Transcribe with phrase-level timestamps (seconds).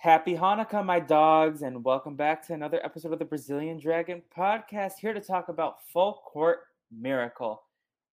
[0.00, 4.92] Happy Hanukkah, my dogs, and welcome back to another episode of the Brazilian Dragon podcast.
[4.98, 7.64] Here to talk about Full Court Miracle.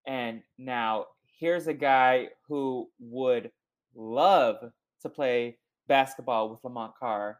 [0.05, 1.05] And now,
[1.39, 3.51] here's a guy who would
[3.95, 4.57] love
[5.01, 7.39] to play basketball with Lamont Carr.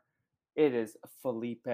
[0.56, 1.67] It is Felipe.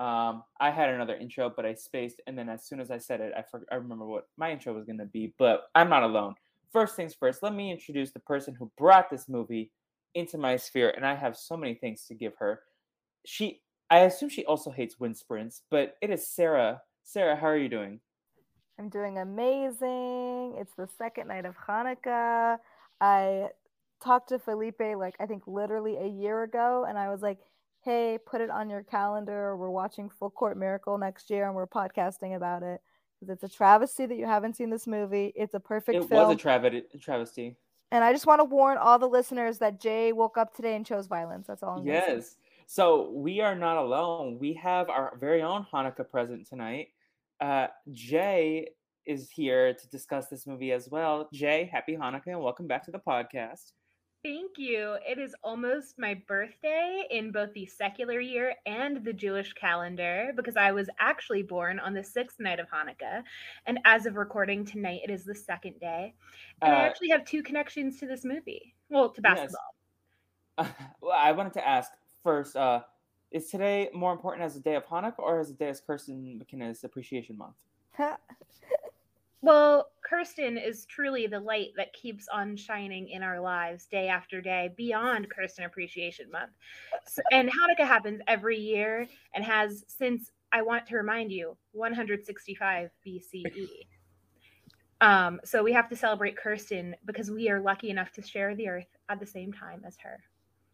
[0.00, 3.20] Um, I had another intro, but I spaced, and then as soon as I said
[3.20, 5.34] it, I, for- I remember what my intro was going to be.
[5.38, 6.34] But I'm not alone.
[6.72, 9.70] First things first, let me introduce the person who brought this movie
[10.14, 12.60] into my sphere, and I have so many things to give her.
[13.24, 16.82] She, I assume she also hates wind sprints, but it is Sara.
[17.04, 18.00] Sara, how are you doing?
[18.78, 20.56] I'm doing amazing.
[20.58, 22.58] It's the second night of Hanukkah.
[23.00, 23.48] I
[24.02, 27.38] talked to Felipe like I think literally a year ago, and I was like,
[27.82, 29.56] "Hey, put it on your calendar.
[29.56, 32.80] We're watching Full Court Miracle next year, and we're podcasting about it
[33.18, 35.32] because it's a travesty that you haven't seen this movie.
[35.34, 37.56] It's a perfect It film, was a trav- travesty.
[37.90, 40.84] And I just want to warn all the listeners that Jay woke up today and
[40.84, 41.46] chose violence.
[41.46, 41.78] That's all.
[41.78, 41.86] I'm.
[41.86, 42.36] Yes.
[42.66, 44.38] So we are not alone.
[44.38, 46.88] We have our very own Hanukkah present tonight.
[47.40, 48.68] Uh, Jay
[49.06, 51.28] is here to discuss this movie as well.
[51.32, 53.72] Jay, happy Hanukkah and welcome back to the podcast.
[54.24, 54.96] Thank you.
[55.06, 60.56] It is almost my birthday in both the secular year and the Jewish calendar because
[60.56, 63.22] I was actually born on the sixth night of Hanukkah.
[63.66, 66.14] And as of recording tonight, it is the second day.
[66.64, 68.74] And I Uh, actually have two connections to this movie.
[68.90, 69.22] Well, to Yes.
[69.22, 69.74] basketball.
[71.00, 71.92] well, I wanted to ask
[72.22, 72.82] first, uh,
[73.30, 76.38] is today more important as a day of Hanukkah or as a day as Kirsten
[76.38, 77.56] McKenna's Appreciation Month?
[79.40, 84.40] Well, Kirsten is truly the light that keeps on shining in our lives day after
[84.40, 86.50] day beyond Kirsten Appreciation Month.
[87.06, 92.90] So, and Hanukkah happens every year and has since, I want to remind you, 165
[93.06, 93.68] BCE.
[95.00, 98.68] Um, so we have to celebrate Kirsten because we are lucky enough to share the
[98.68, 100.18] earth at the same time as her.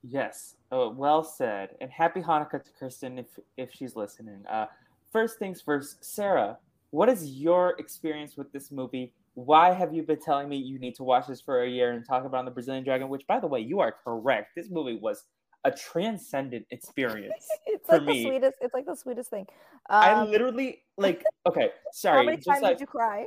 [0.03, 1.71] Yes, oh, well said.
[1.83, 4.45] And happy Hanukkah to Kirsten if if she's listening.
[4.49, 4.67] Uh,
[5.13, 6.59] first things first, Sarah,
[6.95, 9.13] what is your experience with this movie?
[9.35, 12.07] Why have you been telling me you need to watch this for a year and
[12.07, 13.09] talk about the Brazilian Dragon?
[13.09, 14.55] Which, by the way, you are correct.
[14.55, 15.25] This movie was
[15.65, 17.49] a transcendent experience.
[17.67, 18.23] it's For like me.
[18.23, 18.59] the sweetest.
[18.61, 19.49] It's like the sweetest thing.
[19.91, 21.25] I Um, literally like.
[21.49, 22.19] Okay, sorry.
[22.19, 23.25] How many times like, did you cry?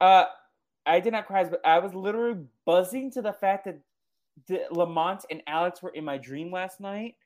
[0.00, 0.24] Uh,
[0.86, 3.78] I did not cry, but I was literally buzzing to the fact that
[4.46, 7.16] the, Lamont and Alex were in my dream last night.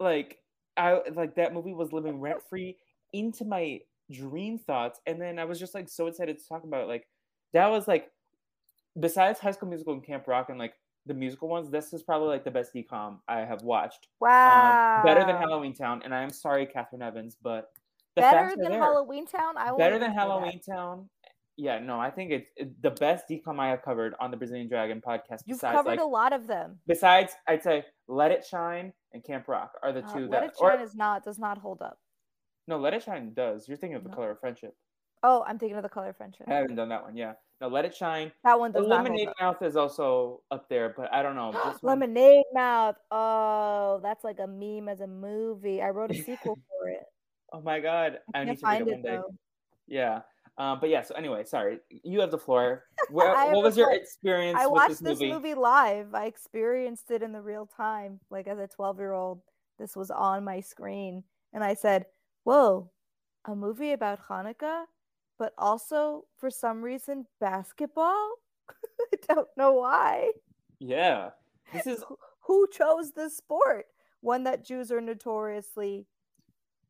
[0.00, 0.38] Like
[0.78, 2.78] I like that movie was living rent free
[3.12, 6.82] into my dream thoughts, and then I was just like so excited to talk about
[6.82, 6.88] it.
[6.88, 7.06] Like
[7.52, 8.10] that was like
[8.98, 10.74] besides High School Musical and Camp Rock and like
[11.06, 14.08] the musical ones, this is probably like the best DCOM I have watched.
[14.20, 14.98] Wow.
[14.98, 17.70] Um, better than Halloween Town, and I am sorry, Catherine Evans, but
[18.16, 19.56] better than there Halloween Town.
[19.58, 20.20] I better than say that.
[20.20, 21.08] Halloween Town.
[21.56, 24.68] Yeah, no, I think it's it- the best DCOM I have covered on the Brazilian
[24.68, 25.42] Dragon podcast.
[25.46, 26.80] You've besides, covered like, a lot of them.
[26.86, 30.44] besides, I'd say Let It Shine and Camp Rock are the Uh, two Let that.
[30.44, 31.98] It or- Shine is not does not hold up.
[32.66, 33.68] No, Let It Shine does.
[33.68, 34.14] You're thinking of the No.
[34.16, 34.74] Color of Friendship.
[35.26, 36.46] Oh, I'm thinking of the color of friendship.
[36.48, 37.16] I haven't done that one.
[37.16, 38.30] Yeah, no, Let It Shine.
[38.44, 39.30] That one does Lemonade.
[39.40, 41.50] Mouth is also up there, but I don't know.
[41.72, 42.96] This one- Lemonade Mouth.
[43.10, 45.80] Oh, that's like a meme as a movie.
[45.80, 47.04] I wrote a sequel for it.
[47.54, 49.08] Oh my god, I, I need to read find it one day.
[49.16, 49.34] though.
[49.86, 50.20] Yeah.
[50.58, 51.78] Um, but yeah, so anyway, sorry.
[51.88, 52.84] You have the floor.
[53.10, 55.32] Where, what was your experience I watched this this movie?
[55.32, 56.14] movie live.
[56.14, 58.20] I experienced it in the real time.
[58.30, 59.40] Like as a 12 year old,
[59.78, 61.24] this was on my screen.
[61.54, 62.06] And I said,
[62.44, 62.90] Whoa,
[63.46, 64.84] a movie about Hanukkah,
[65.38, 68.34] but also for some reason basketball?
[69.12, 70.30] I don't know why.
[70.78, 71.30] Yeah.
[71.72, 72.04] This is
[72.46, 73.86] Who- chose this sport?
[74.20, 76.06] One that Jews are notoriously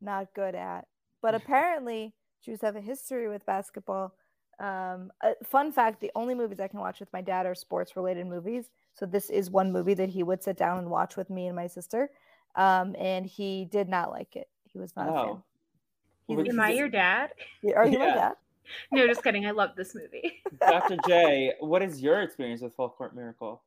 [0.01, 0.85] not good at.
[1.21, 2.13] But apparently,
[2.43, 4.13] Jews have a history with basketball.
[4.59, 7.95] Um, a fun fact the only movies I can watch with my dad are sports
[7.95, 8.69] related movies.
[8.93, 11.55] So, this is one movie that he would sit down and watch with me and
[11.55, 12.09] my sister.
[12.55, 14.47] Um, and he did not like it.
[14.75, 15.19] He was not a fan.
[15.25, 15.43] oh.
[16.27, 17.31] He's- Am I your dad?
[17.75, 18.33] Are you my dad?
[18.91, 19.45] No, just kidding.
[19.45, 20.41] I love this movie.
[20.59, 20.97] Dr.
[21.07, 23.61] J, what is your experience with Full Court Miracle?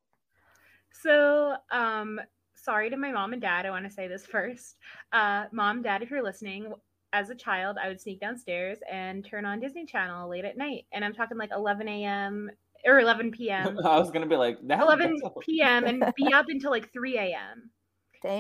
[0.92, 2.20] So, um,
[2.54, 3.64] sorry to my mom and dad.
[3.64, 4.76] I want to say this first.
[5.12, 6.72] Uh, mom, dad, if you're listening,
[7.14, 10.84] as a child, I would sneak downstairs and turn on Disney Channel late at night.
[10.92, 12.50] And I'm talking like 11 a.m.
[12.84, 13.78] or 11 p.m.
[13.84, 15.84] I was gonna be like 11 p.m.
[15.86, 17.70] and be up until like 3 a.m.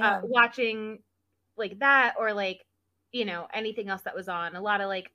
[0.02, 0.98] Uh, watching
[1.58, 2.64] like that or like,
[3.12, 4.56] you know, anything else that was on.
[4.56, 5.10] A lot of like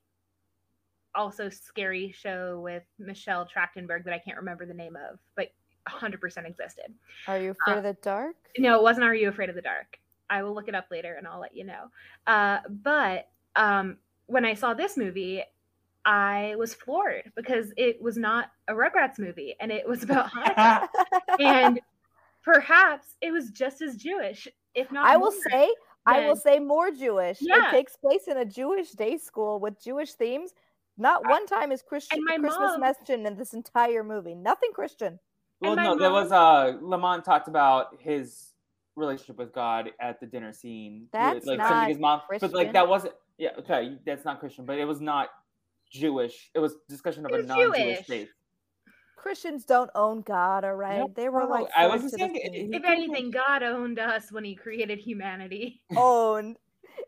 [1.15, 5.49] also scary show with Michelle Trachtenberg that I can't remember the name of, but
[5.87, 6.93] 100% existed.
[7.27, 8.35] Are you afraid uh, of the dark?
[8.57, 9.97] No, it wasn't Are You Afraid of the Dark?
[10.29, 11.91] I will look it up later and I'll let you know.
[12.25, 13.97] Uh, but um,
[14.27, 15.43] when I saw this movie,
[16.05, 20.87] I was floored because it was not a Rugrats movie and it was about Hanukkah.
[21.39, 21.79] and
[22.43, 25.69] perhaps it was just as Jewish, if not I will say,
[26.05, 27.37] I will say more Jewish.
[27.41, 27.67] Yeah.
[27.69, 30.51] It takes place in a Jewish day school with Jewish themes.
[30.97, 34.35] Not I- one time is Christian my Christmas mom- mentioned in this entire movie.
[34.35, 35.19] Nothing Christian.
[35.61, 38.51] well, my no, there was uh Lamont talked about his
[38.95, 41.07] relationship with God at the dinner scene.
[41.11, 43.13] That's like not something his mom, but like that wasn't.
[43.37, 45.29] Yeah, okay, that's not Christian, but it was not
[45.89, 46.51] Jewish.
[46.53, 48.05] It was discussion of It a non-Jewish Jewish.
[48.05, 48.29] faith.
[49.23, 50.99] Christians don't own God, all right?
[50.99, 52.69] No, they were like I wasn't the saying.
[52.73, 55.81] If anything, God owned us when he created humanity.
[55.97, 56.57] owned.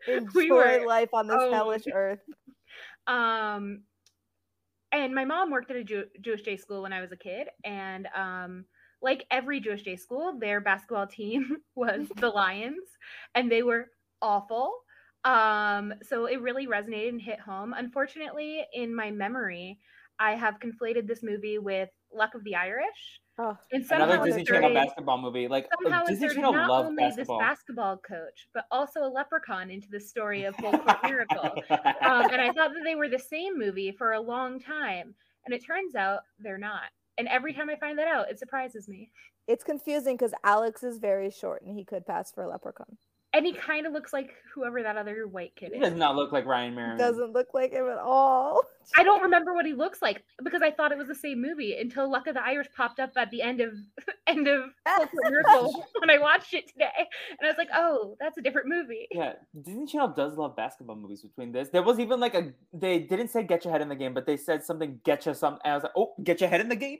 [0.08, 1.54] Enjoy We were life on this owned.
[1.54, 2.20] hellish earth.
[3.06, 3.82] um
[4.92, 7.48] and my mom worked at a Jew- jewish day school when i was a kid
[7.64, 8.64] and um
[9.02, 12.88] like every jewish day school their basketball team was the lions
[13.36, 13.90] and they were
[14.22, 14.72] awful
[15.24, 19.78] um so it really resonated and hit home unfortunately in my memory
[20.18, 24.44] i have conflated this movie with luck of the irish Oh, and somehow Another Disney
[24.44, 25.46] Channel inserted- basketball movie.
[25.46, 27.38] Like somehow Disney Channel not loved only basketball.
[27.38, 32.30] this basketball coach but also a leprechaun into the story of full court miracle um,
[32.32, 35.14] and I thought that they were the same movie for a long time,
[35.44, 36.84] and it turns out they're not.
[37.18, 39.10] And every time I find that out, it surprises me.
[39.46, 42.96] it's confusing because Alex is very short and he could pass for a leprechaun.
[43.32, 45.74] And he kind of looks like whoever that other white kid is.
[45.74, 46.96] he does not look like Ryan Merriman.
[46.96, 48.62] Doesn't look like him at all.
[48.96, 51.76] I don't remember what he looks like because I thought it was the same movie
[51.78, 53.74] until Luck of the Irish popped up at the end of
[54.26, 54.70] end of
[55.14, 59.06] Miracle when I watched it today, and I was like, "Oh, that's a different movie."
[59.10, 61.20] Yeah, Disney Channel does love basketball movies.
[61.20, 63.96] Between this, there was even like a they didn't say get your head in the
[63.96, 65.58] game, but they said something get you some.
[65.64, 66.98] And I was like, oh, get your head in the game.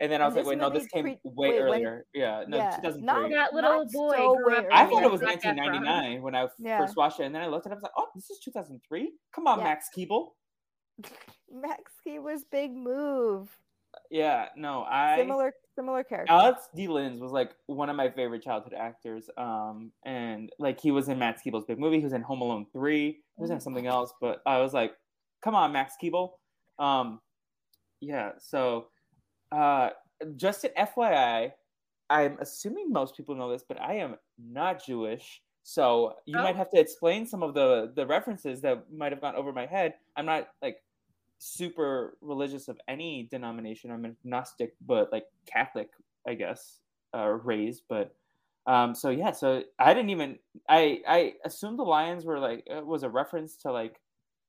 [0.00, 2.06] And then I was And like, wait, no, this came pre- way wait, when- earlier.
[2.12, 3.02] yeah, no, Yeah, 2003.
[3.04, 4.64] not- That little Not boy so grew up.
[4.64, 5.56] way I thought it was Zac Efron.
[5.56, 6.78] 1999 when I Yeah.
[6.80, 7.74] first watched it, and then I looked it up.
[7.74, 9.12] I was like, oh, this is 2003.
[9.32, 9.64] Come on, Yeah.
[9.64, 10.32] Max Keeble.
[11.50, 13.56] Max Keeble's big move.
[14.10, 16.32] Yeah, no, I Similar similar character.
[16.32, 16.86] Alex D.
[16.88, 19.30] Linz was like one of my favorite childhood actors.
[19.38, 21.98] Um, and like he was in Max Keeble's big movie.
[21.98, 23.12] He was in Home Alone Three.
[23.12, 24.92] He was in something else, but I was like,
[25.42, 26.32] come on, Max Keeble.
[26.78, 27.20] Um,
[28.00, 28.32] yeah.
[28.38, 28.88] So,
[29.52, 29.90] uh,
[30.36, 31.52] just an FYI,
[32.10, 35.42] I'm assuming most people know this, but I am not Jewish.
[35.62, 36.42] So you Oh.
[36.42, 39.66] might have to explain some of the the references that might have gone over my
[39.66, 39.94] head.
[40.16, 40.82] I'm not like
[41.38, 43.90] super religious of any denomination.
[43.90, 45.90] I'm agnostic, but like Catholic,
[46.26, 46.80] I guess,
[47.14, 47.84] uh, raised.
[47.88, 48.14] But
[48.66, 50.38] um, so yeah, so I didn't even
[50.68, 54.00] I I assumed the lions were like it was a reference to like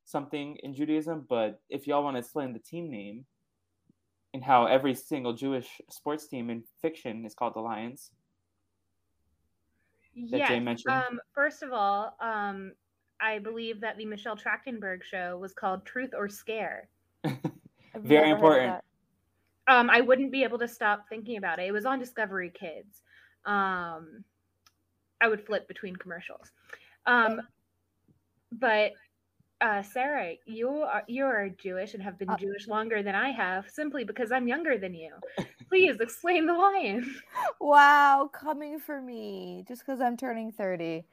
[0.05, 1.25] something in Judaism.
[1.27, 3.25] But if y'all want to explain the team name
[4.33, 8.11] and how every single Jewish sports team in fiction is called the Lions,
[10.31, 10.93] that Jay mentioned.
[10.93, 12.73] Um, first of all, um,
[13.19, 16.89] I believe that the Michelle Trachtenberg show was called Truth or Scare.
[17.23, 17.37] Very
[17.93, 18.83] never heard of important.
[19.67, 21.67] Um, I wouldn't be able to stop thinking about it.
[21.67, 23.01] It was on Discovery Kids.
[23.45, 24.23] Um,
[25.19, 26.51] I would flip between commercials.
[27.05, 27.41] Um,
[28.51, 28.93] but
[29.61, 33.31] uh, Sara, you are you are Jewish and have been Uh, Jewish longer than I
[33.31, 35.13] have, simply because I'm younger than you.
[35.69, 37.15] Please explain the lion.
[37.59, 41.05] Wow, coming for me just because I'm turning 30.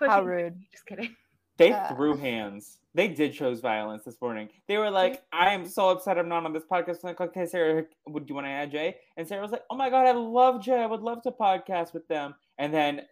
[0.00, 0.62] How Pushing- rude.
[0.72, 1.14] Just kidding.
[1.58, 2.78] They Uh, threw hands.
[2.94, 4.48] They did chose violence this morning.
[4.68, 7.46] They were like, "I am so upset I'm not on this podcast." I'm like, okay,
[7.46, 8.96] Sara, would you want to add Jay?
[9.16, 10.78] And Sara was like, "Oh my god, I love Jay.
[10.82, 13.02] I would love to podcast with them." And then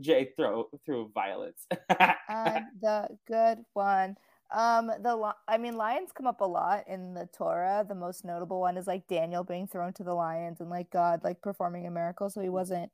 [0.00, 1.66] Jay throw threw violence.
[2.28, 4.16] I'm the good one.
[4.54, 7.84] Um, the I mean, lions come up a lot in the Torah.
[7.86, 11.20] The most notable one is like Daniel being thrown to the lions and like God
[11.24, 12.90] like performing a miracle, so he wasn't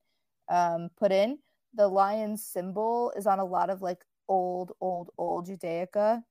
[0.49, 1.38] um put in.
[1.75, 3.99] The lion symbol is on a lot of like
[4.29, 6.23] old, old, old Judaica.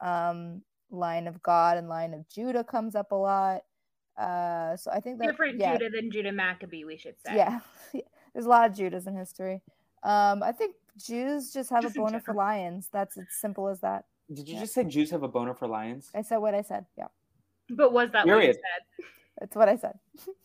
[0.00, 3.62] Um, lion of God and lion of Judah comes up a lot.
[4.16, 7.36] Uh, so I think that Different yeah, Judah than Judah Maccabee, we should say.
[7.36, 7.60] yeah,
[8.32, 9.62] there's a lot of Judahs in history.
[10.02, 12.88] Um, I think Jews just have Just a in boner for lions.
[12.92, 14.04] That's as simple as that.
[14.32, 14.60] Did you Yeah.
[14.60, 16.10] just say Jews have a boner for lions?
[16.14, 16.86] I said what I said.
[16.96, 17.08] Yeah,
[17.70, 19.06] But was that what you said?
[19.38, 19.98] that's what I said.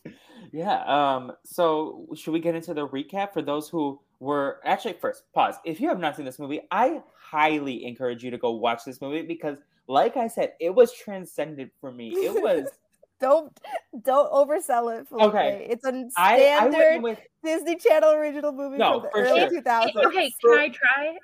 [0.51, 0.83] Yeah.
[0.83, 1.31] Um.
[1.45, 5.55] So should we get into the recap for those who were actually first pause?
[5.65, 9.01] If you have not seen this movie, I highly encourage you to go watch this
[9.01, 12.09] movie because, like I said, it was transcendent for me.
[12.11, 12.67] It was.
[13.23, 13.57] Don't
[14.03, 15.07] don't oversell it.
[15.07, 15.29] Felipe.
[15.33, 15.67] Okay.
[15.69, 19.61] it's a standard went with Disney Channel original movie No, from the for early sure.
[19.61, 20.05] 2000s.
[20.07, 21.17] Okay, can I try?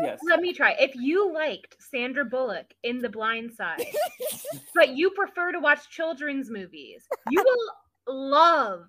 [0.00, 0.20] yes.
[0.22, 0.76] Let me try.
[0.78, 3.84] If you liked Sandra Bullock in The Blind Side,
[4.76, 8.84] but you prefer to watch children's movies, you will love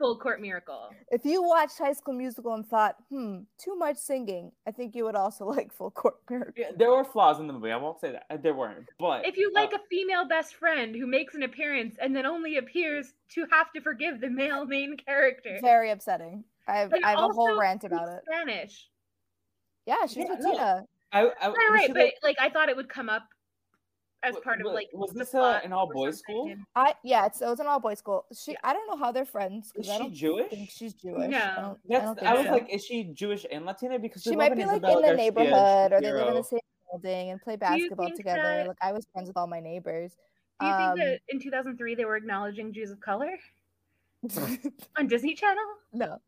[0.00, 0.88] Full Court Miracle.
[1.10, 5.04] If you watched High School Musical and thought, hmm, too much singing, I think you
[5.04, 6.54] would also like Full Court Miracle.
[6.56, 7.70] Yeah, there were flaws in the movie.
[7.70, 10.54] I won't say that uh, there weren't, but If you uh, like a female best
[10.54, 14.64] friend who makes an appearance and then only appears to have to forgive the male
[14.64, 16.44] main character, Very upsetting.
[16.66, 18.22] I have, I have a whole rant about it.
[18.26, 18.88] Spanish.
[19.86, 20.86] Yeah, she's Yeah, with no.
[21.12, 23.24] I, I Right, right, but have- like I thought it would come up
[24.22, 26.52] as wa- part of like was this a, an all boys school?
[26.76, 28.26] I yeah, it's, it was an all boys school.
[28.36, 28.58] She Yeah.
[28.64, 30.50] I don't know how they're friends because Is I she don't Jewish?
[30.50, 31.22] think she's Jewish.
[31.24, 31.76] I No.
[31.88, 32.52] don't, I don't I, was so.
[32.52, 33.98] like, is she Jewish and Latina?
[33.98, 36.42] Because she might be an like Isabel in the neighborhood or they live in the
[36.44, 36.60] same
[36.90, 38.42] building and play basketball together.
[38.42, 40.16] that- Like I was friends with all my neighbors.
[40.60, 43.30] Do you Um, think that in 2003 they were acknowledging Jews of color
[44.98, 45.64] on Disney Channel?
[45.92, 46.18] no.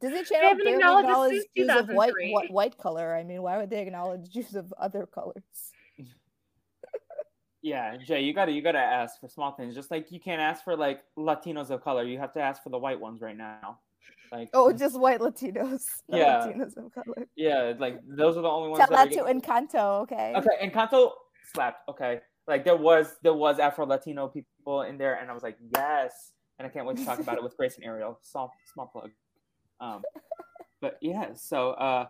[0.00, 3.14] Disney Channel haven't barely acknowledged it Jews of white, white white color.
[3.14, 5.42] I mean, why would they acknowledge Jews of other colors?
[7.64, 9.74] Yeah, Jay, you gotta you gotta ask for small things.
[9.74, 12.68] Just like you can't ask for like Latinos of color, you have to ask for
[12.68, 13.78] the white ones right now.
[14.30, 15.82] Like Oh, just white Latinos.
[16.08, 16.46] Yeah.
[16.46, 17.26] Latinos of color.
[17.36, 20.34] yeah, like those are the only ones are that to getting- Encanto, okay?
[20.36, 21.12] Okay, Encanto
[21.54, 21.88] slapped.
[21.88, 25.56] Okay, like there was there was Afro Latino people in there, and I was like,
[25.74, 28.18] yes, and I can't wait to talk about it with Grace and Ariel.
[28.20, 29.10] Small small plug.
[29.80, 30.02] Um,
[30.82, 32.08] but yeah, so uh,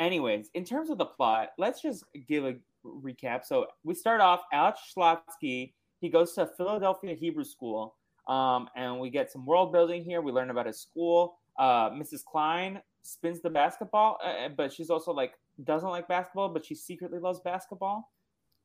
[0.00, 2.56] anyways, in terms of the plot, let's just give a
[3.02, 3.44] recap.
[3.44, 4.42] So we start off.
[4.52, 7.94] Alex Schlotsky he goes to Philadelphia Hebrew School,
[8.28, 10.20] um, and we get some world building here.
[10.20, 11.38] We learn about his school.
[11.58, 12.24] Uh, Mrs.
[12.24, 15.32] Klein spins the basketball, uh, but she's also like
[15.64, 18.10] doesn't like basketball, but she secretly loves basketball.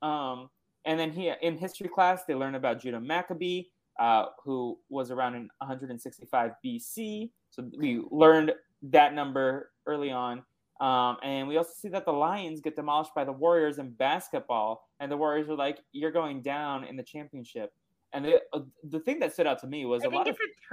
[0.01, 0.49] Um,
[0.85, 3.63] and then he in history class they learn about Judah Maccabee,
[3.99, 7.29] uh, who was around in 165 BC.
[7.49, 10.43] So we learned that number early on.
[10.81, 14.89] Um, and we also see that the Lions get demolished by the Warriors in basketball,
[14.99, 17.71] and the Warriors are like, "You're going down in the championship."
[18.13, 20.27] And the uh, the thing that stood out to me was I a think lot
[20.27, 20.67] it's of a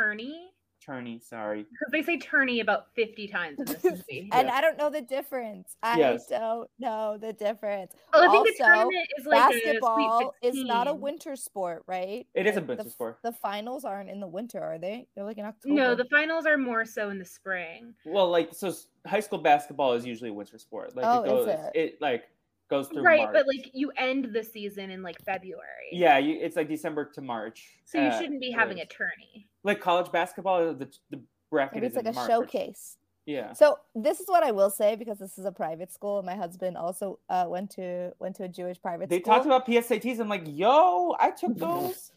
[0.84, 1.20] tourney tourney.
[1.20, 4.28] Sorry, because they say tourney about 50 times in this movie.
[4.32, 4.54] And Yeah.
[4.54, 5.76] I don't know the difference.
[5.82, 6.26] I Yes.
[6.28, 7.92] don't know the difference.
[8.12, 11.82] Well, I think the Also, tournament is like Basketball a is not a winter sport,
[11.86, 12.26] right?
[12.34, 13.18] It is a Like, winter the, sport.
[13.22, 15.06] The finals aren't in the winter, are they?
[15.14, 15.74] They're like in October.
[15.74, 17.94] No, the finals are more so in the spring.
[18.04, 18.72] well, like so,
[19.06, 20.94] high school basketball is usually a winter sport.
[20.96, 21.98] Like Oh, it is goes, it?
[22.00, 22.24] like
[22.70, 23.32] goes through Right, March.
[23.32, 25.88] but like you end the season in like February.
[25.92, 27.78] yeah, you, it's like December to March.
[27.84, 28.90] So you uh, shouldn't be having a earliest.
[28.96, 29.47] tourney.
[29.64, 30.74] Like college basketball.
[30.74, 32.28] The the bracket it's like a March.
[32.30, 32.96] showcase.
[33.26, 33.52] Yeah.
[33.52, 36.18] So this is what I will say because this is a private school.
[36.18, 39.18] and My husband also uh, went to went to a Jewish private school.
[39.18, 39.34] They school.
[39.34, 40.18] talked about PSATs.
[40.18, 42.12] I'm like, yo, I took those.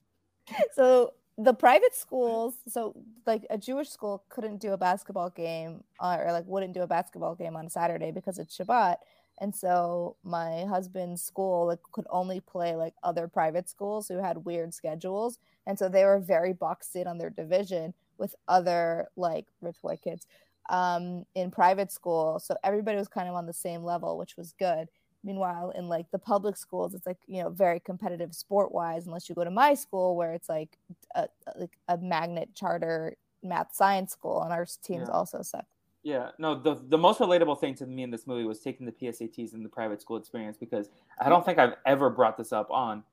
[0.73, 2.93] so the private schools so
[3.25, 6.87] like a jewish school couldn't do a basketball game uh, or like wouldn't do a
[6.87, 8.97] basketball game on saturday because it's shabbat
[9.41, 14.45] and so my husband's school like could only play like other private schools who had
[14.45, 19.47] weird schedules and so they were very boxed in on their division with other like
[19.61, 20.27] rich white kids
[20.69, 24.53] um in private school so everybody was kind of on the same level which was
[24.59, 24.89] good
[25.23, 29.05] Meanwhile, in like the public schools, it's like you know very competitive sport wise.
[29.05, 30.79] Unless you go to my school, where it's like
[31.15, 35.13] a like a magnet charter math science school, and our teams Yeah.
[35.13, 35.65] also suck.
[36.03, 38.91] Yeah, no, the the most relatable thing to me in this movie was taking the
[38.91, 40.89] PSATs in the private school experience because
[41.19, 43.03] I don't think I've ever brought this up on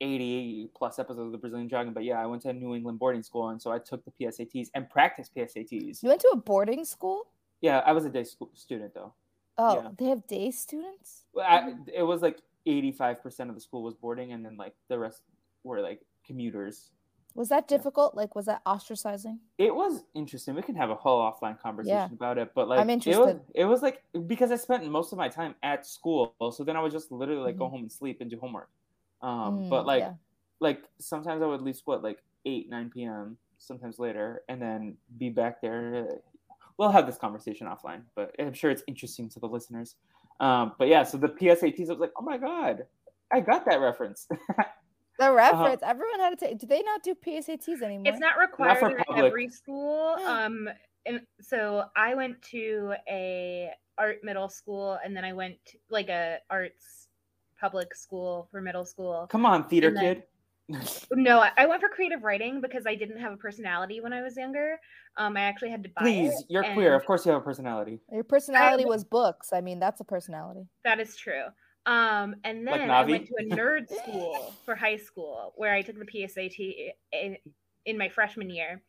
[0.00, 2.98] 80 plus episodes of the Brazilian Dragon, but yeah, I went to a New England
[2.98, 6.02] boarding school and so I took the PSATs and practiced PSATs.
[6.02, 7.26] You went to a boarding school?
[7.60, 9.12] Yeah, I was a day school student though.
[9.58, 9.88] Oh, Yeah.
[9.98, 11.24] they have day students.
[11.34, 14.98] Well, I, it was like 85% of the school was boarding and then like the
[14.98, 15.22] rest
[15.64, 16.90] were like commuters.
[17.38, 17.76] Was that Yeah.
[17.76, 18.16] difficult?
[18.16, 19.38] Like, was that ostracizing?
[19.58, 20.56] It was interesting.
[20.56, 22.08] We can have a whole offline conversation Yeah.
[22.12, 23.40] about it, but like I'm it was interested.
[23.54, 26.82] it was like because I spent most of my time at school, so then I
[26.82, 27.70] would just literally like go Mhm.
[27.70, 28.70] home and sleep and do homework.
[29.22, 30.14] Um, but Mm, like yeah.
[30.58, 33.38] like sometimes I would leave school at like eight nine p.m.
[33.58, 36.20] Sometimes later, and then be back there.
[36.76, 39.94] We'll have this conversation offline, but I'm sure it's interesting to the listeners.
[40.40, 42.86] Um, but yeah, so the PSATs, I was like, oh my god,
[43.32, 44.28] I got that reference.
[45.18, 45.82] The reference.
[45.82, 46.58] Everyone had to take.
[46.58, 48.04] Do they not do PSATs anymore?
[48.06, 49.24] It's not required for at public.
[49.26, 50.16] every school.
[50.26, 50.68] Um,
[51.06, 56.08] and so I went to a art middle school, and then I went to, like
[56.08, 57.08] a arts
[57.60, 59.26] public school for middle school.
[59.30, 60.22] Come on, theater then- kid.
[61.12, 64.20] No, I- I went for creative writing because I didn't have a personality when I
[64.20, 64.78] was younger.
[65.16, 66.94] Um, I actually had to buy Please, it, you're queer.
[66.94, 68.00] Of course, you have a personality.
[68.12, 69.52] Your personality was books.
[69.54, 70.68] I mean, that's a personality.
[70.84, 71.44] That is true.
[71.88, 75.80] Um, and Like then I went to a nerd school for high school where I
[75.80, 77.38] took the PSAT in,
[77.86, 78.82] in my freshman year,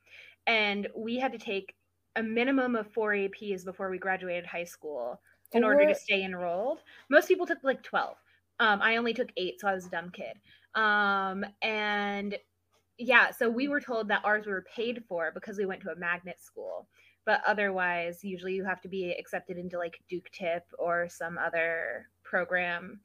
[0.46, 1.75] and we had to take
[2.18, 5.22] a minimum of four APs before we graduated high school
[5.53, 6.82] in order to stay enrolled.
[7.10, 8.18] Most people took like twelve.
[8.60, 10.36] Um, I only took eight, so I was a dumb kid.
[10.75, 12.38] Um, and
[12.98, 15.96] yeah, so we were told that ours were paid for because we went to a
[15.96, 16.86] magnet school.
[17.25, 22.10] But otherwise, usually you have to be accepted into like Duke TIP or some other
[22.30, 23.00] program,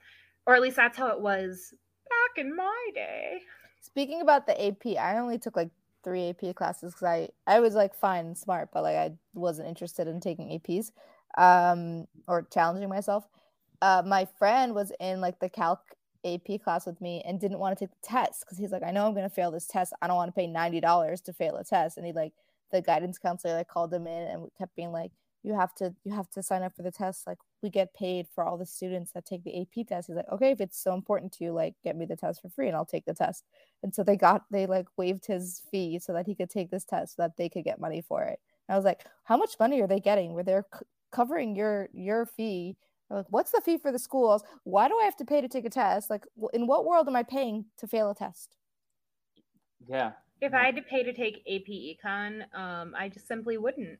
[0.46, 1.74] or at least that's how it was
[2.08, 3.40] back in my day.
[3.80, 5.70] Speaking about the AP, I only took like
[6.04, 9.68] three AP classes because I I was like fine and smart, but like I wasn't
[9.68, 10.90] interested in taking APs,
[11.38, 13.26] um, or challenging myself.
[13.82, 15.80] Uh, my friend was in like the calc
[16.24, 18.90] AP class with me and didn't want to take the test because he's like, I
[18.90, 19.92] know I'm gonna fail this test.
[20.00, 21.96] I don't want to pay ninety dollars to fail a test.
[21.96, 22.32] And he like
[22.72, 25.12] the guidance counselor like called him in and kept being like,
[25.42, 27.26] you have to you have to sign up for the test.
[27.26, 30.06] Like we get paid for all the students that take the AP test.
[30.06, 32.50] He's like, okay, if it's so important to you, like get me the test for
[32.50, 33.42] free and I'll take the test.
[33.82, 36.84] And so they got they like waived his fee so that he could take this
[36.84, 38.38] test so that they could get money for it.
[38.68, 40.34] And I was like, how much money are they getting?
[40.34, 42.76] Where they're c- covering your your fee?
[43.10, 44.44] I'm like, what's the fee for the schools?
[44.64, 46.10] Why do I have to pay to take a test?
[46.10, 48.56] Like, in what world am I paying to fail a test?
[49.86, 50.12] Yeah.
[50.40, 53.98] If I had to pay to take AP Econ, um, I just simply wouldn't.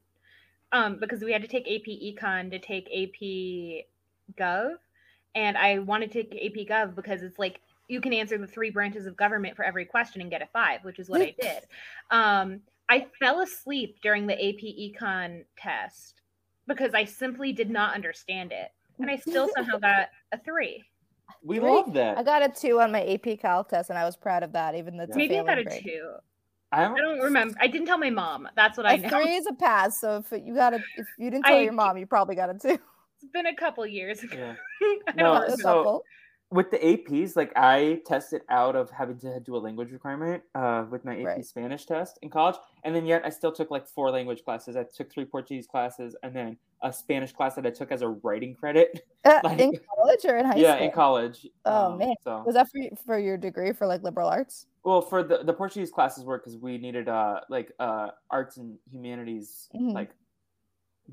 [0.73, 3.87] Um, because we had to take AP Econ to take AP
[4.37, 4.75] Gov,
[5.35, 8.71] and I wanted to take AP Gov because it's like you can answer the three
[8.71, 11.63] branches of government for every question and get a five, which is what I did.
[12.11, 16.21] Um, I fell asleep during the AP Econ test
[16.67, 20.83] because I simply did not understand it, and I still somehow got a three.
[21.43, 21.69] We Three?
[21.69, 22.17] love that.
[22.19, 24.75] I got a two on my AP Calc test, and I was proud of that,
[24.75, 25.83] even though it's Maybe I got a grade.
[25.85, 26.13] two.
[26.75, 27.57] I I don't remember.
[27.61, 28.49] I didn't tell my mom.
[28.57, 29.09] That's what I A know.
[29.09, 30.01] three is a pass.
[30.01, 32.51] So if you got a, if you didn't tell I- your mom, you probably got
[32.51, 32.79] it too.
[33.23, 34.37] It's been a couple years ago.
[34.37, 34.55] Yeah.
[35.17, 35.63] No, don't a remember.
[35.63, 36.05] so-
[36.51, 40.85] With the APs, like I tested out of having to do a language requirement uh,
[40.91, 41.45] with my AP Right.
[41.45, 44.77] Spanish test in college, and then yet I still took like four language classes.
[44.77, 48.09] I took three Portuguese classes, and then a Spanish class that I took as a
[48.09, 49.07] writing credit.
[49.25, 50.81] Uh, like- in college or in high yeah, school?
[50.81, 51.47] Yeah, in college.
[51.65, 52.15] Oh, Um, man.
[52.23, 54.67] So Was that for for your degree for like liberal arts?
[54.85, 58.79] Well, for the the Portuguese classes were because we needed uh like uh arts and
[58.91, 59.95] humanities Mhm.
[59.95, 60.11] like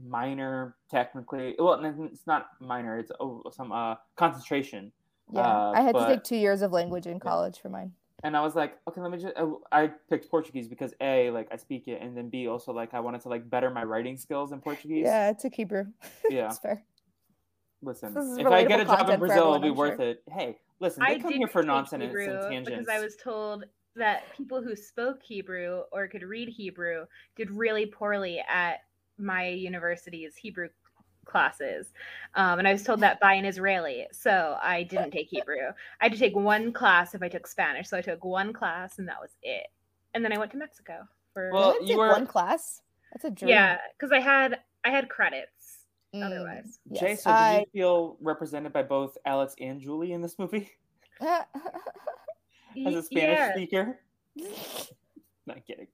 [0.03, 1.55] minor technically.
[1.57, 2.99] Well, it's not minor.
[2.99, 3.11] It's
[3.55, 4.91] some uh concentration.
[5.31, 7.93] Yeah, Uh, I had to take two years of language in college for mine.
[8.23, 9.33] And I was like, okay, let me just.
[9.35, 12.93] I, I picked Portuguese because a like I speak it, and then b also like
[12.93, 15.05] I wanted to like better my writing skills in Portuguese.
[15.05, 15.85] Yeah, I took Hebrew.
[16.29, 16.49] Yeah.
[16.49, 16.83] it's fair.
[17.81, 20.09] Listen, if I get a job in Brazil, it'll be I'm worth sure.
[20.09, 20.23] it.
[20.29, 22.65] Hey, listen, they I come did here for take nonsense Hebrew and tangents.
[22.87, 23.63] because I was told
[23.95, 28.79] that people who spoke Hebrew or could read Hebrew did really poorly at
[29.17, 30.69] my university's Hebrew
[31.25, 31.93] classes.
[32.35, 34.07] Um, and I was told that by an Israeli.
[34.11, 35.67] So I didn't take Hebrew.
[35.99, 37.87] I had to take one class if I took Spanish.
[37.89, 39.67] So I took one class and that was it.
[40.13, 42.81] And then I went to Mexico for Well, I you were- one class.
[43.13, 43.49] That's a dream.
[43.49, 45.60] yeah, because I had I had credits
[46.13, 46.79] Mm, otherwise.
[46.91, 50.37] Jay, yes, so did I- you feel represented by both Alex and Julie in this
[50.37, 50.69] movie
[51.21, 51.45] as
[52.95, 53.53] a Spanish yeah.
[53.53, 53.99] speaker?
[55.45, 55.87] Not kidding.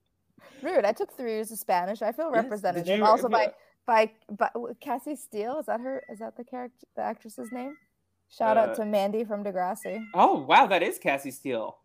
[0.62, 0.84] Rude.
[0.84, 2.02] I took three years of Spanish.
[2.02, 3.52] I feel Yes, you- also by
[3.86, 4.50] by by
[4.80, 5.58] Cassie Steele.
[5.60, 6.02] Is that her?
[6.10, 7.76] Is that the character, the actress's name?
[8.30, 10.04] Shout Uh, out to Mandy from Degrassi.
[10.14, 11.78] Oh wow, that is Cassie Steele.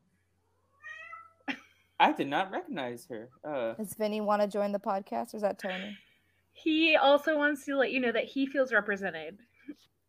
[2.00, 3.30] I did not recognize her.
[3.48, 5.96] Uh, Does Vinny want to join the podcast, or is that Tony?
[6.54, 9.38] He also wants to let you know that he feels represented.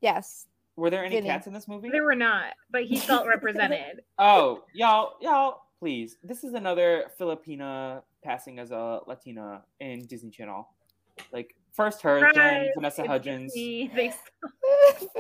[0.01, 0.47] Yes.
[0.77, 1.29] were there any Vinny.
[1.29, 1.89] cats in this movie?
[1.91, 4.03] There were not, but he felt represented.
[4.19, 6.19] Oh, y'all, y'all, please.
[6.23, 10.69] This is another Filipina passing as a Latina in Disney Channel.
[11.33, 13.53] Like first her, then Right, Vanessa it's Hudgens.
[13.55, 13.91] Disney.
[13.95, 14.13] They-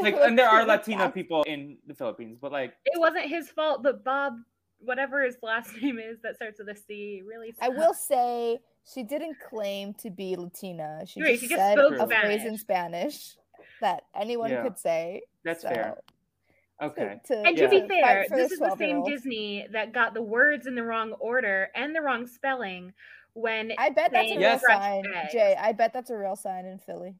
[0.00, 3.82] Like, and there are Latina people in the Philippines, but like, it wasn't his fault,
[3.82, 4.34] but Bob,
[4.78, 7.54] whatever his last name is that starts with a C, really.
[7.62, 8.58] I will say
[8.92, 11.02] she didn't claim to be Latina.
[11.06, 13.14] She Right, just she just said spoke a phrase in Spanish.
[13.14, 13.36] Spanish
[13.80, 14.62] that anyone Yeah.
[14.62, 15.22] could say.
[15.44, 15.98] that's so, fair.
[16.82, 17.20] Okay.
[17.26, 17.68] to- And Yeah.
[17.68, 21.12] to be fair, this is the same Disney that got the words in the wrong
[21.14, 22.92] order and the wrong spelling
[23.34, 23.72] when.
[23.78, 24.62] I bet that's a saying real Yes.
[24.66, 25.32] sign, eggs.
[25.32, 25.54] Jay.
[25.58, 27.14] I bet that's a real sign in Philly.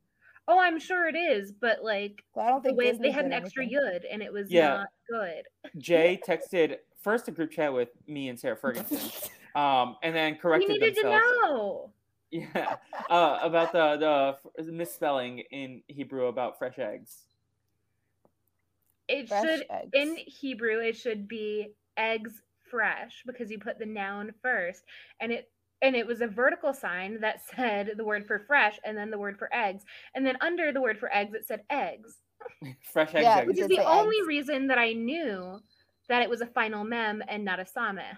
[0.49, 3.13] Oh, I'm sure it is, but like Well, I don't the think way Disney they
[3.13, 3.81] had an extra anything.
[3.81, 4.69] yud and it was Yeah.
[4.69, 5.45] not good.
[5.79, 8.99] Jay texted first a group chat with me and Sarah Ferguson,
[9.55, 11.91] um, and then corrected We corrected needed to know.
[12.31, 12.77] Yeah,
[13.11, 17.27] uh, about the the misspelling in Hebrew about fresh eggs.
[19.09, 19.91] It Fresh should eggs.
[19.93, 24.83] in Hebrew it should be eggs fresh because you put the noun first,
[25.21, 25.51] and it
[25.83, 29.19] and it was a vertical sign that said the word for fresh and then the
[29.19, 32.17] word for eggs, and then under the word for eggs it said eggs,
[32.93, 33.23] Fresh eggs.
[33.23, 33.47] Yeah, eggs.
[33.47, 34.27] which is the only eggs.
[34.27, 35.61] reason that I knew
[36.09, 38.17] that it was a final mem and not a samech.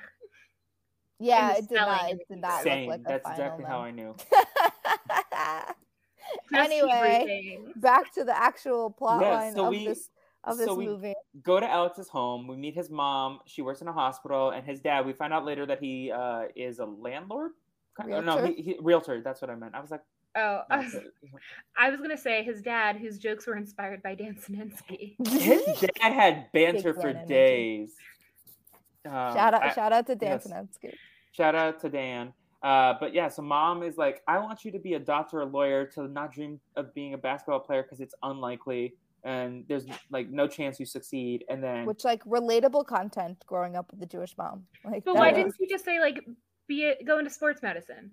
[1.19, 1.97] Yeah, the it did not.
[1.99, 2.89] spelling It did not Same.
[2.89, 4.17] look like That's a final exactly how I knew.
[6.55, 10.11] Anyway, back to the actual plot Yeah, line so of we- this
[10.45, 11.15] of this so we- movie.
[11.43, 12.47] Go to Alex's home.
[12.47, 13.41] We meet his mom.
[13.47, 15.05] She works in a hospital, and his dad.
[15.07, 17.53] We find out later that he uh, is a landlord.
[17.97, 18.47] Kind- oh, No, Realtor?
[18.55, 19.21] he, he, realtor.
[19.23, 19.75] That's what I meant.
[19.75, 20.03] I was like,
[20.37, 20.97] Oh, I was,
[21.79, 25.17] I was gonna say his dad, whose jokes were inspired by Dan Sinensky.
[25.29, 25.63] his
[26.01, 27.29] dad had banter for brain energy.
[27.35, 27.95] days.
[29.07, 29.63] Um, shout out!
[29.63, 30.47] I- shout out to Dan yes.
[30.47, 30.95] Sinensky.
[31.33, 32.33] Shout out to Dan.
[32.63, 35.43] Uh, but yeah, so mom is like, I want you to be a doctor or
[35.43, 39.87] a lawyer to not dream of being a basketball player because it's unlikely and there's
[40.11, 41.45] like no chance you succeed.
[41.49, 44.67] And then Which like relatable content growing up with the Jewish mom.
[44.85, 46.25] Like But why is- didn't you just say like
[46.67, 48.13] be it go into sports medicine?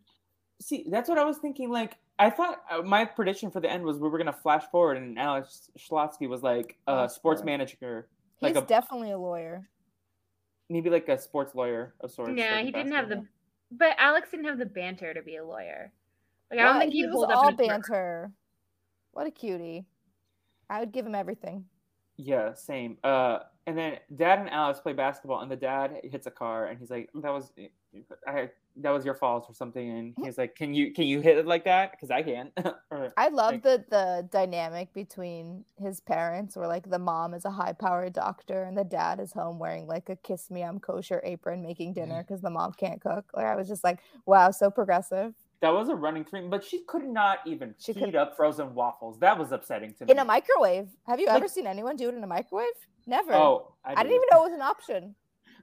[0.62, 1.70] see, that's what I was thinking.
[1.70, 4.98] Like, I thought uh, my prediction for the end was we were gonna flash forward,
[4.98, 7.46] and Alex Schlotsky was like a Flash sports forward.
[7.46, 8.08] manager,
[8.40, 9.68] He's like a definitely a lawyer.
[10.70, 12.34] Maybe like a sports lawyer of sorts.
[12.36, 13.26] Yeah, like a he didn't have the
[13.72, 15.92] but Alex didn't have the banter to be a lawyer.
[16.52, 17.70] Like I don't think he he'd was hold all in a court.
[17.70, 18.32] banter.
[19.12, 19.86] What a cutie.
[20.70, 21.66] I would give him everything.
[22.18, 22.98] Yeah, same.
[23.04, 26.80] Uh, and then Dad and Alex play basketball, and the dad hits a car, and
[26.80, 27.52] he's like, "That was,
[28.28, 31.38] I, that was your fault or something." And he's like, "Can you, can you hit
[31.38, 31.92] it like that?
[31.92, 32.52] Because I can."
[32.92, 37.46] Or- I love Like- the the dynamic between his parents, where like the mom is
[37.46, 40.80] a high powered doctor and the dad is home wearing like a kiss me I'm
[40.80, 42.10] kosher apron making mm-hmm.
[42.10, 43.26] dinner because the mom can't cook.
[43.34, 45.34] Like I was just like, wow, so progressive.
[45.62, 48.74] that was a running theme, but she could not even She heat could- up frozen
[48.76, 49.18] waffles.
[49.20, 50.12] That was upsetting to me.
[50.12, 50.90] In a microwave.
[51.08, 52.68] Have you Like- ever seen anyone do it in a microwave?
[53.08, 53.34] Never.
[53.34, 55.16] Oh, I, I didn't even know it was an option.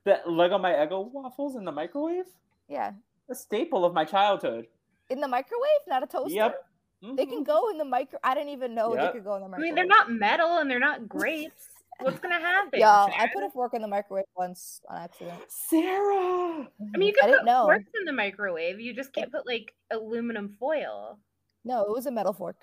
[0.04, 2.24] The Leggo my Eggo waffles in the microwave.
[2.68, 2.92] Yeah.
[3.30, 4.66] A staple of my childhood.
[5.10, 6.34] In the microwave, not a toaster.
[6.34, 6.64] Yep.
[7.02, 7.30] They mm-hmm.
[7.30, 8.18] can go in the micro.
[8.22, 9.06] I didn't even know Yep.
[9.06, 9.64] they could go in the I microwave.
[9.64, 11.68] mean, they're not metal and they're not grapes.
[12.00, 12.80] What's gonna happen?
[12.80, 15.38] Y'all, I put a fork in the microwave once on accident.
[15.48, 16.66] Sara.
[16.94, 17.64] I mean, you can didn't put know.
[17.66, 18.80] forks in the microwave.
[18.80, 21.18] You just can't put like aluminum foil.
[21.64, 22.56] No, it was a metal fork.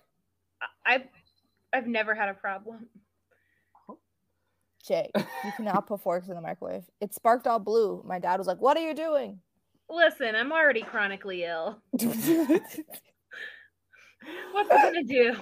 [0.61, 1.03] I- I've
[1.73, 2.87] I've never had a problem.
[4.87, 6.83] Jay, you cannot put forks in the microwave.
[7.01, 8.03] It sparked all blue.
[8.05, 9.39] My dad was like, "What are you doing?"
[9.89, 11.79] Listen, I'm already chronically ill.
[11.91, 12.93] What's it
[14.69, 15.35] gonna do?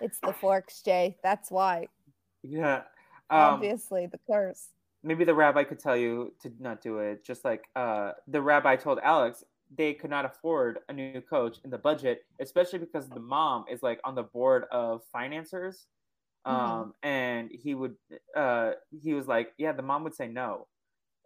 [0.00, 1.16] it's the forks, Jay.
[1.22, 1.86] That's why.
[2.42, 2.82] Yeah.
[3.30, 4.68] Um, Obviously, the curse.
[5.02, 7.24] maybe the rabbi could tell you to not do it.
[7.24, 9.44] Just like uh, the rabbi told Alex,
[9.76, 13.82] they could not afford a new coach in the budget, especially because the mom is
[13.82, 15.86] like on the board of financiers.
[16.44, 16.92] Um, Mhm.
[17.02, 17.96] and he would,
[18.34, 18.72] uh,
[19.02, 20.66] he was like, yeah, the mom would say no.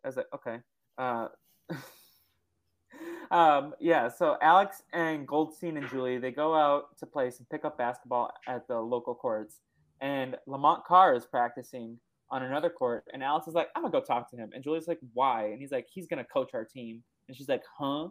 [0.05, 0.61] I was like, okay.
[0.99, 1.29] Uh,
[3.31, 4.09] um, yeah.
[4.09, 8.67] So Alex and Goldstein and Julie, they go out to play some pickup basketball at
[8.69, 9.61] the local courts,
[10.01, 11.99] and Lamont Carr is practicing
[12.31, 14.89] on another court, and Alex is like, I'm gonna go talk to him, and Julie's
[14.89, 15.47] like, why?
[15.47, 18.09] And he's like, he's gonna coach our team, and she's like, huh?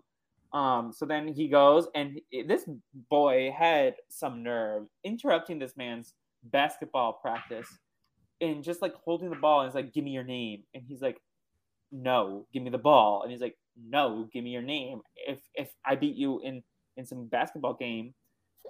[0.54, 2.70] Um, so then he goes, and this
[3.10, 6.14] boy had some nerve interrupting this man's
[6.44, 7.68] basketball practice
[8.42, 11.02] and just like holding the ball and he's like, give me your name, and he's
[11.02, 11.18] like,
[11.92, 15.02] no, give me the ball, and he's like, no, give me your name.
[15.16, 16.64] If if I beat you in
[16.98, 18.14] in some basketball game,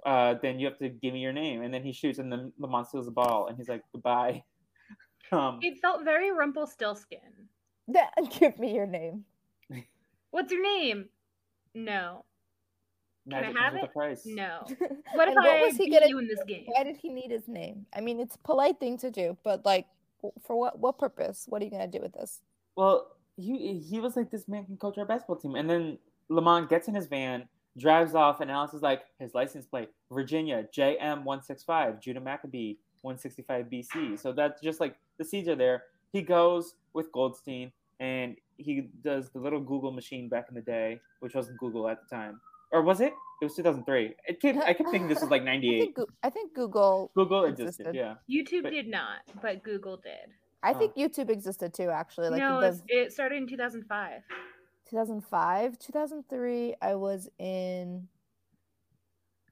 [0.06, 1.62] uh, then you have to give me your name.
[1.62, 4.44] And then he shoots, and then Lamont steals the ball, and he's like, goodbye.
[5.32, 7.48] Um, It felt very Rumpelstiltskin.
[8.38, 9.24] Give me your name.
[10.30, 11.08] What's your name?
[11.74, 12.33] No, I
[13.26, 13.92] magic have comes with a it?
[13.92, 14.22] price.
[14.26, 14.60] no.
[15.14, 16.08] What if And I was he beat gonna?
[16.08, 16.64] you in this game?
[16.66, 17.86] Why did he need his name?
[17.94, 19.86] I mean, it's a polite thing to do, but like,
[20.42, 20.78] for what?
[20.78, 21.46] What purpose?
[21.48, 22.40] What are you gonna do with this?
[22.76, 26.68] Well, he he was like, this man can coach our basketball team, and then Lamont
[26.68, 31.24] gets in his van, drives off, and Alex is like, his license plate, Virginia JM
[31.24, 34.18] one six five, Judah Maccabee one sixty five BC.
[34.18, 35.84] So that's just like the seeds are there.
[36.12, 41.00] He goes with Goldstein, and he does the little Google machine back in the day,
[41.20, 42.40] which wasn't Google at the time,
[42.74, 43.12] or was it?
[43.40, 44.14] It was two thousand three.
[44.26, 45.94] It kept, I kept thinking this was like I think, eight.
[45.94, 47.10] Goo- I think Google.
[47.14, 47.94] Google existed, existed.
[47.94, 48.14] yeah.
[48.30, 50.30] YouTube But- did not, but Google did.
[50.62, 50.78] I Oh.
[50.78, 51.90] think YouTube existed too.
[51.90, 54.22] Actually, like no, the it started in 2005.
[54.90, 56.74] 2005, 2003.
[56.82, 58.08] I was in.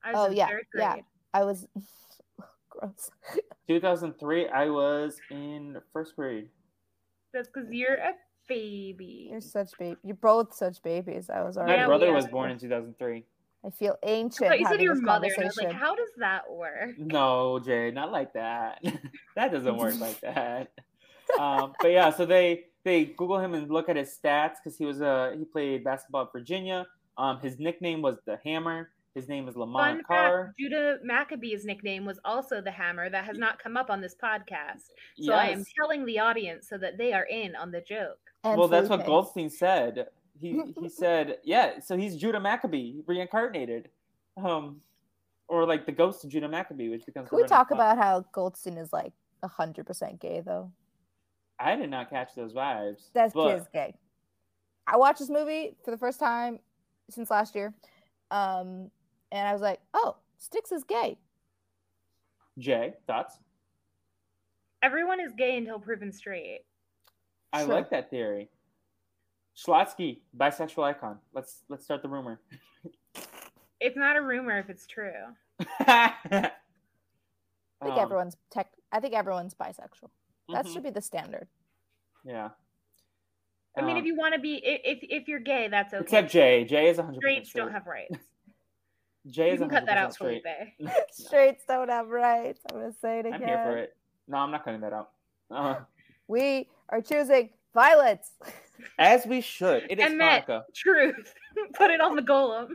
[0.04, 0.96] I was Oh, in yeah, third yeah.
[1.34, 1.68] I was.
[2.70, 3.10] Gross.
[3.68, 6.48] 2003, I was in first grade.
[7.34, 8.12] That's because you're a
[8.48, 9.28] baby.
[9.30, 9.96] You're such baby.
[10.02, 11.30] You're both such babies.
[11.30, 11.80] I was already.
[11.80, 13.24] Yeah, brother we was born in 2003.
[13.64, 14.50] I feel ancient.
[14.50, 16.98] But you said your mother, and I was like, how does that work?
[16.98, 18.82] No, Jay, not like that.
[19.36, 20.72] that doesn't work like that.
[21.38, 24.84] Um, but yeah, so they they Google him and look at his stats because he
[24.84, 26.86] was uh he played basketball at Virginia.
[27.16, 28.90] Um, his nickname was the Hammer.
[29.14, 30.46] His name is Lamont Fun Carr.
[30.46, 33.10] fact: Judah Maccabee's nickname was also the Hammer.
[33.10, 34.88] That has not come up on this podcast.
[35.20, 38.18] So I am telling the audience so that they are in on the joke.
[38.44, 40.06] And Well, that's what Goldstein said.
[40.38, 41.78] He he said, yeah.
[41.80, 43.90] So he's Judah Maccabee reincarnated,
[44.42, 44.80] um,
[45.46, 47.28] or like the ghost of Judah Maccabee, which becomes.
[47.28, 47.78] Can we talk plot.
[47.78, 49.12] about how Goldstein is like
[49.44, 50.72] hundred percent gay though?
[51.58, 53.10] I did not catch those vibes.
[53.12, 53.94] That's but is gay.
[54.86, 56.58] I watched this movie for the first time
[57.10, 57.74] since last year,
[58.30, 58.90] um,
[59.32, 61.18] and I was like, "Oh, Styx is gay."
[62.58, 63.38] Jay, thoughts?
[64.82, 66.60] Everyone is gay until proven straight.
[67.52, 67.74] I Sure.
[67.74, 68.50] like that theory.
[69.56, 71.18] Schlotsky, bisexual icon.
[71.32, 72.40] Let's let's start the rumor.
[73.84, 75.10] It's not a rumor if it's true.
[75.80, 76.52] I think
[77.94, 78.70] Um, everyone's tech.
[78.92, 80.08] I think everyone's bisexual.
[80.52, 81.48] That mhm, should be the standard.
[82.24, 82.50] Yeah.
[83.76, 86.00] I mean, if Um, you want to be, if if you're gay, that's okay.
[86.04, 86.64] except Jay.
[86.64, 88.14] Jay is 100 Straights don't have rights.
[89.28, 90.42] Jay You is can cut that out, straight.
[90.78, 90.92] Felipe.
[91.12, 92.60] Straights don't have rights.
[92.70, 93.34] I'm gonna say it again.
[93.42, 93.96] I'm here for it.
[94.28, 95.10] No, I'm not cutting that out.
[95.50, 95.76] Uh,
[96.28, 98.32] We are choosing violence.
[98.98, 99.84] as we should.
[99.90, 100.62] It is And that- Hanukkah.
[100.74, 101.34] Truth.
[101.74, 102.68] Put it on the golem.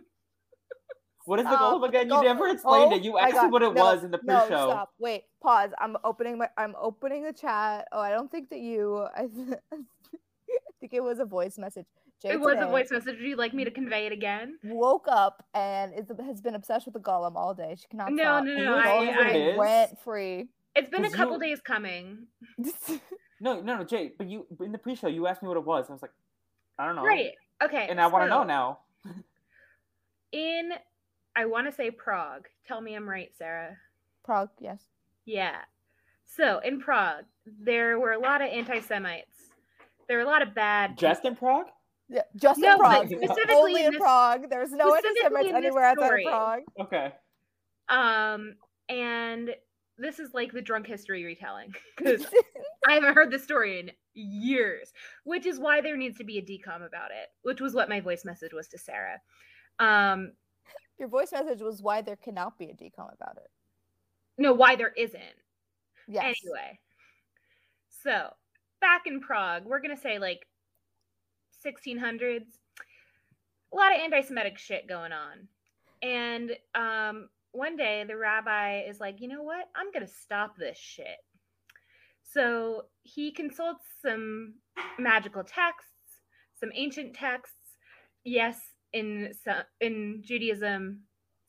[1.26, 1.72] What is the Stop.
[1.72, 2.06] goal again?
[2.08, 3.04] You Go- never explained Oh it.
[3.04, 3.52] You my asked me God.
[3.52, 4.70] what it No, was in the No, pre-show.
[4.70, 4.94] stop.
[4.98, 5.72] Wait, pause.
[5.80, 6.48] I'm opening my.
[6.58, 7.86] I'm opening the chat.
[7.92, 9.06] Oh, I don't think that you.
[9.14, 9.28] I,
[10.80, 11.86] think it was a voice message.
[12.22, 13.18] Jay It was a voice message.
[13.20, 14.58] Would you like me to convey it again?
[14.64, 17.76] Woke up and is, has been obsessed with the golem all day.
[17.80, 18.44] She cannot No, stop.
[18.46, 18.78] no, Can no.
[18.78, 19.58] I, tell me I, it is?
[19.60, 20.48] rent free.
[20.76, 22.28] It's been a couple you- days coming.
[23.40, 24.14] No, no, no, Jay.
[24.18, 25.86] But you in the pre-show, you asked me what it was.
[25.90, 26.10] I was like,
[26.80, 27.04] I don't know.
[27.04, 27.34] Right.
[27.64, 27.86] Okay.
[27.88, 28.80] And I want to know now.
[30.32, 30.72] In,
[31.36, 32.48] I want to say Prague.
[32.68, 33.78] Tell me I'm right, Sara.
[34.26, 34.82] Prague, yes.
[35.26, 35.58] Yeah.
[36.26, 39.36] So in Prague, there were a lot of anti Semites.
[40.08, 40.98] There were a lot of bad.
[40.98, 41.68] Just in Prague?
[42.10, 43.08] Yeah, just No, in Prague.
[43.10, 44.50] specifically Only in in this- Prague.
[44.50, 46.26] There's no specifically anti-Semites in anywhere outside story.
[46.26, 46.64] of Prague.
[46.82, 47.14] Okay.
[47.90, 48.56] Um,
[48.90, 49.56] and
[49.98, 52.26] this is like the drunk history retelling because
[52.88, 54.94] I haven't heard the story in years,
[55.26, 58.00] which is why there needs to be a DCOM about it, which was what my
[58.00, 59.20] voice message was to Sara.
[59.80, 60.32] Um,
[60.98, 63.50] Your voice message was why there cannot be a DCOM about it.
[64.38, 65.22] no, why there isn't.
[66.08, 66.38] Yes.
[66.44, 66.80] Anyway,
[68.04, 68.30] so
[68.80, 70.48] back in Prague, we're gonna say like
[71.68, 72.46] 1600s.
[73.74, 75.48] A lot of anti-Semitic shit going on,
[76.02, 79.66] and um, one day the rabbi is like, you know what?
[79.76, 81.18] I'm gonna stop this shit.
[82.24, 84.56] So he consults some
[85.00, 85.92] magical texts,
[86.60, 87.56] some ancient texts.
[88.24, 88.60] Yes,
[88.94, 91.02] in some, in Judaism,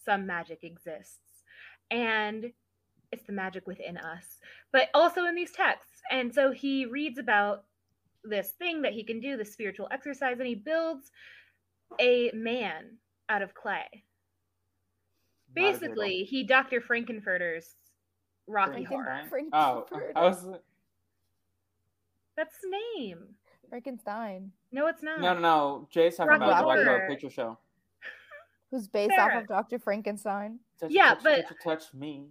[0.05, 1.43] some magic exists,
[1.91, 2.53] and
[3.13, 4.39] it's the magic within us,
[4.73, 6.01] but also in these texts.
[6.11, 7.65] And so he reads about
[8.29, 11.11] this thing that he can do, the spiritual exercise, and he builds
[12.01, 12.97] a man
[13.29, 13.85] out of clay.
[15.57, 16.81] Not a good Basically, he Dr.
[16.81, 17.75] Frank-N-Furter's
[18.47, 19.23] Rocky Franken- Horror.
[19.29, 19.63] Frank- one.
[19.63, 20.47] Oh, I was.
[22.37, 23.19] That's the name.
[23.69, 25.21] Frankenstein, No, it's not.
[25.21, 25.89] No, no, no.
[25.91, 27.09] Jay's talking Rocky about the Rocky Horror Horror.
[27.11, 27.59] Picture Show.
[28.71, 29.37] who's based Sara.
[29.37, 29.79] off of Dr.
[29.79, 30.59] Frankenstein.
[30.81, 32.29] Touch, Yeah, touch, but- touch, touch me.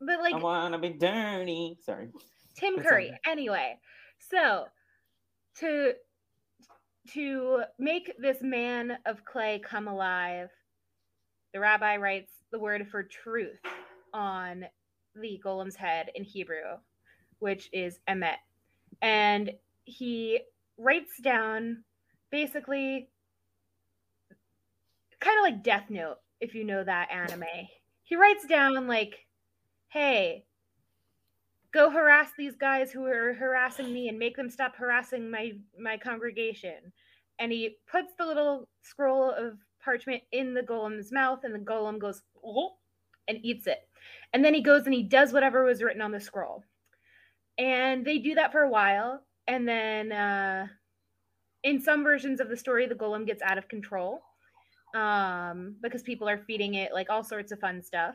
[0.00, 1.76] But like I wanna be dirty.
[1.82, 2.08] Sorry.
[2.56, 3.12] Tim Curry.
[3.26, 3.78] Anyway,
[4.18, 4.66] so
[5.60, 5.92] to
[7.12, 10.50] to make this man of clay come alive,
[11.54, 13.60] the rabbi writes the word for truth
[14.12, 14.64] on
[15.14, 16.76] the golem's head in Hebrew,
[17.38, 18.36] which is emet.
[19.00, 19.52] And
[19.84, 20.40] he
[20.76, 21.84] writes down
[22.30, 23.08] basically
[25.20, 27.44] kind of like Death Note, if you know that anime.
[28.04, 29.26] He writes down like,
[29.88, 30.44] hey,
[31.72, 35.96] go harass these guys who are harassing me and make them stop harassing my my
[35.96, 36.92] congregation.
[37.38, 41.98] And he puts the little scroll of parchment in the golem's mouth and the golem
[41.98, 42.72] goes "Oh,"
[43.28, 43.88] and eats it.
[44.32, 46.64] And then he goes and he does whatever was written on the scroll.
[47.58, 50.66] And they do that for a while and then uh
[51.64, 54.20] in some versions of the story the golem gets out of control
[54.94, 58.14] um because people are feeding it like all sorts of fun stuff.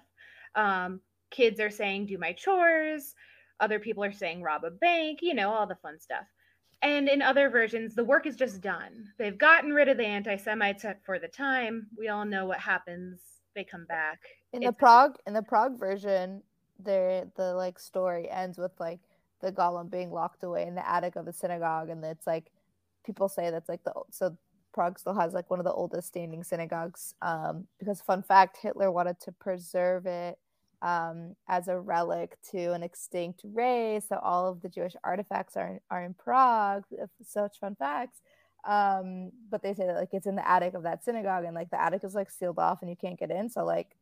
[0.56, 3.16] Um kids are saying do my chores
[3.64, 6.26] other people are saying rob a bank you know all the fun stuff.
[6.82, 8.94] And in other versions the work is just done.
[9.18, 11.88] They've gotten rid of the anti-semites for the time.
[11.98, 13.22] We all know what happens.
[13.56, 14.20] They come back.
[14.52, 16.44] In the It's- Prague, in the Prague version,
[16.80, 19.00] there the like story ends with like
[19.42, 22.52] the golem being locked away in the attic of the synagogue, and it's like
[23.06, 24.36] people say that's like the so
[24.74, 27.14] Prague still has like one of the oldest standing synagogues.
[27.22, 30.38] Um, because fun fact, Hitler wanted to preserve it
[30.84, 34.06] um, as a relic to an extinct race.
[34.10, 36.84] So all of the Jewish artifacts are are in Prague.
[37.24, 38.22] Such fun facts.
[38.66, 41.70] Um, but they say that like it's in the attic of that synagogue, and like
[41.72, 43.50] the attic is like sealed off, and you can't get in.
[43.50, 43.96] So like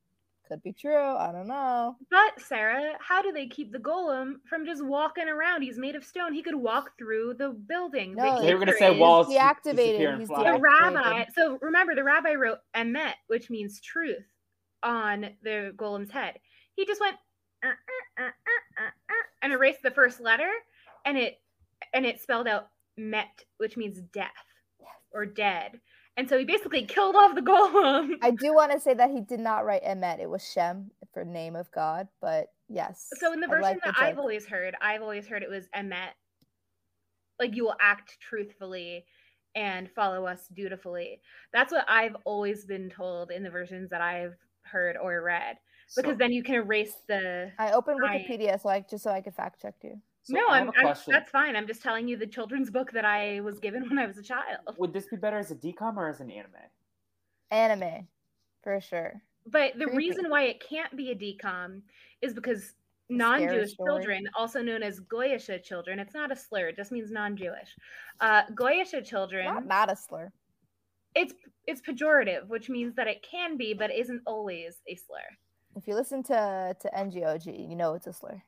[0.51, 0.97] could be true.
[0.97, 1.95] I don't know.
[2.09, 5.61] But Sara, how do they keep the golem from just walking around?
[5.61, 6.33] He's made of stone.
[6.33, 8.15] He could walk through the building.
[8.15, 10.19] No, The They were gonna say walls He's deactivated.
[10.19, 10.51] He's fly.
[10.51, 11.25] The rabbi.
[11.33, 14.25] So remember, the rabbi wrote emet, which means truth,
[14.83, 16.39] on the golem's head.
[16.75, 17.17] He just went
[17.63, 20.49] "Uh, uh, uh, uh, uh, uh," and erased the first letter,
[21.05, 21.41] and it
[21.93, 24.31] and it spelled out met, which means death
[25.13, 25.79] or dead.
[26.17, 28.15] And so he basically killed off the golem.
[28.21, 30.19] I do want to say that he did not write Emet.
[30.19, 32.07] It was Shem for name of God.
[32.21, 33.07] But yes.
[33.19, 35.67] So in the version like that the I've always heard, I've always heard it was
[35.75, 36.11] emet.
[37.39, 39.05] Like you will act truthfully
[39.55, 41.21] and follow us dutifully.
[41.53, 45.57] That's what I've always been told in the versions that I've heard or read.
[45.95, 49.11] Because So- then you can erase the I opened I- Wikipedia so I just so
[49.11, 50.01] I could fact check you.
[50.23, 51.11] so No, I have I'm, a I'm question.
[51.13, 51.55] that's fine.
[51.55, 54.23] I'm just telling you the children's book that I was given when I was a
[54.23, 54.75] child.
[54.77, 56.51] Would this be better as a DCOM or as an anime?
[57.51, 58.07] Anime,
[58.63, 59.21] for sure.
[59.47, 59.97] But the Creepy.
[59.97, 61.81] reason why it can't be a DCOM
[62.21, 62.75] is because
[63.09, 67.75] non-Jewish children, also known as Goyisha children, it's not a slur, it just means non-Jewish.
[68.21, 70.31] Uh, Goyisha children, Not, not a slur.
[71.15, 71.33] it's
[71.67, 75.17] it's pejorative, which means that it can be, but isn't always a slur.
[75.75, 78.41] If you listen to to NGOG, you know it's a slur.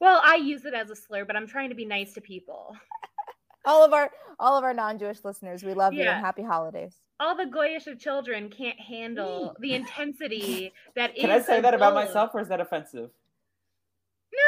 [0.00, 2.76] Well, I use it as a slur, but I'm trying to be nice to people.
[3.64, 6.94] All of our all of our non-Jewish listeners, we love you and happy holidays.
[7.20, 11.22] All the Goyisha children can't handle the intensity that is.
[11.22, 12.06] Can I say that about golem.
[12.06, 13.10] myself, or is that offensive?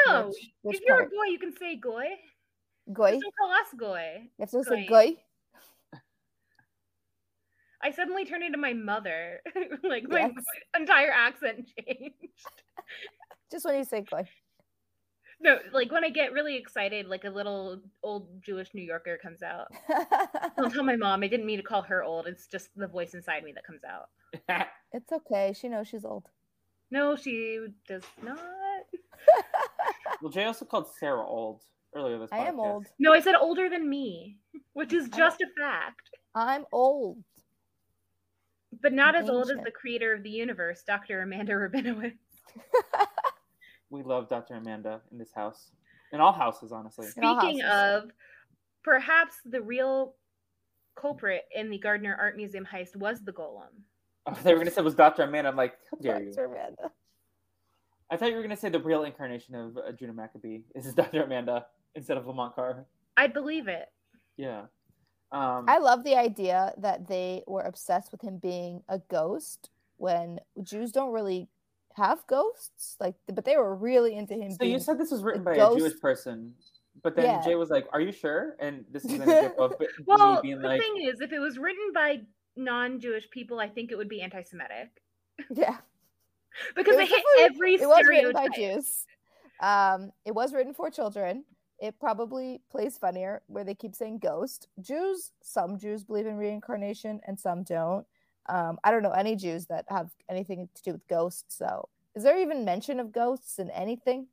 [0.07, 0.27] No.
[0.27, 1.07] Which, which if you're part?
[1.07, 2.05] a goy, you can say goy.
[2.91, 3.11] Goy?
[3.11, 4.21] Just don't call us goy.
[4.21, 5.17] You have to say goy.
[7.81, 7.87] Goy.
[7.87, 9.41] I suddenly turned into my mother.
[9.83, 10.31] like my, Yes.
[10.73, 12.15] my entire accent changed.
[13.51, 14.23] Just when you say goy.
[15.43, 19.41] No, like when I get really excited, like a little old Jewish New Yorker comes
[19.41, 19.67] out.
[20.57, 22.27] I'll tell my mom I didn't mean to call her old.
[22.27, 24.09] It's just the voice inside me that comes out.
[24.93, 25.53] it's okay.
[25.59, 26.27] She knows she's old.
[26.91, 28.37] No, she does not.
[30.21, 31.63] well, Jay also called Sarah old
[31.95, 32.29] earlier this.
[32.29, 32.39] Podcast.
[32.39, 32.85] I am old.
[32.99, 34.37] No, I said older than me,
[34.73, 36.09] which is I just a fact.
[36.35, 37.17] I'm old.
[38.81, 41.21] But not I'm as old as the creator of the universe, Dr.
[41.21, 42.13] Amanda Rabinowitz.
[43.91, 44.55] We love Dr.
[44.55, 45.71] Amanda in this house,
[46.13, 47.07] in all houses, honestly.
[47.07, 48.05] Speaking houses.
[48.05, 48.11] of,
[48.85, 50.15] perhaps the real
[50.95, 53.67] culprit in the Gardner Art Museum heist was the golem.
[54.25, 55.23] Oh, they were gonna say it was Dr.
[55.23, 55.49] Amanda.
[55.49, 56.31] I'm like, how dare you?
[56.31, 56.45] Dr.
[56.45, 56.91] Amanda.
[58.09, 61.23] I thought you were gonna say the real incarnation of uh, Judah Maccabee is Dr.
[61.23, 62.85] Amanda instead of Lamont Carr.
[63.17, 63.87] I'd believe it.
[64.37, 64.63] Yeah.
[65.31, 70.39] Um, I love the idea that they were obsessed with him being a ghost when
[70.61, 71.47] Jews don't really
[71.95, 72.97] have ghosts.
[72.99, 74.73] Like, but they were really into him so being.
[74.73, 76.53] you said this was written by ghost- a Jewish person,
[77.03, 77.41] but then Yeah.
[77.43, 80.59] Jay was like, "Are you sure?" And this is an example of me Well, being
[80.61, 82.21] the like, thing is, if it was written by
[82.57, 84.89] non-Jewish people, I think it would be anti-Semitic
[85.49, 85.77] yeah,
[86.75, 88.47] because It they was hit definitely- every it was written by.
[88.53, 89.05] Jews.
[89.61, 91.45] Um, it was written for children.
[91.81, 94.67] It probably plays funnier where they keep saying ghost.
[94.79, 98.05] Jews, some Jews believe in reincarnation and some don't.
[98.47, 101.57] Um, I don't know any Jews that have anything to do with ghosts.
[101.57, 104.27] So, is there even mention of ghosts in anything?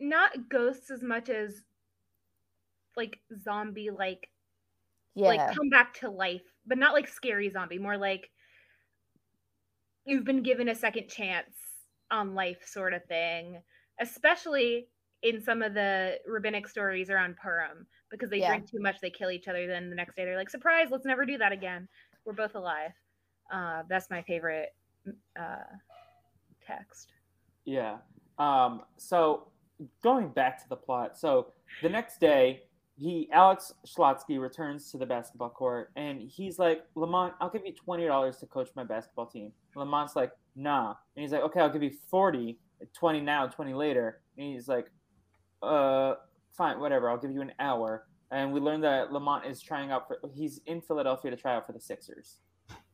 [0.00, 1.60] Not ghosts as much as
[2.96, 4.30] like zombie-like,
[5.14, 7.78] Yeah, like come back to life, but not like scary zombie.
[7.78, 8.30] More like
[10.06, 11.54] you've been given a second chance
[12.10, 13.60] on life, sort of thing.
[14.00, 14.88] Especially
[15.24, 18.48] in some of the rabbinic stories around Purim, because they Yeah.
[18.50, 19.66] drink too much, they kill each other.
[19.66, 20.88] Then the next day they're like, "Surprise!
[20.90, 21.88] Let's never do that again.
[22.24, 22.92] We're both alive."
[23.50, 24.74] Uh, that's my favorite
[25.38, 25.64] uh,
[26.60, 27.12] text.
[27.64, 27.98] Yeah.
[28.38, 29.48] Um, so
[30.02, 32.64] going back to the plot, so the next day,
[32.96, 37.72] he Alex Schlotsky returns to the basketball court and he's like, Lamont, I'll give you
[37.74, 39.52] twenty dollars to coach my basketball team.
[39.74, 40.94] Lamont's like, nah.
[41.16, 42.58] And he's like, Okay, I'll give you 40,
[42.92, 44.20] 20 now, 20 later.
[44.38, 44.90] And he's like,
[45.64, 46.16] uh
[46.56, 48.06] fine, whatever, I'll give you an hour.
[48.30, 51.66] And we learned that Lamont is trying out for he's in Philadelphia to try out
[51.66, 52.38] for the Sixers.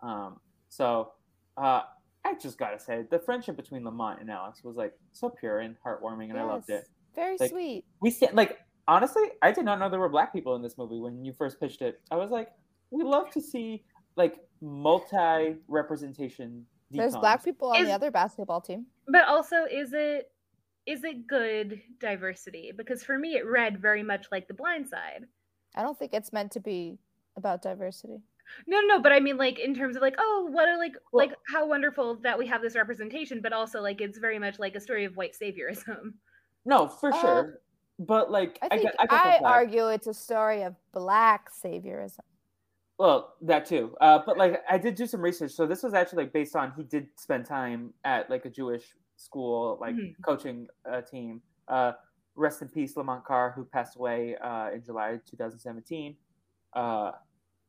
[0.02, 1.12] Um, so
[1.56, 1.82] uh
[2.24, 5.74] I just gotta say, the friendship between Lamont and Alex was like so pure and
[5.84, 6.86] heartwarming, and I loved it.
[7.14, 7.84] Very Like, sweet.
[8.00, 10.98] We stand like honestly, I did not know there were black people in this movie
[10.98, 12.00] when you first pitched it.
[12.10, 12.50] I was like,
[12.90, 13.84] we love to see
[14.16, 16.66] like multi representation.
[16.90, 18.86] There's black people on Is- the other basketball team.
[19.08, 20.30] But also, is it
[20.86, 22.72] is it good diversity?
[22.76, 25.26] Because for me, it read very much like The Blind Side.
[25.74, 26.98] I don't think it's meant to be
[27.36, 28.18] about diversity.
[28.66, 31.26] No, no, but I mean, like in terms of like, oh, what a like, Well-
[31.28, 34.74] like how wonderful that we have this representation, but also like it's very much like
[34.74, 36.14] a story of white saviorism.
[36.66, 37.60] No, for Uh, sure.
[37.98, 39.44] But like, I I, think get, I, I, get the fact.
[39.44, 42.18] argue it's a story of black saviorism.
[42.98, 43.94] Well, that too.
[44.00, 45.52] Uh, but like, I did do some research.
[45.52, 48.94] So this was actually like based on he did spend time at like a Jewish
[49.20, 50.14] school, like Mhm.
[50.22, 51.42] coaching a team.
[51.68, 51.92] Uh,
[52.34, 56.16] rest in peace, Lamont Carr, who passed away uh, in July 2017.
[56.72, 57.12] Uh,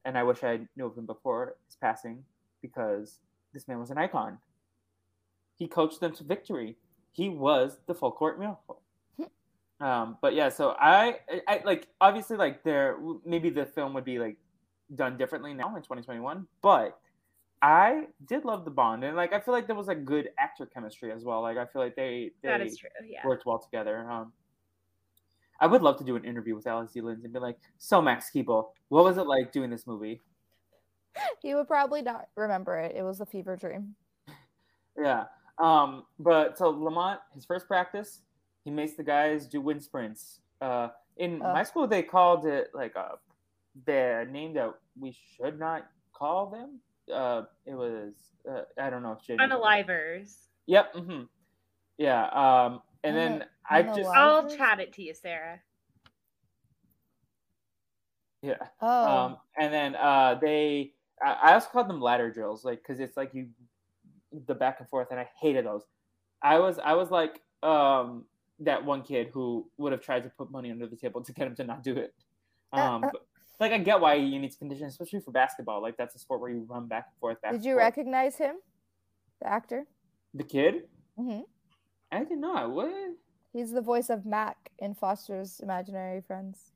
[0.06, 2.24] and I wish I knew of him before his passing
[2.62, 3.20] because
[3.54, 4.40] this man was an icon.
[5.58, 6.78] He coached them to victory.
[7.12, 8.82] He was the full court miracle.
[9.80, 14.06] Um, but yeah, so I, I, I like obviously like there maybe the film would
[14.06, 14.38] be like
[14.94, 17.00] done differently now in 2021, but
[17.62, 20.66] I did love the bond and like I feel like there was like good actor
[20.66, 21.42] chemistry as well.
[21.42, 22.90] Like I feel like they they That is true.
[23.06, 23.26] Yeah.
[23.26, 24.10] worked well together.
[24.10, 24.34] Um,
[25.60, 27.02] I would love to do an interview with Alex D.
[27.02, 30.22] Linz and be like, "So Max Keeble, what was it like doing this movie?"
[31.42, 32.96] He would probably not remember it.
[32.96, 33.96] It was a fever dream.
[34.98, 35.26] Yeah.
[35.60, 38.22] Um, but so Lamont, his first practice,
[38.64, 40.40] he makes the guys do wind sprints.
[40.62, 41.54] Uh, in Uh.
[41.54, 43.20] my school, they called it like a
[43.86, 46.80] the name that we should not call them.
[47.12, 48.14] Uh, it was
[48.50, 50.36] uh, I don't know if Jay knows what- Unalivers.
[50.68, 50.96] Yep.
[50.96, 51.22] hmm
[51.98, 52.26] Yeah.
[52.28, 55.60] Um, and then Una- I just unalive- I'll chat it to you, Sarah.
[58.42, 58.68] yeah.
[58.82, 60.94] Oh, Um, and then uh, they,
[61.24, 63.50] I, I also called them ladder drills, like because it's like you,
[64.48, 65.84] the back and forth, and I hated those.
[66.42, 68.26] I was, I was like um,
[68.60, 71.48] that one kid who would have tried to put money under the table to get
[71.48, 72.14] him to not do it.
[72.74, 73.26] Um, but,
[73.62, 75.82] like I get why you need to condition, especially for basketball.
[75.82, 77.42] Like that's a sport where you run back and forth.
[77.42, 77.84] Back did you forth.
[77.84, 78.56] recognize him,
[79.42, 79.86] the actor?
[80.34, 80.88] the kid?
[81.18, 81.42] hmm
[82.12, 82.72] I did not.
[82.72, 82.92] What?
[83.54, 86.72] He's the voice of Mac in Foster's Imaginary Friends.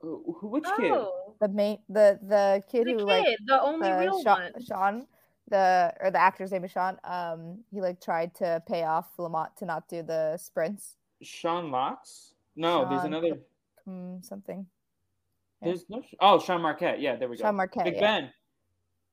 [0.00, 0.36] Who?
[0.38, 0.92] who- Which kid?
[0.92, 4.40] Oh, The main, the the kid the who kid, like the only the real Sean,
[4.52, 4.52] one.
[4.64, 5.06] Sean,
[5.48, 6.98] the or the actor's name is Sean.
[7.04, 10.96] Um, he like tried to pay off Lamont to not do the sprints.
[11.22, 12.34] Sean Locks?
[12.56, 13.38] No, there's another.
[13.88, 14.66] Mm, something.
[15.62, 15.68] Yeah.
[15.68, 16.02] There's no.
[16.20, 17.00] Oh, Sean Marquette.
[17.00, 17.44] Yeah, there we go.
[17.44, 17.84] Sean Marquette.
[17.84, 18.00] Big yeah.
[18.00, 18.30] Ben.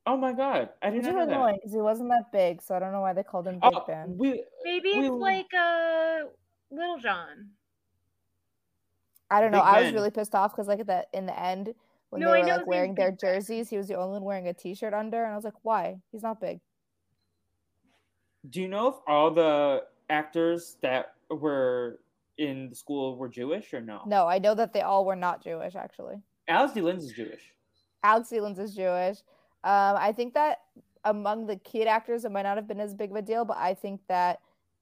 [0.05, 1.33] Oh my God, I didn't know that.
[1.33, 3.71] annoying because he wasn't that big, so I don't know why they called him Big
[3.73, 4.17] Oh, Ben.
[4.17, 6.23] we Maybe it's like uh,
[6.69, 7.51] Little John.
[9.31, 9.59] I don't know.
[9.59, 11.73] Big I was really pissed off because like at the in the end
[12.09, 14.53] when No, they were like wearing their jerseys, he was the only one wearing a
[14.53, 15.95] T-shirt under, and I was like, why?
[16.11, 16.59] He's not big.
[18.49, 21.99] Do you know if all the actors that were
[22.37, 24.01] in the school were Jewish or no?
[24.05, 25.75] No, I know that they all were not Jewish.
[25.75, 26.17] Actually,
[26.47, 26.81] Alex D.
[26.81, 27.53] Linz is Jewish.
[28.03, 28.39] Alex D.
[28.39, 29.19] Linz is Jewish.
[29.63, 30.59] Um, I think that
[31.05, 33.57] among the kid actors, it might not have been as big of a deal, but
[33.57, 34.39] I think that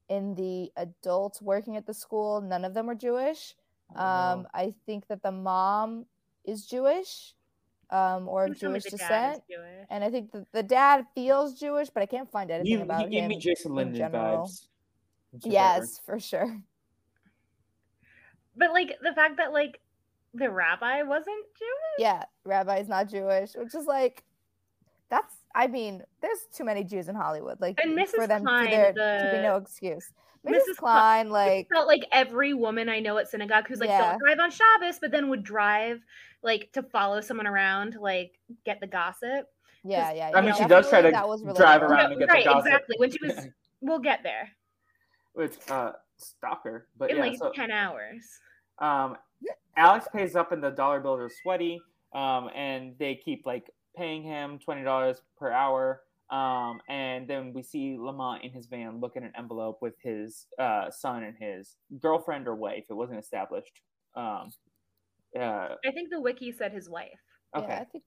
[0.10, 3.56] in the adults working at the school, none of them were Jewish.
[3.96, 6.06] Um, I think that the mom
[6.46, 7.34] is Jewish,
[7.90, 9.88] um, or of Jewish the dad is descent, Jewish.
[9.90, 13.02] and I think that the dad feels Jewish, but I can't find anything he, about
[13.02, 13.30] he gave him.
[13.30, 14.68] me Jason in Linden vibes.
[15.44, 16.58] Yes, for sure.
[18.56, 19.80] But like the fact that like
[20.34, 22.00] the rabbi wasn't Jewish.
[22.00, 24.24] Yeah, rabbi's not Jewish, which is like,
[25.10, 25.36] that's.
[25.54, 27.60] I mean, there's too many Jews in Hollywood.
[27.60, 28.28] Like And for Mrs.
[28.30, 30.10] them Klein, for there to be no excuse.
[30.48, 30.54] Mrs.
[30.56, 30.78] Mrs.
[30.78, 34.12] Klein, like felt like every woman I know at synagogue who's like, Yeah.
[34.12, 36.00] don't drive on Shabbos, but then would drive
[36.42, 39.48] like to follow someone around to like get the gossip.
[39.84, 40.30] yeah, yeah.
[40.32, 40.38] yeah.
[40.38, 42.46] I mean, she does try to that was drive around No, and get the right,
[42.46, 42.66] gossip.
[42.68, 42.96] exactly.
[42.98, 43.48] When she was,
[43.82, 44.50] we'll get there
[45.36, 47.24] with uh, stalker, but in yeah.
[47.24, 48.26] like so, 10 hours.
[48.80, 49.18] um,
[49.78, 51.82] Alex pays up, and the dollar bills are sweaty.
[52.14, 56.02] Um, and they keep like paying him twenty dollars per hour.
[56.30, 60.48] Um, and then we see Lamont in his van look at an envelope with his
[60.58, 62.86] uh, son and his girlfriend or wife.
[62.90, 63.82] It wasn't established.
[64.16, 64.52] Um,
[65.38, 67.20] uh, I think the wiki said his wife.
[67.56, 67.68] okay.
[67.68, 68.04] Yeah, I think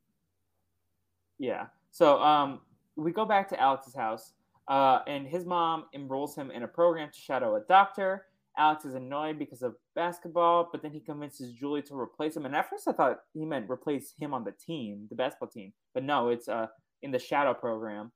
[1.38, 1.66] Yeah.
[1.90, 2.60] So um,
[2.96, 4.32] we go back to Alex's house,
[4.68, 8.26] uh, and his mom enrolls him in a program to shadow a doctor.
[8.56, 12.46] Alex is annoyed because of basketball, but then he convinces Julie to replace him.
[12.46, 15.72] And at first, I thought he meant replace him on the team, the basketball team.
[15.92, 16.66] But no, it's uh,
[17.02, 18.12] in the shadow program.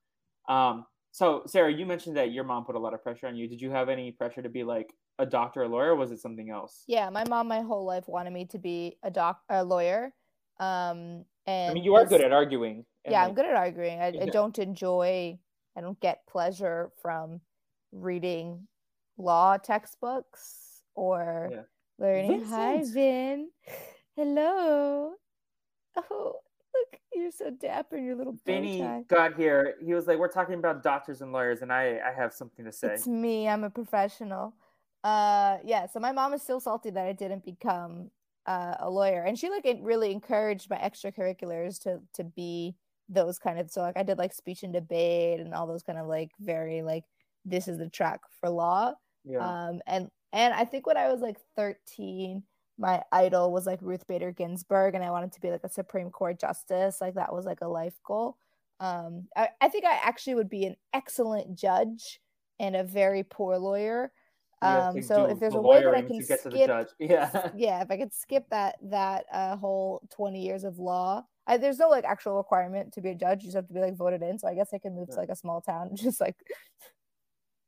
[0.47, 3.47] Um, so, Sarah, you mentioned that your mom put a lot of pressure on you.
[3.47, 6.19] Did you have any pressure to be like a doctor or lawyer, or was it
[6.19, 6.83] something else?
[6.87, 10.13] yeah, my mom my whole life wanted me to be a doc a lawyer.
[10.59, 12.85] Um and I mean, you are good at arguing.
[13.09, 13.99] yeah, I'm good at arguing.
[13.99, 15.37] I, I don't enjoy
[15.75, 17.41] I don't get pleasure from
[17.91, 18.67] reading
[19.19, 21.63] law textbooks or Yeah.
[21.99, 22.93] learning hi Vincent.
[22.93, 23.49] Vin.
[24.15, 25.13] Hello.
[25.95, 26.39] Oh,
[26.73, 29.03] look, you're so dapper in your little Vinny tie.
[29.07, 29.75] got here.
[29.83, 32.71] He was like, "We're talking about doctors and lawyers," and I, I have something to
[32.71, 32.93] say.
[32.95, 33.47] It's me.
[33.47, 34.53] I'm a professional.
[35.03, 35.87] Uh, yeah.
[35.87, 38.11] So my mom is still salty that I didn't become
[38.45, 42.75] uh, a lawyer, and she like really encouraged my extracurriculars to to be
[43.09, 43.71] those kind of.
[43.71, 46.81] So like I did like speech and debate and all those kind of like very
[46.81, 47.03] like
[47.45, 48.93] this is the track for law.
[49.29, 49.39] Yeah.
[49.39, 52.43] Um, and and I think when I was like 13,
[52.77, 56.09] my idol was like Ruth Bader Ginsburg, and I wanted to be like a Supreme
[56.09, 56.97] Court justice.
[57.01, 58.37] Like that was like a life goal.
[58.79, 62.21] Um, I, I think I actually would be an excellent judge
[62.59, 64.11] and a very poor lawyer.
[64.61, 66.87] Um, so if there's a way that I can to get to the skip, judge.
[66.99, 67.51] Yeah.
[67.55, 71.79] yeah, if I could skip that that uh, whole 20 years of law, I, there's
[71.79, 73.41] no like actual requirement to be a judge.
[73.41, 74.37] You just have to be like voted in.
[74.37, 76.35] So I guess I can move to like a small town, just like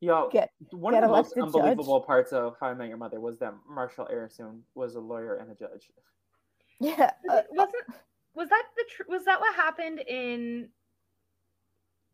[0.02, 1.62] Yo, Get- one get of the most elected judge.
[1.62, 5.36] unbelievable parts of How I Met Your Mother was that Marshall Eriksen was a lawyer
[5.36, 5.90] and a judge.
[6.80, 7.12] yeah.
[7.30, 7.84] uh, wasn't
[8.34, 10.68] was that the tr- was that what happened in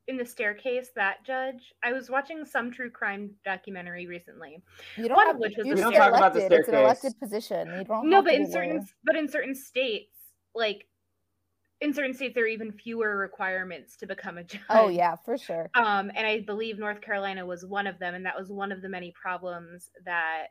[0.09, 4.61] in the staircase that judge i was watching some true crime documentary recently
[4.97, 6.32] you don't one have of which was you a just We don't get talk about
[6.34, 6.59] the elected.
[6.61, 7.68] It's an elected position.
[7.78, 8.86] You don't no but in certain lawyer.
[9.05, 10.16] but in certain states
[10.55, 10.88] like
[11.81, 15.39] in certain states there are even fewer requirements to become a judge Oh yeah, for
[15.39, 15.70] sure.
[15.74, 18.83] um and i believe north carolina was one of them and that was one of
[18.83, 20.49] the many problems that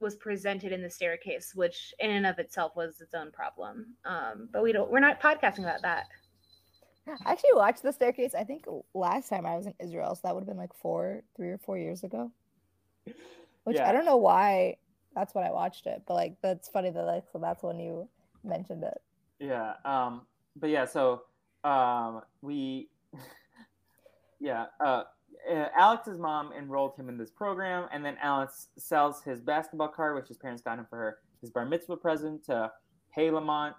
[0.00, 4.48] was presented in the staircase which in and of itself was its own problem um
[4.52, 6.06] but we don't we're not podcasting about that
[7.06, 8.34] I actually watched the staircase.
[8.34, 8.64] I think
[8.94, 11.58] last time I was in Israel, so that would have been like four, three or
[11.58, 12.30] four years ago.
[13.64, 13.88] Which Yeah.
[13.88, 14.76] I don't know why
[15.14, 18.08] that's when I watched it, but like that's funny that like so that's when you
[18.42, 18.98] mentioned it.
[19.38, 19.74] Yeah.
[19.84, 20.22] Um,
[20.56, 21.22] but yeah, so
[21.64, 22.88] um, we,
[24.40, 25.04] yeah, uh,
[25.50, 30.14] uh, Alex's mom enrolled him in this program, and then Alex sells his basketball card,
[30.16, 32.70] which his parents got him for her, his bar mitzvah present to
[33.14, 33.74] Hay Lamont.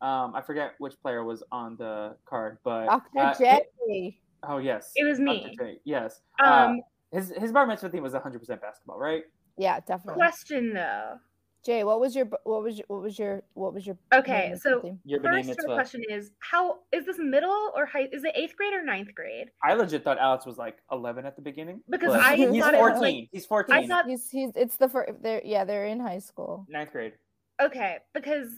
[0.00, 3.18] Um, I forget which player was on the card, but Dr.
[3.18, 4.18] uh, J.
[4.42, 5.54] Oh yes, It was me.
[5.58, 6.22] J, Yes.
[6.42, 6.80] uh, um
[7.12, 9.24] his his bar mitzvah theme was 100% basketball, right?
[9.58, 10.14] Yeah, definitely.
[10.14, 11.18] question though
[11.64, 14.56] Jay, what was your what was your what was your what was your Okay, name
[14.56, 14.98] so theme?
[15.04, 18.72] Your first B'nai question is how is this middle or high is it eighth grade
[18.72, 21.82] or ninth grade I legit thought Alex was like 11 at the beginning.
[21.90, 23.00] Because I he's thought 14.
[23.00, 23.76] like- he's 14.
[23.76, 26.64] I thought He's he's it's the first they're yeah, they're in high school.
[26.68, 27.12] ninth grade.
[27.60, 28.48] okay because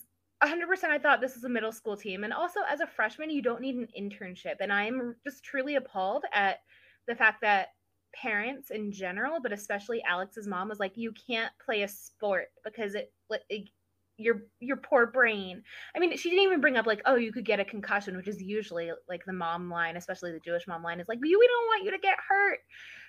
[0.45, 3.41] 100% i thought this was a middle school team and also as a freshman you
[3.43, 6.59] don't need an internship and i'm just truly appalled at
[7.07, 7.69] the fact that
[8.15, 12.95] parents in general but especially alex's mom was like you can't play a sport because
[12.95, 13.69] it, like, it
[14.19, 15.63] your your poor brain
[15.97, 18.29] i mean she didn't even bring up like oh you could get a concussion which
[18.29, 21.47] is usually like the mom line especially the jewish mom line is like we we
[21.49, 22.59] don't want you to get hurt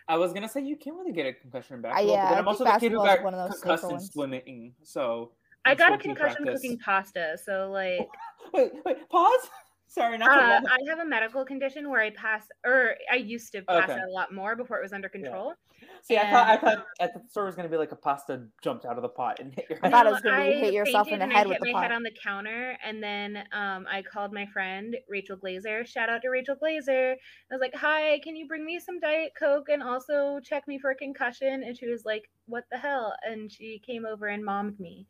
[0.06, 2.38] I was gonna say you can't really get a concussion in Uh, yeah, but I
[2.39, 4.74] I'm think also the kid who got one of those concussed in swimming.
[4.84, 5.32] So
[5.64, 8.06] i got a concussion practice- cooking pasta so like
[8.54, 9.49] Wait, wait, pause.
[9.88, 10.62] Sorry, not Uh.
[10.70, 14.00] I have a medical condition where I pass, or I used to pass Okay.
[14.00, 15.54] out a lot more before it was under control.
[16.02, 18.86] See, I thought I thought at the store was gonna be like a pasta jumped
[18.86, 19.88] out of the pot and hit your head.
[19.88, 21.62] I thought it was gonna be hit yourself in the and I head with hit
[21.62, 21.92] the my head pot.
[21.92, 25.86] on the counter, and then um, I called my friend Rachel Glazer.
[25.86, 27.14] Shout out to Rachel Glazer.
[27.14, 30.80] I was like, "Hi, can you bring me some Diet Coke and also check me
[30.80, 34.44] for a concussion?" And she was like, "What the hell?" And she came over and
[34.44, 35.08] mommed me.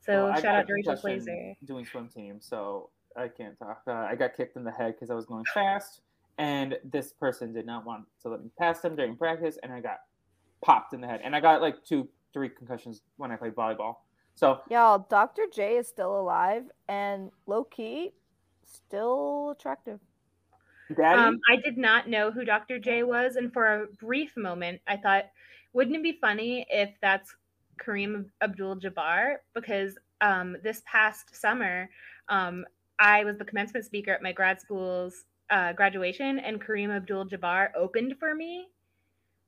[0.00, 1.54] So Well, shout out to Rachel Glazer.
[1.64, 3.82] Doing swim team, so I can't talk.
[3.86, 6.00] Uh, I got kicked in the head because I was going fast,
[6.38, 9.80] and this person did not want to let me pass them during practice, and I
[9.80, 10.00] got
[10.62, 13.96] popped in the head, and I got like two, three concussions when I played volleyball.
[14.34, 15.44] So Y'all, Dr.
[15.52, 18.12] J is still alive and low key
[18.66, 20.00] still attractive.
[20.94, 22.78] Daddy, Um, I did not know who Dr.
[22.78, 25.24] J was, and for a brief moment, I thought,
[25.72, 27.34] wouldn't it be funny if that's
[27.78, 29.36] Kareem Abdul-Jabbar?
[29.54, 31.90] Because um, this past summer,
[32.28, 32.64] um,
[32.98, 38.16] I was the commencement speaker at my grad school's uh, graduation, and Kareem Abdul-Jabbar opened
[38.18, 38.66] for me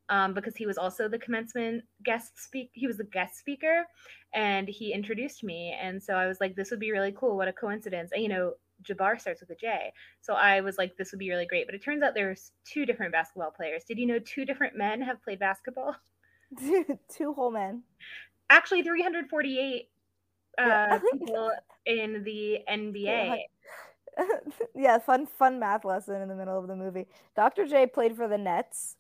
[0.09, 2.71] um, because he was also the commencement guest speak.
[2.73, 3.87] He was the guest speaker,
[4.35, 7.37] and he introduced me, and so I was like, this would be really cool.
[7.37, 8.13] What a coincidence!
[8.13, 9.93] And you know, Jabbar starts with a J.
[10.21, 11.67] So I was like, this would be really great.
[11.67, 13.85] But it turns out there's two different basketball players.
[13.85, 15.97] Did you know two different men have played basketball?
[17.11, 17.83] Two whole men.
[18.51, 19.89] Actually, 348
[20.59, 21.51] uh, Yeah, people
[21.87, 23.39] in the NBA.
[24.75, 27.07] yeah, fun fun math lesson in the middle of the movie.
[27.37, 27.67] Dr.
[27.67, 28.97] J played for the Nets.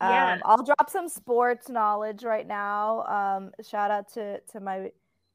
[0.00, 0.38] Um, Yeah.
[0.44, 3.02] I'll drop some sports knowledge right now.
[3.04, 4.90] Um, shout out to to my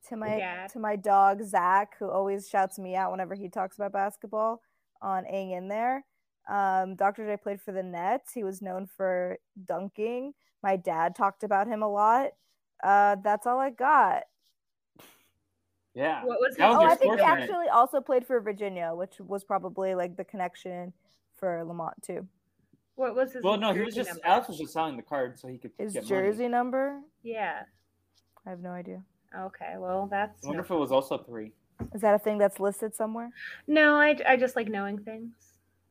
[0.09, 0.67] to my Yeah.
[0.67, 4.61] to my dog Zach, who always shouts me out whenever he talks about basketball
[5.01, 6.03] on Aang in there.
[6.49, 7.25] Um, Dr.
[7.27, 8.33] J played for the Nets.
[8.33, 10.33] He was known for dunking.
[10.63, 12.31] My dad talked about him a lot.
[12.83, 14.23] Uh, that's all I got.
[15.97, 17.41] Yeah, What was That his was Oh, I think he sports minute.
[17.43, 20.93] actually also played for Virginia, which was probably like the connection
[21.35, 22.27] for Lamont too.
[22.95, 23.43] What was his?
[23.43, 24.25] Well, no, he was just number?
[24.25, 26.99] Alex was just selling the card so he could His get jersey number?
[27.23, 27.63] Yeah.
[28.45, 29.03] I have no idea.
[29.37, 31.51] Okay, well that's I wonder no, if it was also three.
[31.93, 33.29] Is that a thing that's listed somewhere?
[33.67, 35.33] no I, I just like knowing things.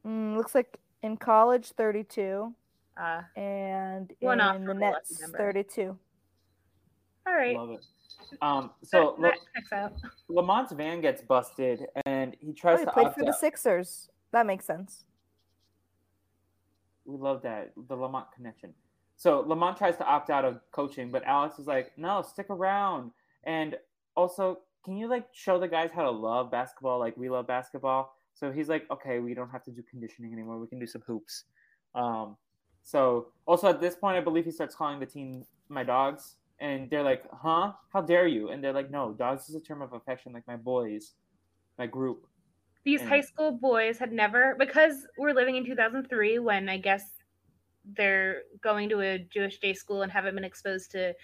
[0.06, 2.52] Mm, looks like in college, 32,
[2.96, 5.96] Uh, and One off in the from Nets, 32.
[7.26, 7.56] all right.
[7.56, 7.84] Love it.
[8.42, 9.92] Um, so that checks out.
[10.28, 13.32] Lamont's van gets busted, and he Oh, tries he to played opt for the.
[13.32, 14.10] Sixers.
[14.32, 15.04] That makes sense.
[17.04, 18.74] We love that the Lamont connection.
[19.16, 23.12] So Lamont tries to opt out of coaching, but Alex is like, "No, stick around."
[23.44, 23.78] And
[24.16, 28.16] also, can you like show the guys how to love basketball like we love basketball?
[28.34, 30.58] So he's like, "Okay, we don't have to do conditioning anymore.
[30.58, 31.44] We can do some hoops."
[31.94, 32.36] Um,
[32.82, 36.88] so also at this point, I believe he starts calling the team "my dogs," and
[36.90, 37.72] they're like, "Huh?
[37.92, 40.56] How dare you?" And they're like, "No, dogs is a term of affection, like my
[40.56, 41.12] boys,
[41.78, 42.26] my group."
[42.84, 47.16] These and- high school boys had never because we're living in 2003 when I guess
[47.94, 51.14] they're going to a Jewish day school and haven't been exposed to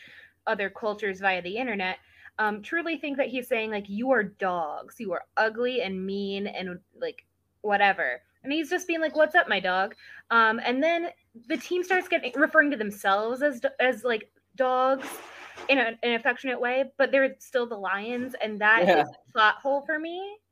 [0.46, 1.98] other cultures via the internet.
[2.38, 6.46] Um, truly think that he's saying like you are dogs, you are ugly and mean
[6.46, 7.24] and like
[7.60, 8.22] whatever.
[8.42, 9.94] And he's just being like, "What's up, my dog?"
[10.30, 11.10] Um, and then
[11.46, 15.06] the team starts getting referring to themselves as as like dogs
[15.68, 19.02] in a, an affectionate way, but they're still the lions, and that is Yeah.
[19.02, 20.20] a plot hole for me.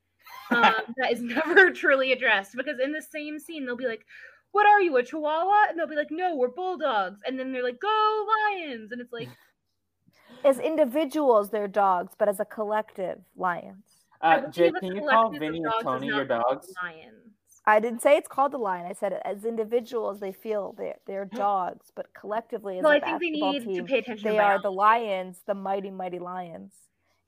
[0.52, 4.04] Um, that is never truly addressed because in the same scene they'll be like,
[4.50, 7.62] "What are you, a Chihuahua?" And they'll be like, "No, we're bulldogs," and then they're
[7.62, 8.26] like, "Go
[8.56, 9.28] Lions!" And it's like,
[10.44, 13.84] As individuals, they're dogs, but as a collective, lions.
[14.22, 16.74] I Uh, believe Jay, a can you call of Vinny and Tony your dogs?
[16.82, 17.29] Lions.
[17.70, 18.86] I didn't say it's called the lion.
[18.86, 23.00] I said as individuals, they feel they're, they're dogs, but collectively, as Well, a I
[23.00, 24.28] think they basketball need to team, pay attention.
[24.28, 26.72] they are the lions, the mighty, mighty lions.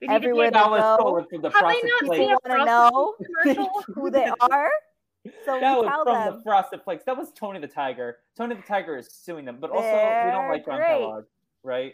[0.01, 1.25] They need to pay everywhere they go.
[1.31, 3.71] the Have they not seen a Wanna Frosted know?
[3.95, 4.71] Who they are?
[5.45, 6.33] So that we was tell from them.
[6.37, 7.03] the Frosted Flakes.
[7.05, 8.17] That was Tony the Tiger.
[8.35, 10.81] Tony the Tiger is suing them, but also we don't like John.
[10.81, 11.25] Kellogg,
[11.63, 11.93] right?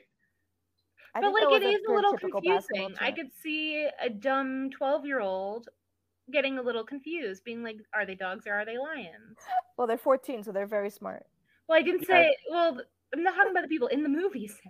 [1.14, 2.96] I but like that it was is a little confusing.
[3.00, 5.70] I could see a dumb 12 year old
[6.32, 9.38] getting a little confused, being like, are they dogs or are they lions?
[9.78, 11.26] Well, they're 14, so they're very smart.
[11.68, 12.08] Well, I didn't Yeah.
[12.24, 12.80] say, well,
[13.14, 14.56] I'm not talking about the people in the movies.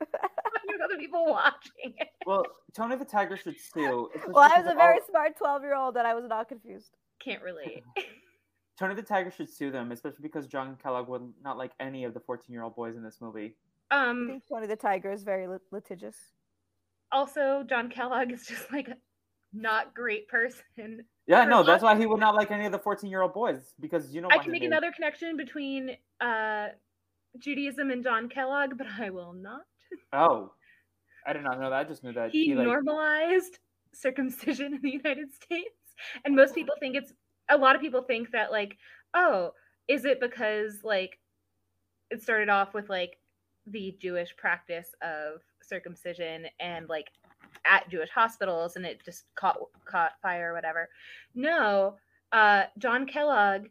[0.00, 2.08] I'm talking about the people watching it.
[2.26, 2.44] Well,
[2.74, 4.08] Tony the Tiger should sue.
[4.28, 6.96] Well, I was a very all- smart 12 year old and I was not confused.
[7.20, 7.82] Can't relate.
[8.78, 12.14] Tony the Tiger should sue them, especially because John Kellogg would not like any of
[12.14, 13.54] the 14 year old boys in this movie.
[13.90, 16.16] I Um, think Tony the Tiger is very lit- litigious.
[17.12, 18.96] also, John Kellogg is just like a
[19.52, 21.04] not great person.
[21.26, 23.74] Yeah, no, that's why he would not like any of the 14 year old boys
[23.80, 25.90] because you know I can make another connection between
[26.20, 26.68] uh,
[27.38, 29.62] Judaism and John Kellogg, but I will not.
[30.12, 30.52] Oh,
[31.26, 31.78] I did not know that.
[31.78, 33.58] I just knew that he, he, like normalized
[33.94, 35.70] circumcision in the United States.
[36.24, 37.12] And most people think it's
[37.48, 38.76] a lot of people think that like,
[39.14, 39.52] oh,
[39.88, 41.18] is it because like
[42.10, 43.18] it started off with like
[43.66, 47.06] the Jewish practice of circumcision and like
[47.64, 50.88] at Jewish hospitals and it just caught caught fire or whatever.
[51.34, 51.96] No,
[52.32, 53.66] uh John Kellogg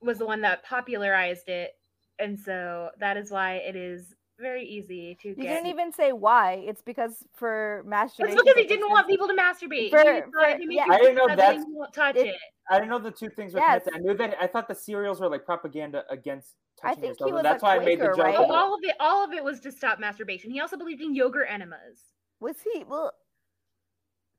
[0.00, 1.72] was the one that popularized it
[2.18, 6.12] and so that is why it is very easy to You get didn't even say
[6.12, 6.54] why.
[6.66, 8.36] It's because for masturbation.
[8.38, 9.90] it's because he didn't want people to masturbate.
[9.90, 10.86] For- he for- thought if you make yeah.
[10.90, 12.36] I didn't know ugly, that's- you won't touch it- it.
[12.70, 13.84] I didn't know the two things were Yes.
[13.84, 13.94] connected.
[13.94, 17.28] I knew that I thought the cereals were like propaganda against I think yourself.
[17.28, 18.24] he was that's a why I made the Quaker, joke.
[18.24, 18.36] right?
[18.38, 20.50] Oh, all of it, all of it was to stop masturbation.
[20.50, 22.00] He also believed in yogurt enemas
[22.42, 22.84] Was he?
[22.84, 23.12] Well,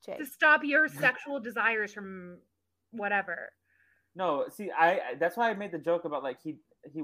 [0.06, 0.18] Jay.
[0.18, 2.38] to stop your sexual desires from
[2.92, 3.52] whatever.
[4.16, 6.58] No, see, I I- that's why I made the joke about like he
[6.94, 7.02] he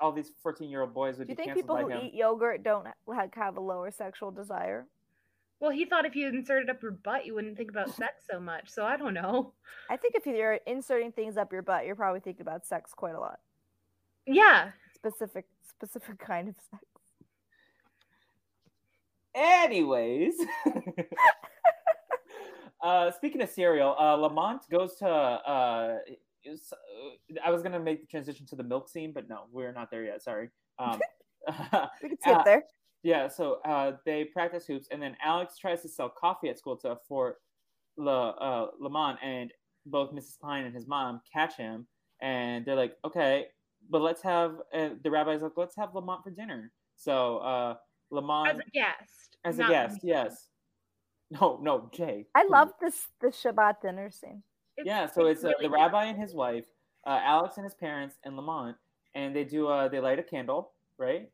[0.00, 2.06] all these 14 year old boys would Do you be think canceled people who him.
[2.06, 4.86] eat yogurt don't like have a lower sexual desire?
[5.58, 8.38] Well, he thought if you inserted up your butt, you wouldn't think about sex so
[8.38, 8.68] much.
[8.70, 9.54] So I don't know.
[9.90, 13.14] I think if you're inserting things up your butt, you're probably thinking about sex quite
[13.14, 13.40] a lot.
[14.26, 16.84] Yeah, Specific, specific kind of sex.
[19.36, 20.34] Anyways,
[22.82, 25.06] uh, speaking of cereal, uh, Lamont goes to.
[25.06, 25.98] Uh, uh,
[27.44, 30.04] I was gonna make the transition to the milk scene, but no, we're not there
[30.04, 30.22] yet.
[30.22, 30.48] Sorry.
[30.78, 31.00] Um,
[32.02, 32.64] We can skip Uh, there.
[33.02, 36.76] Yeah, so uh, they practice hoops, and then Alex tries to sell coffee at school
[36.78, 37.36] to for
[37.98, 39.52] Le, uh, Lamont, and
[39.84, 40.38] both Mrs.
[40.40, 41.86] Klein and his mom catch him,
[42.20, 43.46] and they're like, "Okay,
[43.90, 47.76] but let's have." Uh, the rabbi's like, "Let's have Lamont for dinner." So uh,
[48.10, 49.36] Lamont as a guest.
[49.44, 50.10] as a guest, me.
[50.10, 50.48] yes.
[51.30, 52.26] No, no, Jay.
[52.34, 52.50] I please.
[52.50, 54.42] love this the Shabbat dinner scene.
[54.76, 55.74] It's- Yeah, so it's, uh, really the good.
[55.74, 56.66] rabbi and his wife,
[57.06, 58.76] uh, Alex and his parents, and Lamont,
[59.14, 59.66] and they do.
[59.68, 61.30] Uh, they light a candle, right?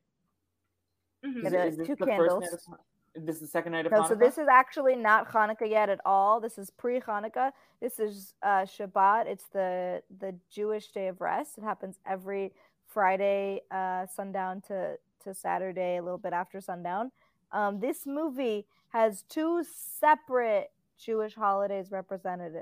[1.24, 1.44] Mhm.
[1.44, 2.44] It is this two candles.
[2.52, 2.78] Of,
[3.26, 4.08] this is the second night of No, Hanukkah.
[4.08, 6.40] so this is actually not Hanukkah yet at all.
[6.40, 7.52] This is pre-Hanukkah.
[7.80, 9.26] This is uh, Shabbat.
[9.26, 11.58] It's the the Jewish day of rest.
[11.58, 12.54] It happens every
[12.86, 17.12] Friday, uh, sundown to to Saturday, a little bit after sundown.
[17.52, 19.64] Um, this movie has two
[20.00, 22.54] separate Jewish holidays represented.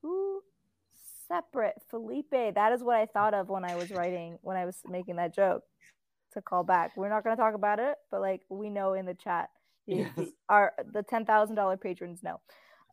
[0.00, 0.42] Two
[1.28, 1.74] separate.
[1.90, 5.16] Felipe, that is what I thought of when I was writing, when I was making
[5.16, 5.64] that joke
[6.32, 6.96] to call back.
[6.96, 9.50] We're not going to talk about it, but like we know in the chat,
[9.86, 10.10] Yes.
[10.48, 12.40] our the ten thousand dollar patrons know.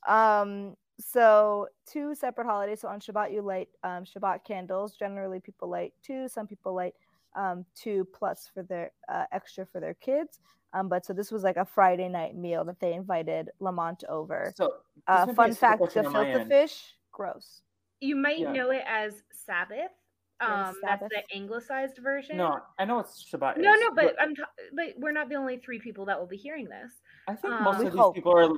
[0.08, 2.82] Um, so two separate holidays.
[2.82, 4.96] So on Shabbat you light um, Shabbat candles.
[4.98, 6.28] Generally, people light two.
[6.28, 6.96] Some people light
[7.38, 10.40] um, two plus for their uh, extra for their kids.
[10.74, 14.54] Um, but so this was like a Friday night meal that they invited Lamont over.
[14.58, 14.74] So,
[15.08, 16.50] Uh, this might be a fun fact: the on my gefilte end.
[16.50, 17.62] fish, gross.
[18.02, 18.52] You might Yeah.
[18.52, 19.92] know it as Sabbath.
[20.40, 22.38] Yeah, Um, that's the anglicized version.
[22.38, 23.58] No, I know it's Shabbat.
[23.58, 24.36] no, no, but I'm.
[24.36, 26.92] ta- but we're not the only three people that will be hearing this.
[27.28, 28.14] I think um, most of these hope.
[28.14, 28.50] people are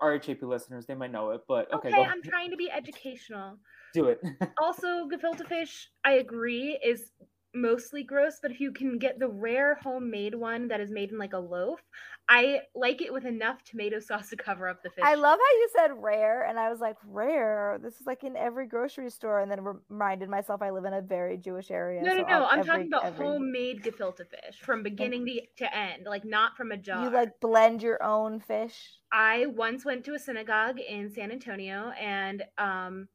[0.00, 0.86] RHAP listeners.
[0.86, 3.58] They might know it, but okay, Okay, go I'm trying to be educational.
[3.92, 4.22] do it.
[4.62, 7.12] Also, gefilte fish, I agree, is
[7.54, 11.18] mostly gross, but if you can get the rare homemade one that is made in
[11.18, 11.80] like a loaf,
[12.28, 15.02] I like it with enough tomato sauce to cover up the fish.
[15.04, 17.78] I love how you said rare, and I was like, rare.
[17.82, 21.02] This is like in every grocery store, and then reminded myself I live in a
[21.02, 22.02] very Jewish area.
[22.02, 22.46] No, no, so no.
[22.46, 26.56] I'm every- talking about every- homemade gefilte fish from beginning to, to end, like not
[26.56, 27.02] from a jar.
[27.04, 28.92] You like blend your own fish.
[29.12, 33.08] I once went to a synagogue in San Antonio and um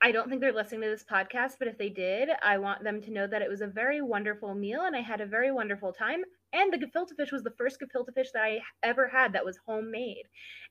[0.00, 3.00] I don't think they're listening to this podcast, but if they did, I want them
[3.02, 5.92] to know that it was a very wonderful meal and I had a very wonderful
[5.92, 6.22] time.
[6.52, 9.58] And the gefilte fish was the first gefilte fish that I ever had that was
[9.66, 10.26] homemade.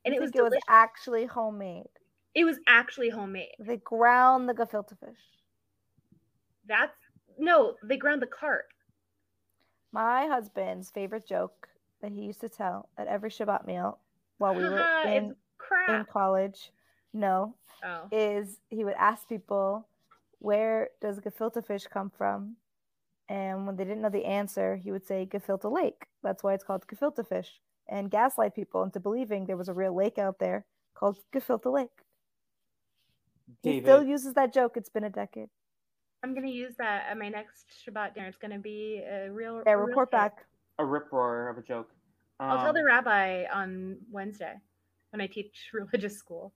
[0.06, 1.90] And I it was it was actually homemade.
[2.36, 3.52] it was actually homemade.
[3.60, 5.20] They ground the gefilte fish.
[6.66, 6.96] That's
[7.38, 8.66] no, they ground the carp.
[9.92, 11.68] My husband's favorite joke
[12.02, 14.00] that he used to tell at every Shabbat meal
[14.38, 15.36] while we were in
[15.90, 16.72] in college,
[17.18, 18.08] no, Oh.
[18.12, 19.88] is he would ask people
[20.40, 22.56] where does gefilte fish come from,
[23.30, 26.06] and when they didn't know the answer, he would say gefilte lake.
[26.24, 29.96] That's why it's called gefilte fish, and gaslight people into believing there was a real
[29.96, 31.90] lake out there called gefilte lake.
[33.64, 34.78] He still uses that joke.
[34.78, 35.50] It's been a decade.
[36.24, 38.28] I'm gonna use that at my next Shabbat dinner.
[38.28, 40.12] It's gonna be a real Yeah, a report hit.
[40.12, 40.46] back.
[40.80, 41.90] a rip roar of a joke.
[42.40, 44.60] I'll tell the Um, rabbi on Wednesday
[45.10, 46.54] when I teach religious school.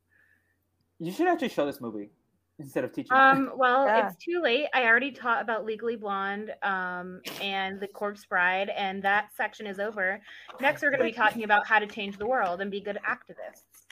[1.01, 2.11] You should actually show this movie
[2.59, 3.17] instead of teaching.
[3.17, 4.07] Um, well, Yeah.
[4.07, 4.67] it's too late.
[4.71, 9.79] I already taught about Legally Blonde um, and The Corpse Bride, and that section is
[9.79, 10.21] over.
[10.59, 12.99] Next, we're going to be talking about how to change the world and be good
[13.03, 13.87] activists.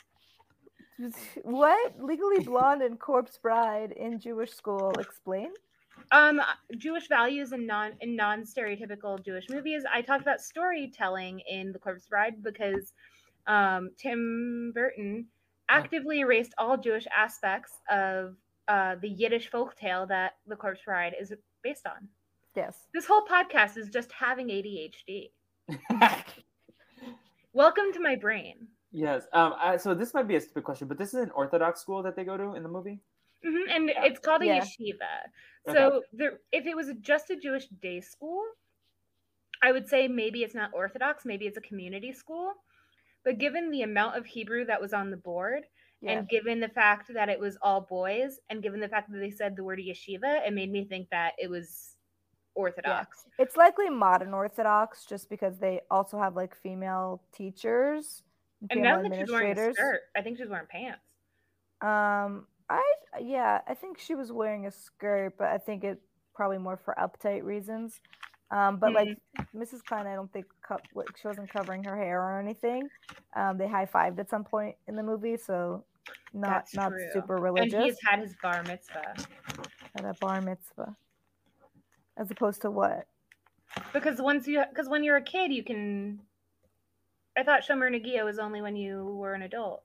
[1.43, 1.95] What?
[1.99, 4.91] Legally Blonde and Corpse Bride in Jewish school.
[4.99, 5.49] Explain.
[6.11, 6.41] Um,
[6.77, 9.83] Jewish values in non in non stereotypical Jewish movies.
[9.91, 12.93] I talked about storytelling in The Corpse Bride because
[13.47, 15.25] um, Tim Burton
[15.69, 18.35] actively erased all Jewish aspects of
[18.67, 21.31] uh, the Yiddish folktale that The Corpse Bride is
[21.63, 22.07] based on.
[22.55, 22.87] Yes.
[22.93, 25.29] This whole podcast is just having ADHD.
[27.53, 28.67] Welcome to my brain.
[28.91, 29.23] yes.
[29.33, 29.53] Um.
[29.59, 32.15] I, so this might be a stupid question, but this is an Orthodox school that
[32.15, 32.99] they go to in the movie.
[33.45, 34.05] Mhm, And Yeah.
[34.05, 34.59] it's called a Yeah.
[34.61, 35.73] yeshiva.
[35.73, 38.43] So there, if it was just a Jewish day school,
[39.61, 42.53] I would say maybe it's not Orthodox, maybe it's a community school.
[43.23, 45.65] But given the amount of Hebrew that was on the board,
[46.01, 46.11] Yeah.
[46.19, 49.31] and given the fact that it was all boys, and given the fact that they
[49.31, 51.95] said the word yeshiva, it made me think that it was
[52.55, 53.25] Orthodox.
[53.37, 58.23] It's likely modern Orthodox just because they also have like female teachers
[58.61, 60.01] and And female think she's wearing a skirt.
[60.15, 61.03] I think she's wearing pants.
[61.81, 62.83] Um, I
[63.21, 66.01] yeah, I think she was wearing a skirt, but I think it
[66.33, 68.01] probably more for uptight reasons.
[68.51, 69.61] Um, but like Mm-hmm.
[69.61, 69.83] Mrs.
[69.83, 72.89] Klein, I don't think co- like, she wasn't covering her hair or anything.
[73.35, 75.83] Um, they high fived at some point in the movie, so
[76.33, 77.09] not That's not true.
[77.13, 77.83] super And religious.
[77.83, 79.15] he's had his bar mitzvah.
[79.95, 80.95] at a bar mitzvah,
[82.17, 83.07] as opposed to what?
[83.93, 86.19] Because once you, because when you're a kid, you can.
[87.37, 89.83] I thought Shomer Negiah was only when you were an adult.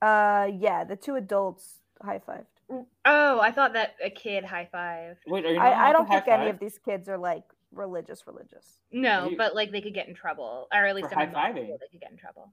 [0.00, 2.46] Uh, yeah, the two adults high fived.
[2.70, 5.16] Oh, I thought that a kid high five.
[5.26, 5.56] Wait, are you?
[5.56, 8.80] not I, I don't think high any of these kids are like religious, religious.
[8.92, 11.40] No, You- but like they could get in trouble, or at least For in my
[11.40, 11.78] high-fiving.
[11.80, 12.52] they could get in trouble.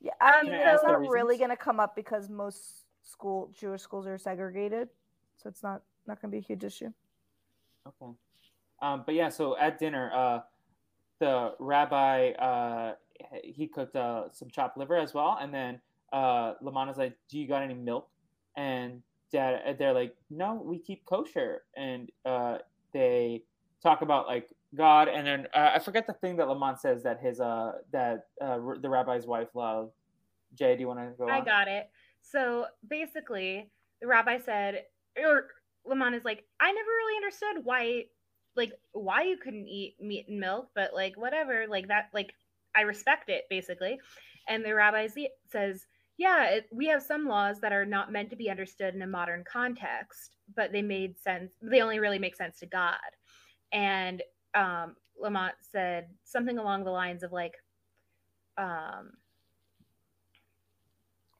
[0.00, 2.84] Yeah, I Um, mean, Can I it's not really going to come up because most
[3.02, 4.88] school Jewish schools are segregated,
[5.36, 6.92] so it's not not going to be a huge issue.
[7.86, 8.12] Okay.
[8.80, 10.40] Um, but yeah, so at dinner, uh,
[11.20, 12.94] the rabbi uh,
[13.44, 15.80] he cooked uh, some chopped liver as well, and then
[16.12, 18.08] uh, Lamont's like, "Do you got any milk?"
[18.56, 22.58] And dad, they're like, "No, we keep kosher." And uh,
[22.92, 23.42] they
[23.82, 27.20] talk about like God, and then uh, I forget the thing that Lamont says that
[27.20, 29.92] his uh that uh, r- the rabbi's wife loved.
[30.54, 31.28] Jay, do you want to go?
[31.28, 31.44] I on?
[31.44, 31.90] got it.
[32.22, 33.70] So basically,
[34.00, 34.84] the rabbi said,
[35.16, 35.48] or
[35.84, 38.04] Lamont is like, I never really understood why,
[38.56, 42.34] like, why you couldn't eat meat and milk, but like, whatever, like that, like,
[42.76, 43.98] I respect it basically.
[44.48, 45.08] And the rabbi
[45.46, 45.86] says,
[46.18, 49.06] yeah, it, we have some laws that are not meant to be understood in a
[49.06, 51.52] modern context, but they made sense.
[51.62, 52.96] They only really make sense to God.
[53.72, 54.20] And
[54.54, 57.54] um, Lamont said something along the lines of like,
[58.56, 59.12] um,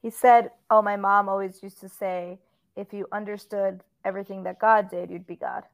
[0.01, 2.39] he said, "Oh, my mom always used to say,
[2.77, 5.65] if you understood everything that God did, you'd be God."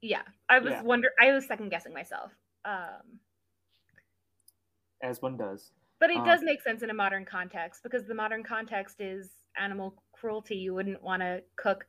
[0.00, 0.82] Yeah, I was Yeah.
[0.82, 1.10] wonder.
[1.20, 2.32] I was second guessing myself.
[2.64, 3.20] Um,
[5.02, 5.72] As one does.
[6.00, 9.30] But it Uh, does make sense in a modern context because the modern context is
[9.56, 10.56] animal cruelty.
[10.56, 11.86] You wouldn't want to cook.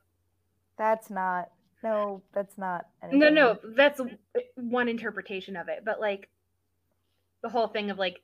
[0.77, 1.51] That's not.
[1.83, 2.87] No, that's not.
[3.11, 3.35] No, anything.
[3.35, 4.01] no, that's
[4.55, 5.83] one interpretation of it.
[5.85, 6.29] But like
[7.41, 8.21] the whole thing of like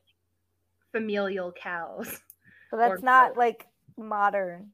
[0.92, 2.20] familial cows.
[2.70, 3.38] But that's or not both.
[3.38, 3.66] like
[3.96, 4.72] modern.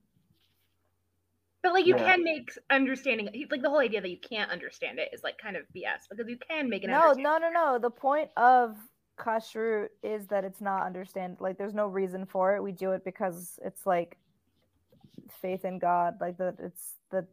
[1.62, 2.04] But like you Yeah.
[2.06, 5.56] can make understanding like the whole idea that you can't understand it is like kind
[5.56, 6.88] of BS because you can make it.
[6.88, 7.78] No, no, no, no.
[7.78, 8.76] The point of
[9.18, 11.36] kashrut is that it's not understand.
[11.40, 12.62] Like, there's no reason for it.
[12.62, 14.16] We do it because it's like
[15.40, 16.14] faith in God.
[16.20, 17.26] Like that, it's the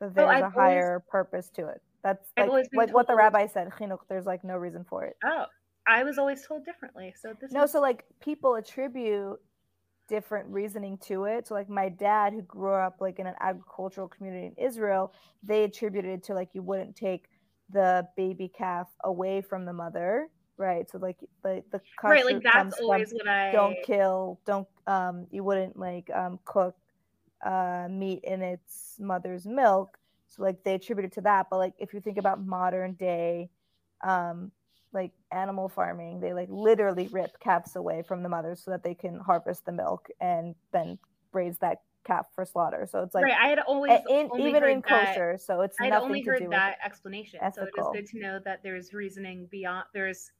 [0.00, 1.82] that there's Oh, a always- higher purpose to it.
[2.02, 3.68] That's like like what the rabbi said.
[3.72, 4.00] Chinuch.
[4.08, 5.16] There's like no reason for it.
[5.24, 5.44] Oh,
[5.86, 7.14] I was always told differently.
[7.20, 9.38] So this No, is so like people attribute
[10.08, 11.46] different reasoning to it.
[11.46, 15.12] So like my dad who grew up like in an agricultural community in Israel,
[15.42, 17.26] they attributed it to like you wouldn't take
[17.68, 20.28] the baby calf away from the mother,
[20.60, 20.88] right?
[20.88, 22.24] So like the the right.
[22.24, 26.76] Like that's always what I don't kill, don't um you wouldn't like um cook
[27.44, 29.98] uh meat in its mother's milk.
[30.28, 33.50] So like they attribute it to that, but like if you think about modern day
[34.04, 34.52] um
[34.92, 38.94] like animal farming, they like literally rip calves away from the mother so that they
[38.94, 40.98] can harvest the milk and then
[41.32, 42.86] raise that calf for slaughter.
[42.90, 43.36] So it's like right.
[43.40, 46.22] I had always in, only even heard in that- kosher, so it's I'd nothing only
[46.22, 47.38] to heard that explanation.
[47.40, 47.92] So it ethical.
[47.92, 49.84] good to know that there's reasoning beyond.
[49.94, 50.32] There's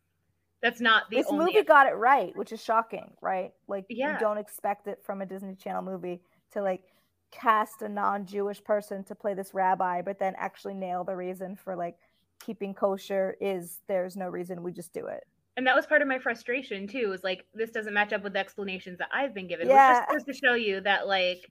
[0.62, 1.46] that's not the this only.
[1.46, 3.52] movie got it right, which is shocking, right?
[3.68, 4.14] Like Yeah.
[4.14, 6.20] you don't expect it from a Disney Channel movie
[6.52, 6.82] to like
[7.30, 11.76] cast a non-Jewish person to play this rabbi, but then actually nail the reason for
[11.76, 11.96] like
[12.44, 15.24] keeping kosher is there's no reason we just do it.
[15.56, 17.08] and that was part of my frustration too.
[17.08, 19.68] Was like this doesn't match up with the explanations that I've been given.
[19.68, 20.00] Yeah.
[20.00, 21.50] Which just goes to show you that like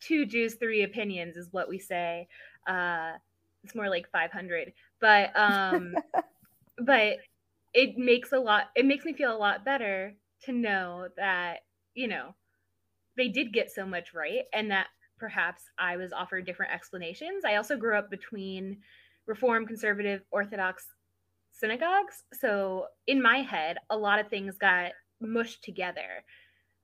[0.00, 2.28] two Jews, three opinions is what we say.
[2.66, 3.12] Uh,
[3.64, 5.94] it's more like five hundred, but um,
[6.78, 7.16] but
[7.74, 8.64] it makes a lot.
[8.74, 10.14] It makes me feel a lot better
[10.44, 11.60] to know that
[11.94, 12.34] you know
[13.16, 17.44] they did get so much right, and that perhaps I was offered different explanations.
[17.44, 18.78] I also grew up between
[19.26, 20.86] Reform, Conservative, Orthodox
[21.52, 22.24] synagogues.
[22.32, 26.24] So in my head, a lot of things got mushed together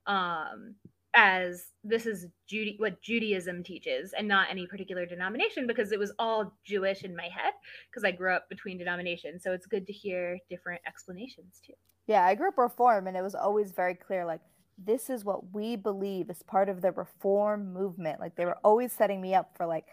[0.07, 0.74] um,
[1.17, 6.12] as this is Judy, what Judaism teaches, and not any particular denomination because it was
[6.19, 7.55] all Jewish in my head
[7.91, 9.43] because I grew up between denominations.
[9.43, 11.73] So it's good to hear different explanations too.
[12.07, 14.43] Yeah, I grew up reform and it was always very clear like
[14.79, 18.21] this is what we believe is part of the reform movement.
[18.21, 19.87] Like they were always setting me up for like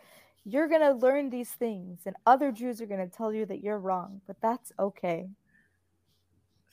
[0.44, 3.64] you're going to learn these things and other Jews are going to tell you that
[3.64, 5.30] you're wrong, but that's okay.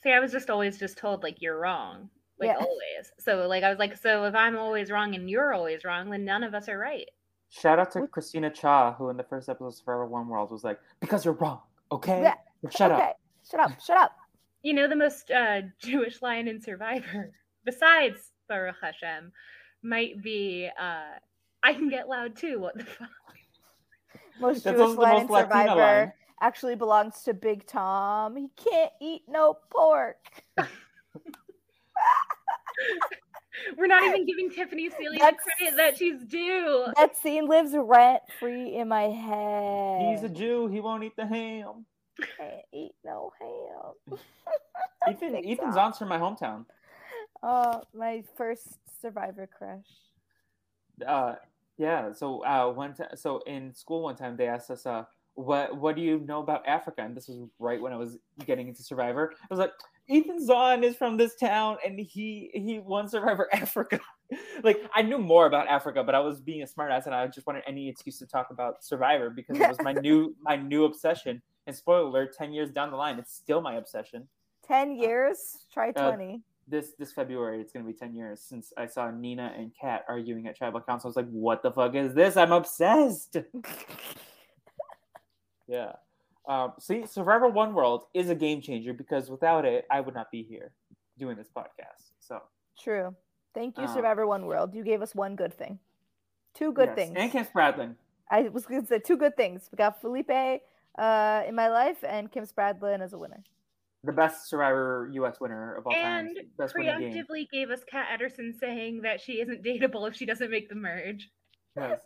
[0.03, 2.09] See, I was just always just told like you're wrong,
[2.41, 2.55] like Yeah.
[2.65, 3.11] always.
[3.19, 6.25] So like I was like, so if I'm always wrong and you're always wrong, then
[6.25, 7.07] none of us are right.
[7.49, 10.63] Shout out to Christina Cha, who in the first episode of Forever One World was
[10.63, 11.59] like, because you're wrong,
[11.91, 12.21] okay?
[12.21, 12.35] Yeah,
[12.69, 13.01] Shut okay.
[13.09, 13.19] up.
[13.49, 13.81] Shut up.
[13.81, 14.15] Shut up.
[14.63, 17.31] You know the most uh, Jewish line in Survivor,
[17.65, 19.31] besides Baruch Hashem,
[19.83, 21.17] might be uh,
[21.63, 22.59] I can get loud too.
[22.59, 23.09] What the fuck?
[24.39, 26.13] Most That's Jewish also the line in most Latina Survivor line.
[26.41, 28.35] actually belongs to Big Tom.
[28.37, 30.17] He can't eat no pork.
[33.77, 36.85] We're not even giving Tiffany Seeley the credit that she's due.
[36.97, 40.11] That scene lives rent free in my head.
[40.11, 40.67] He's a Jew.
[40.67, 41.85] He won't eat the ham.
[42.37, 44.17] can't eat no ham.
[45.09, 45.93] Ethan, Big Ethan Tom.
[45.93, 46.65] From my hometown.
[47.43, 48.67] Oh, my first
[49.01, 49.85] Survivor crush.
[51.05, 51.35] Uh,
[51.77, 52.11] yeah.
[52.11, 55.05] So uh, one time, so in school one time they asked us, uh,
[55.35, 57.01] what what do you know about Africa?
[57.01, 59.33] And this was right when I was getting into Survivor.
[59.39, 59.71] I was like,
[60.07, 63.99] Ethan Zahn is from this town, and he he won Survivor Africa.
[64.63, 67.47] like I knew more about Africa, but I was being a smartass, and I just
[67.47, 71.41] wanted any excuse to talk about Survivor because it was my new my new obsession.
[71.67, 74.27] And spoiler alert, ten years down the line, it's still my obsession.
[74.67, 75.65] 10 years?
[75.73, 76.41] Try Uh, 20.
[76.67, 80.47] this this February, it's gonna be ten years since I saw Nina and Kat arguing
[80.47, 81.07] at tribal council.
[81.07, 82.35] I was like, "What the fuck is this?
[82.37, 83.37] I'm obsessed."
[85.71, 85.93] yeah.
[86.47, 90.31] Um, see, Survivor One World is a game changer because without it, I would not
[90.31, 90.71] be here
[91.19, 92.11] doing this podcast.
[92.19, 92.41] So
[92.79, 93.15] True.
[93.53, 94.73] Thank you, Uh, Survivor One World.
[94.73, 95.77] You gave us one good thing.
[96.55, 96.95] Two good yes.
[96.95, 97.13] things.
[97.15, 97.95] And Kim Spradlin.
[98.31, 99.69] I was going to say two good things.
[99.71, 100.29] We got Felipe
[100.97, 103.43] uh, in my life and Kim Spradlin as a winner.
[104.03, 105.39] the best Survivor U.S.
[105.39, 106.27] winner of all time.
[106.27, 106.85] And Best game.
[106.87, 110.75] preemptively gave us Kat Edorsson saying that she isn't dateable if she doesn't make the
[110.75, 111.29] merge,
[111.77, 112.01] Yes.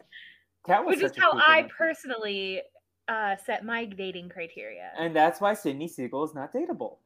[0.67, 2.61] Kat was which is a how I in personally
[3.07, 4.91] uh, set my dating criteria.
[4.97, 6.97] And that's why Sydney Segal is not dateable.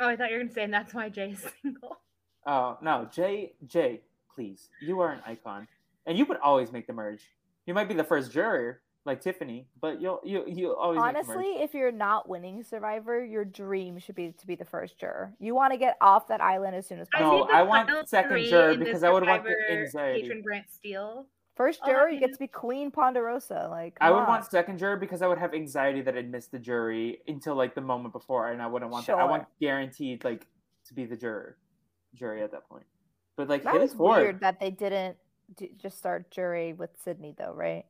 [0.00, 1.98] oh, I thought you were gonna say, and that's why Jay is single.
[2.46, 4.00] Oh no, Jay, Jay,
[4.34, 5.68] please, you are an icon,
[6.06, 7.22] and you would always make the merge.
[7.66, 11.18] You might be the first juror, like Tiffany, but you'll you you always make the
[11.18, 11.62] Honestly, merge.
[11.62, 15.32] if you're not winning Survivor, your dream should be to be the first juror.
[15.38, 17.30] You want to get off that island as soon as possible.
[17.30, 17.46] No, possible.
[17.46, 20.22] think the I want second juror because I would want the Survivor anxiety.
[20.22, 21.26] Patron Brant Steele.
[21.62, 23.68] First Oh, juror, you get to be Queen Ponderosa.
[23.70, 24.28] Like, I come would on.
[24.28, 27.74] want second jury because I would have anxiety that I'd miss the jury until like
[27.76, 29.16] the moment before, and I wouldn't want that.
[29.18, 30.46] I want guaranteed like
[30.86, 31.56] to be the juror,
[32.14, 32.84] jury at that point.
[33.36, 34.20] But like That hit was us forward.
[34.22, 35.16] weird that they didn't
[35.56, 37.84] do, just start jury with Sydney, though, right?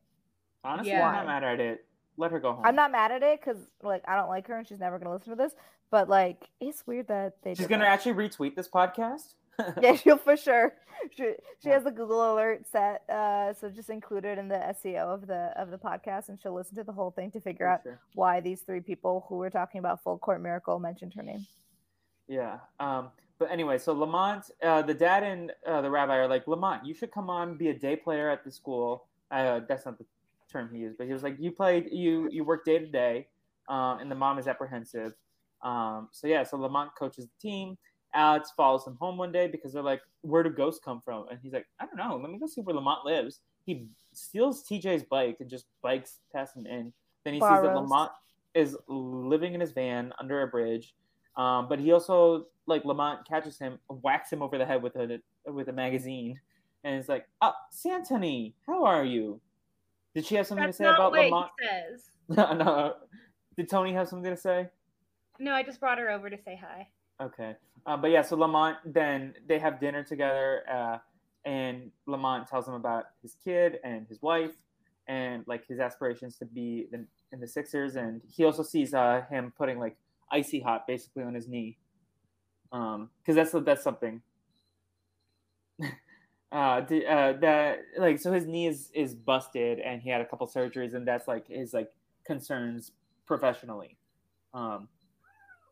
[0.63, 1.07] Honestly, Yeah.
[1.07, 1.85] I'm not mad at it.
[2.17, 2.65] Let her go home.
[2.65, 5.13] I'm not mad at it because, like, I don't like her and she's never gonna
[5.15, 5.53] listen to this.
[5.89, 7.51] But like, it's weird that they.
[7.55, 7.91] She's did gonna that.
[7.91, 9.33] actually retweet this podcast.
[9.81, 10.73] Yeah, she'll for sure.
[11.11, 11.73] She, she Yeah.
[11.75, 15.51] has the Google alert set, uh, so just include it in the SEO of the
[15.57, 17.99] of the podcast, and she'll listen to the whole thing to figure For out sure.
[18.13, 21.45] why these three people who we're talking about full court miracle mentioned her name.
[22.27, 22.59] Yeah.
[22.79, 26.85] Um, but anyway, so Lamont, uh, the dad and uh, the rabbi are like, Lamont,
[26.85, 29.07] you should come on, be a day player at the school.
[29.31, 30.05] Uh, that's not the
[30.51, 33.27] term he used, but he was like, you played, you you work day to day,
[33.67, 35.13] um, and the mom is apprehensive.
[35.63, 37.77] Um, so yeah, so Lamont coaches the team.
[38.13, 41.27] Alex follows him home one day because they're like, where do ghosts come from?
[41.29, 42.19] And he's like, I don't know.
[42.21, 43.39] Let me go see where Lamont lives.
[43.65, 46.93] He steals TJ's bike and just bikes past him in.
[47.23, 48.11] Then he sees that Lamont
[48.53, 50.93] is living in his van under a bridge.
[51.35, 55.19] Um, but he also like Lamont catches him, whacks him over the head with a
[55.47, 56.39] with a magazine,
[56.83, 59.41] and it's like, "Ah, Santony, how are you?"
[60.13, 61.51] Did she have something That's to say about what Lamont?
[61.59, 62.03] says.
[62.29, 62.93] no, no.
[63.57, 64.69] Did Tony have something to say?
[65.39, 66.87] No, I just brought her over to say hi.
[67.21, 67.55] Okay,
[67.85, 70.97] uh, but yeah, so Lamont then they have dinner together, uh,
[71.45, 74.51] and Lamont tells him about his kid and his wife,
[75.07, 79.21] and like his aspirations to be in, in the Sixers, and he also sees uh,
[79.29, 79.95] him putting like
[80.31, 81.77] icy hot basically on his knee,
[82.71, 84.21] um, because that's that's something.
[86.51, 90.25] uh, the, uh, that like so his knee is is busted, and he had a
[90.25, 91.91] couple surgeries, and that's like his like
[92.25, 92.91] concerns
[93.25, 93.97] professionally,
[94.53, 94.87] um,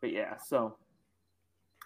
[0.02, 0.78] but yeah, so.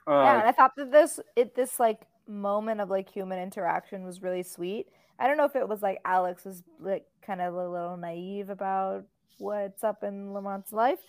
[0.07, 4.05] Uh, yeah, and I thought that this it this like moment of like human interaction
[4.05, 4.87] was really sweet.
[5.19, 8.49] I don't know if it was like Alex was like kind of a little naive
[8.49, 9.05] about
[9.37, 10.99] what's up in Lamont's life,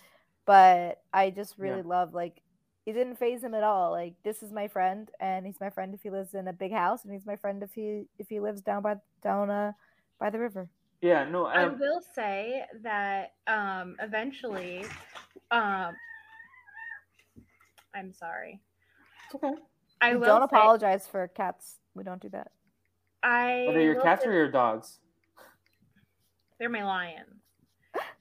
[0.45, 1.83] but I just really Yeah.
[1.83, 2.41] love like
[2.85, 3.91] it didn't phase him at all.
[3.91, 6.71] Like this is my friend, and he's my friend if he lives in a big
[6.73, 9.73] house, and he's my friend if he if he lives down by down uh
[10.19, 10.69] by the river.
[11.01, 14.85] Yeah, no, I um, will say that um, eventually,
[15.51, 15.95] um,
[17.93, 18.61] I'm sorry.
[19.27, 19.53] It's okay.
[20.01, 21.77] I We will don't say, apologize for cats.
[21.95, 22.51] We don't do that.
[23.23, 24.99] I Whether your cats say- or your dogs.
[26.59, 27.33] they're my lions.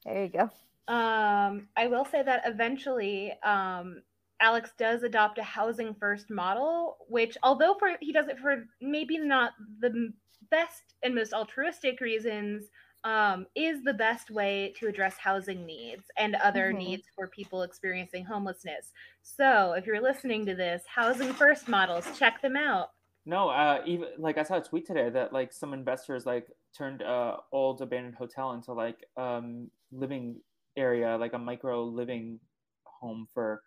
[0.05, 0.51] There you go.
[0.93, 4.03] Um, I will say that eventually, um,
[4.41, 9.19] Alex does adopt a housing first model, which, although for he does it for maybe
[9.19, 10.13] not the
[10.51, 12.67] best and most altruistic reasons,
[13.07, 16.79] um, is the best way to address housing needs and other Mhm.
[16.79, 18.93] needs for people experiencing homelessness.
[19.23, 22.91] So, if you're listening to this, housing first models, check them out.
[23.25, 26.47] No, uh, even like I saw a tweet today that like some investors like
[26.77, 30.41] turned uh old abandoned hotel into like um living
[30.77, 32.41] area, like a micro living
[32.85, 33.63] home for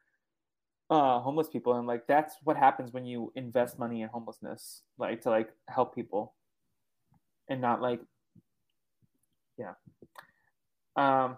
[0.90, 5.22] uh homeless people, and like that's what happens when you invest money in homelessness, like
[5.24, 6.36] to like help people,
[7.50, 8.19] and not like yeah.
[10.96, 11.38] Um.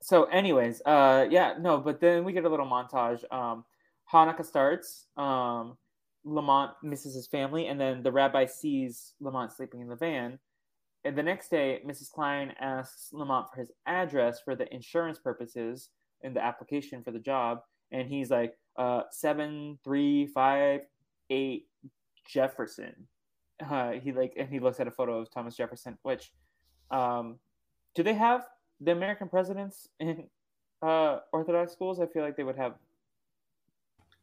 [0.00, 3.24] So, anyways, uh, yeah, no, but then we get a little montage.
[3.32, 3.64] Um,
[4.12, 5.06] Hanukkah starts.
[5.16, 5.76] Um,
[6.24, 10.38] Lamont misses his family, and then the rabbi sees Lamont sleeping in the van.
[11.04, 12.10] And the next day, Mrs.
[12.10, 15.90] Klein asks Lamont for his address for the insurance purposes
[16.22, 17.60] in the application for the job,
[17.92, 20.80] and he's like, uh, seven three five
[21.30, 21.66] eight
[22.26, 23.08] Jefferson.
[23.68, 25.98] Uh, he like, and he looks at a photo of Thomas Jefferson.
[26.02, 26.32] Which,
[26.90, 27.38] um,
[27.94, 28.46] do they have
[28.80, 30.24] the American presidents in
[30.82, 32.00] uh, Orthodox schools?
[32.00, 32.74] I feel like they would have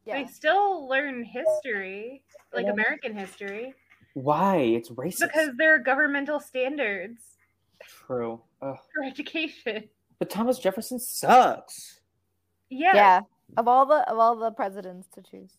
[0.05, 0.21] Yeah.
[0.23, 2.71] They still learn history, like Yeah.
[2.71, 3.73] American history,
[4.13, 4.57] Why?
[4.57, 5.21] It's racist.
[5.21, 7.21] because there are governmental standards
[7.81, 8.41] True.
[8.61, 8.77] Ugh.
[8.93, 9.89] for education.
[10.19, 11.99] But Thomas Jefferson sucks.
[12.69, 12.95] Yeah.
[12.95, 13.19] yeah
[13.57, 15.57] of all the of all the presidents to choose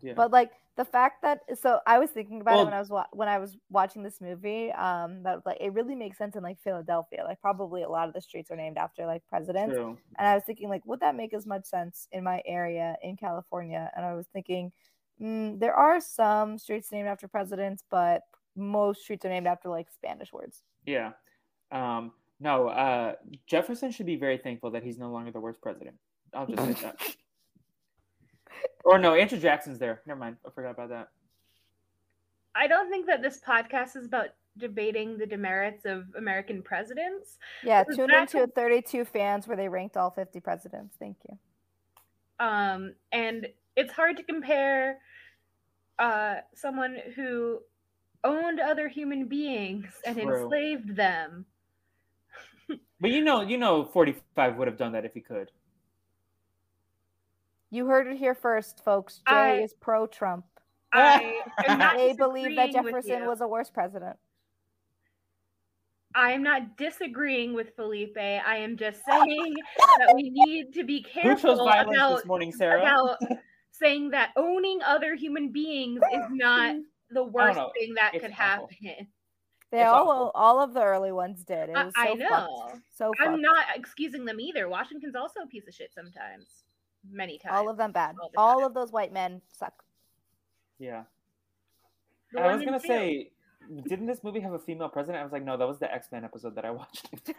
[0.00, 0.14] Yeah.
[0.14, 2.90] but like the fact that so I was thinking about Well- it when I was
[2.90, 4.70] wa- when I was watching this movie.
[4.72, 7.24] Um, that like it really makes sense in like Philadelphia.
[7.24, 9.74] Like probably a lot of the streets are named after like presidents.
[9.74, 9.98] True.
[10.18, 13.16] And I was thinking like, would that make as much sense in my area in
[13.16, 13.90] California?
[13.96, 14.72] And I was thinking,
[15.20, 18.22] mm, there are some streets named after presidents, but
[18.56, 20.62] most streets are named after like Spanish words.
[20.86, 21.12] Yeah.
[21.72, 23.14] Um, no, uh,
[23.46, 25.96] Jefferson should be very thankful that he's no longer the worst president.
[26.32, 26.96] I'll just say that.
[28.84, 30.00] Or no, Andrew Jackson's there.
[30.06, 30.36] Never mind.
[30.46, 31.08] I forgot about that.
[32.54, 37.38] I don't think that this podcast is about debating the demerits of American presidents.
[37.62, 40.96] Yeah, Was tune that into 32 fans where they ranked all 50 presidents.
[40.98, 41.38] Thank you.
[42.44, 44.98] Um, and it's hard to compare
[45.98, 47.60] uh, someone who
[48.24, 50.42] owned other human beings and True.
[50.42, 51.46] enslaved them.
[53.00, 55.50] But you know, you know, forty-five would have done that if he could.
[57.70, 59.20] You heard it here first, folks.
[59.28, 60.44] Jay I- is pro Trump.
[60.92, 61.40] I
[61.96, 64.16] They believe that Jefferson was a worse president.
[66.16, 68.16] I am not disagreeing with Felipe.
[68.18, 72.24] I am just saying that we need to be Who chose careful violence about, this
[72.26, 72.80] morning, Sara?
[72.80, 73.18] about
[73.70, 76.74] saying that owning other human beings is not
[77.10, 78.68] the worst thing that It's could awful.
[78.82, 79.06] happen.
[79.70, 80.32] They It's all awful.
[80.34, 81.68] all of the early ones did.
[81.70, 82.18] It I- so I fucked.
[82.18, 82.72] know.
[82.92, 83.42] So I'm fucked.
[83.42, 84.68] not excusing them either.
[84.68, 86.64] Washington's also a piece of shit sometimes.
[87.08, 87.54] Many times.
[87.56, 88.16] all of them bad.
[88.20, 89.84] all the All of those white men suck.
[90.78, 91.04] Yeah.
[92.32, 92.86] The I was gonna two.
[92.88, 93.30] say,
[93.88, 95.20] didn't this movie have a female president?
[95.20, 97.08] I was like, no, that was the X Men episode that I watched.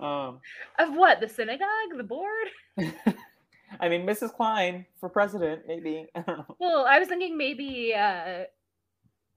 [0.00, 0.40] um,
[0.78, 1.20] Of what?
[1.20, 1.66] The synagogue?
[1.96, 2.48] The board?
[3.80, 4.32] I mean, Mrs.
[4.34, 6.06] Klein for president, maybe.
[6.14, 6.56] I don't know.
[6.58, 8.44] Well, I was thinking maybe uh,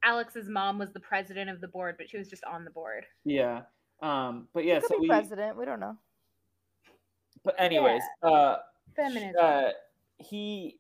[0.04, 3.06] Alex's mom was the president of the board, but she was just on the board.
[3.26, 3.62] Yeah.
[4.02, 5.08] Um, but yeah, Could so be we.
[5.08, 5.58] president.
[5.58, 5.98] We don't know.
[7.44, 8.58] But anyways, uh,
[8.96, 9.36] Feminism.
[9.40, 9.70] uh,
[10.18, 10.78] he,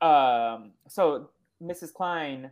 [0.00, 1.30] um, so
[1.62, 1.92] Mrs.
[1.92, 2.50] Klein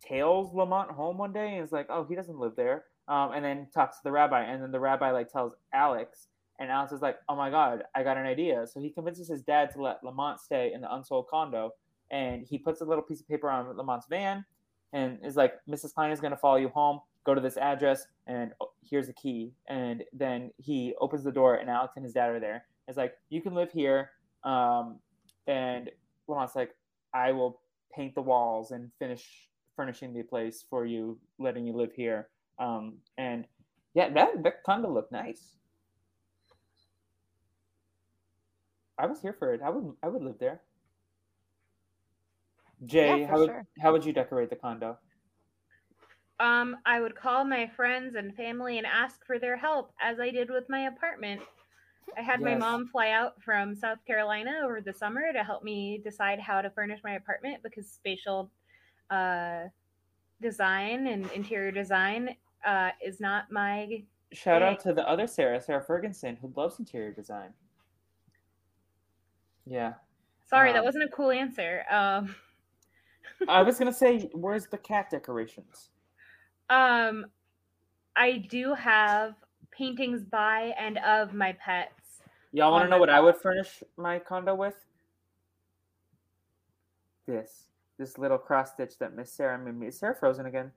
[0.00, 3.44] tails Lamont home one day and is like, "Oh, he doesn't live there." Um, and
[3.44, 6.28] then talks to the rabbi, and then the rabbi like tells Alex,
[6.60, 9.42] and Alex is like, "Oh my god, I got an idea!" So he convinces his
[9.42, 11.72] dad to let Lamont stay in the unsold condo,
[12.10, 14.44] and he puts a little piece of paper on Lamont's van,
[14.92, 15.94] and is like, "Mrs.
[15.94, 17.00] Klein is going to follow you home.
[17.24, 21.56] Go to this address, and oh, here's a key." And then he opens the door,
[21.56, 22.64] and Alex and his dad are there.
[22.88, 24.10] It's like, "You can live here,"
[24.44, 24.98] um,
[25.46, 25.90] and
[26.28, 26.74] Lamont's like,
[27.14, 27.60] "I will
[27.94, 32.98] paint the walls and finish furnishing the place for you, letting you live here." Um,
[33.18, 33.46] and
[33.94, 35.56] yeah, that that kind of looked nice.
[38.98, 39.60] I was here for it.
[39.62, 40.60] I would I would live there.
[42.84, 43.66] Jay, Yeah, how would sure.
[43.80, 44.98] how would you decorate the condo?
[46.40, 50.30] Um, I would call my friends and family and ask for their help, as I
[50.30, 51.40] did with my apartment.
[52.16, 56.00] I had my mom fly out from South Carolina over the summer to help me
[56.04, 58.50] decide how to furnish my apartment because spatial
[59.10, 59.64] uh,
[60.40, 64.02] design and interior design uh, is not my.
[64.32, 67.50] Shout out to the other Sarah, Sarah Ferguson, who loves interior design.
[69.64, 69.94] Yeah,
[70.52, 71.82] Sorry, that Um, wasn't a cool answer.
[71.88, 72.36] Um,
[73.48, 75.88] I was gonna say, where's the cat decorations?
[76.70, 77.26] Um,
[78.16, 79.34] I do have
[79.70, 82.20] paintings by and of my pets.
[82.52, 84.74] Y'all want to know what I would furnish my condo with?
[87.26, 89.86] This, this little cross stitch that Miss Sara made me.
[89.88, 90.70] Is Sara frozen again?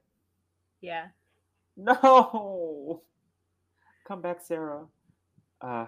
[0.82, 1.08] Yeah.
[1.78, 3.02] No.
[4.08, 4.86] Come back, Sara.
[5.60, 5.88] Uh,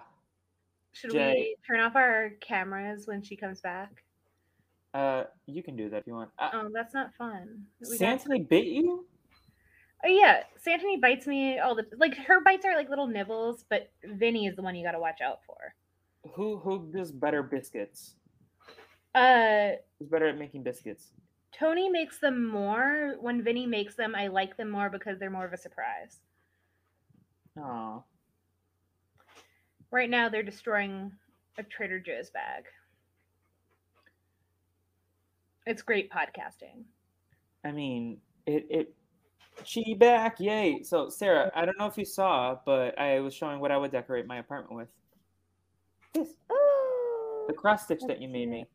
[0.91, 1.33] Should Jay.
[1.33, 4.03] we turn off our cameras when she comes back?
[4.93, 6.29] uh, you can do that if you want.
[6.39, 7.65] Uh, Oh, that's not fun.
[7.89, 9.05] We got- bit you?
[10.05, 12.15] Oh yeah, Santony bites me all the like.
[12.15, 15.21] Her bites are like little nibbles, but Vinny is the one you got to watch
[15.21, 15.55] out for.
[16.35, 18.15] Who who does better biscuits?
[19.15, 21.11] Uh, Who's better at making biscuits?
[21.51, 23.15] Tony makes them more.
[23.19, 26.19] When Vinny makes them, I like them more because they're more of a surprise.
[27.59, 28.03] Oh,
[29.89, 31.11] Right now, they're destroying
[31.57, 32.65] a Trader Joe's bag.
[35.65, 36.83] It's great podcasting.
[37.65, 38.93] I mean, it it.
[39.63, 40.81] She back, yay!
[40.83, 43.91] So Sara, I don't know if you saw, but I was showing what I would
[43.91, 44.87] decorate my apartment with.
[46.13, 46.29] This
[47.47, 48.65] the cross stitch that you made me.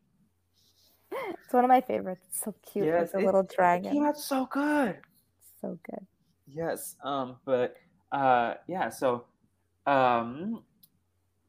[1.11, 2.25] It's one of my favorites.
[2.29, 2.85] It's so cute.
[2.85, 4.05] Yes, It's a it- little It came dragon.
[4.05, 4.97] out so good.
[5.61, 6.05] So good.
[6.47, 6.95] Yes.
[7.03, 7.37] Um.
[7.45, 7.75] But
[8.11, 8.55] uh.
[8.67, 8.89] Yeah.
[8.89, 9.25] So.
[9.85, 10.63] Um.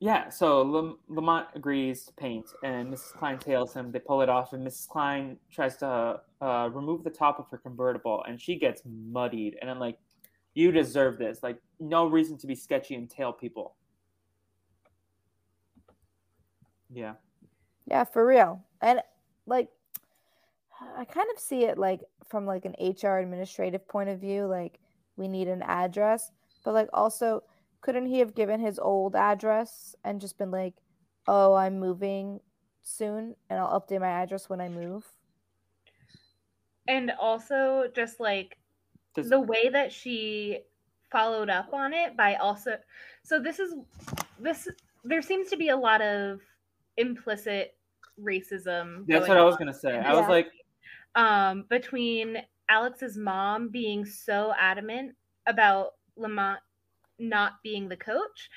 [0.00, 0.28] Yeah.
[0.28, 3.12] So Lam- Lamont agrees to paint, and Mrs.
[3.12, 3.90] Klein tails him.
[3.90, 4.88] They pull it off, and Mrs.
[4.88, 9.56] Klein tries to uh, remove the top of her convertible, and she gets muddied.
[9.60, 9.98] And I'm like,
[10.54, 11.42] "You deserve this.
[11.42, 13.76] Like, no reason to be sketchy and tail people."
[16.92, 17.14] Yeah.
[17.86, 18.62] Yeah, for real.
[18.80, 19.00] And
[19.46, 19.68] like
[20.96, 24.78] I kind of see it like from like an HR administrative point of view, like
[25.16, 26.30] we need an address,
[26.64, 27.42] but like also
[27.84, 30.72] couldn't he have given his old address and just been like,
[31.28, 32.40] "Oh, I'm moving
[32.80, 35.04] soon and I'll update my address when I move."
[36.88, 38.56] And also just like
[39.14, 40.60] Does- the way that she
[41.12, 42.76] followed up on it by also
[43.22, 43.74] so this is
[44.40, 44.66] this
[45.04, 46.40] there seems to be a lot of
[46.96, 47.76] implicit
[48.18, 49.96] racism That's what I was on gonna say.
[49.96, 50.48] in I was like,
[51.16, 52.38] um between
[52.70, 55.14] Alex's mom being so adamant
[55.46, 56.60] about Lamont
[57.18, 58.50] not being the coach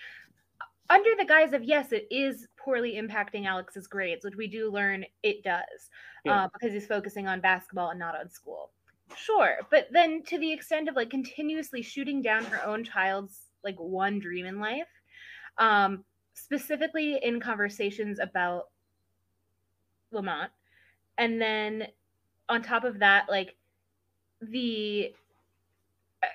[0.90, 5.04] under the guise of yes it is poorly impacting Alex's grades which we do learn
[5.24, 5.90] it does
[6.26, 6.46] Yeah.
[6.46, 8.72] uh, because he's focusing on basketball and not on school
[9.16, 13.78] sure but then to the extent of like continuously shooting down her own child's like
[13.78, 14.88] one dream in life
[15.58, 16.04] um
[16.34, 18.66] specifically in conversations about
[20.12, 20.52] lamont
[21.18, 21.88] and then
[22.50, 23.56] on top of that like
[24.42, 25.18] the uh,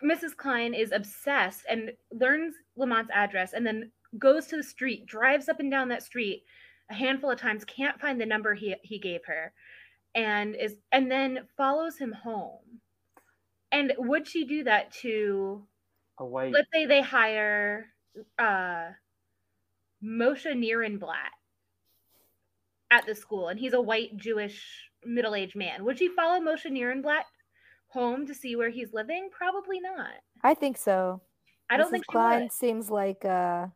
[0.05, 5.49] mrs klein is obsessed and learns lamont's address and then goes to the street drives
[5.49, 6.45] up and down that street
[6.91, 9.53] a handful of times can't find the number he, he gave her
[10.15, 12.81] and is and then follows him home
[13.71, 15.63] and would she do that to
[16.19, 16.53] a white.
[16.53, 17.87] let's say they hire
[18.39, 18.91] uh
[20.05, 21.31] Moshe Nierenblatt
[22.91, 25.85] at the school and he's a white Jewish middle-aged man.
[25.85, 27.25] Would she follow Moshe Nierenblatt
[27.93, 29.29] home to see where he's living?
[29.31, 30.11] Probably not.
[30.43, 31.21] I think so.
[31.71, 31.91] I don't Mrs.
[31.91, 32.53] think she Klein would.
[32.53, 33.67] seems like uh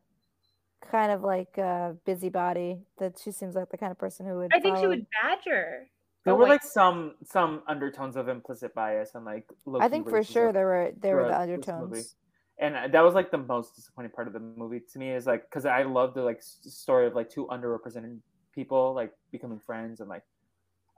[0.91, 2.79] kind of like a busybody.
[2.99, 4.51] That she seems like the kind of person who would.
[4.53, 5.87] I think she would badger.
[6.25, 9.47] There were like some some undertones of implicit bias and like.
[9.79, 12.15] I think for sure there were there were the throughout this undertones.
[12.59, 15.25] and uh, that was like the most disappointing part of the movie to me is
[15.25, 18.19] like because I love the like story of like two underrepresented
[18.53, 20.23] people like becoming friends and like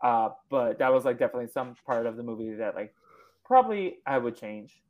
[0.02, 2.94] uh but that was like definitely some part of the movie that like
[3.54, 4.82] probably I would change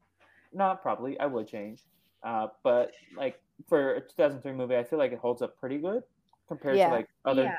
[0.53, 1.81] not probably I would change
[2.23, 6.03] uh but like for a 2003 movie I feel like it holds up pretty good
[6.47, 6.89] compared Yeah.
[6.89, 7.55] to like other yeah.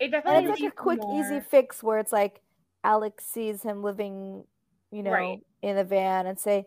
[0.00, 2.40] It And definitely it's like a leaves quick, more- easy fix where it's like
[2.82, 4.44] Alex sees him living,
[4.90, 5.38] you know, Right.
[5.62, 6.66] in a van and say,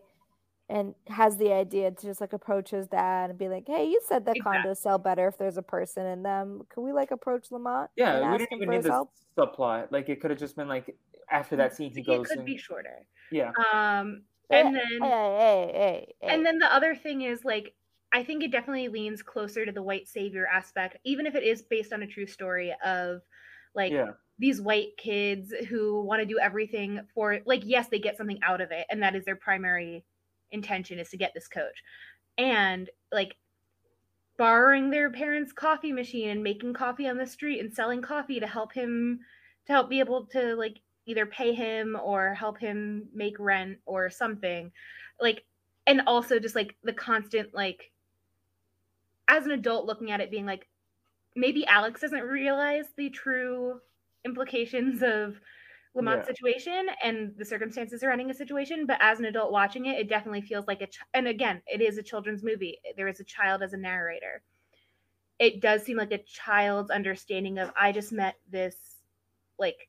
[0.68, 4.00] and has the idea to just like approach his dad and be like, "Hey, you
[4.06, 4.70] said that Exactly.
[4.70, 6.62] condos sell better if there's a person in them.
[6.70, 7.90] Can we like approach Lamont?
[7.96, 10.96] yeah we didn't even need the help?" subplot like it could have just been like
[11.28, 13.04] after that scene he it goes It could and be shorter.
[13.30, 13.52] Yeah.
[13.72, 16.34] Um eh, and hey, then hey, hey, hey.
[16.34, 17.74] and then the other thing is like
[18.12, 21.62] i think it definitely leans closer to the white savior aspect even if it is
[21.62, 23.22] based on a true story of
[23.74, 24.10] like yeah.
[24.38, 28.60] these white kids who want to do everything for like yes they get something out
[28.60, 30.04] of it and that is their primary
[30.54, 31.82] intention is to get this coach.
[32.38, 33.36] And like
[34.38, 38.46] borrowing their parents coffee machine and making coffee on the street and selling coffee to
[38.46, 39.20] help him
[39.66, 44.10] to help be able to like either pay him or help him make rent or
[44.10, 44.72] something.
[45.20, 45.44] Like
[45.86, 47.92] and also just like the constant like
[49.28, 50.68] as an adult looking at it being like
[51.36, 53.80] maybe alex doesn't realize the true
[54.24, 55.40] implications of
[55.96, 56.34] Lamont's Yeah.
[56.34, 60.42] situation and the circumstances surrounding a situation but as an adult watching it it definitely
[60.42, 62.78] feels like a ch- and again it is a children's movie.
[62.96, 64.42] There is a child as a narrator.
[65.38, 68.76] It does seem like a child's understanding of i just met this
[69.58, 69.88] like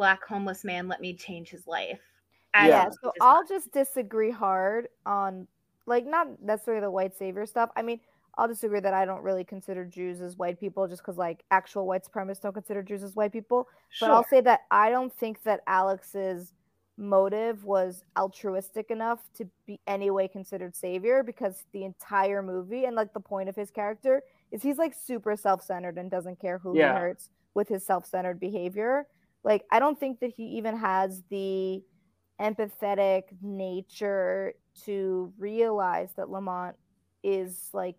[0.00, 2.00] black homeless man let me change his life
[2.54, 2.84] as Yeah.
[2.84, 3.48] yeah, so I'll not.
[3.48, 5.46] just disagree hard on
[5.86, 7.68] like not necessarily the white savior stuff.
[7.76, 8.00] I mean,
[8.38, 11.86] I'll disagree that I don't really consider Jews as white people just because like actual
[11.86, 13.68] white supremacists don't consider Jews as white people.
[14.00, 16.54] But I'll say that I don't think that Alex's
[16.96, 22.96] motive was altruistic enough to be any way considered savior because the entire movie and
[22.96, 24.22] like the point of his character
[24.52, 26.92] is he's like super self-centered and doesn't care who Yeah.
[26.94, 29.06] he hurts with his self-centered behavior.
[29.44, 31.82] Like I don't think that he even has the
[32.40, 34.54] empathetic nature
[34.84, 36.76] to realize that Lamont
[37.22, 37.96] is like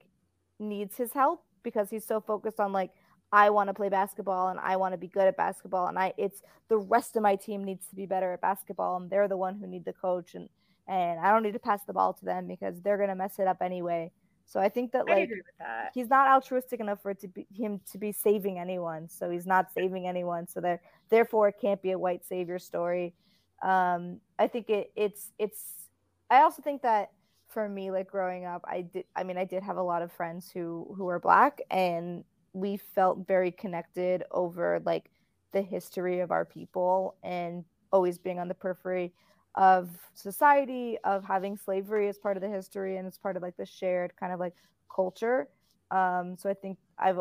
[0.59, 2.91] needs his help because he's so focused on like
[3.31, 6.13] I want to play basketball and I want to be good at basketball and I
[6.17, 9.37] it's the rest of my team needs to be better at basketball and they're the
[9.37, 10.49] one who need the coach and
[10.87, 13.39] and I don't need to pass the ball to them because they're going to mess
[13.39, 14.11] it up anyway.
[14.45, 15.91] So I think that like that.
[15.93, 19.07] he's not altruistic enough for it to be him to be saving anyone.
[19.09, 20.47] So he's not saving anyone.
[20.47, 23.13] So there therefore it can't be a white savior story.
[23.61, 25.89] Um I think it it's it's
[26.29, 27.11] I also think that
[27.47, 30.11] for me like growing up I did I mean I did have a lot of
[30.11, 32.23] friends who who were black and
[32.53, 35.09] we felt very connected over like
[35.53, 39.13] the history of our people and always being on the periphery
[39.55, 43.57] of society of having slavery as part of the history and as part of like
[43.57, 44.55] the shared kind of like
[44.93, 45.47] culture
[45.91, 47.19] um so i think i've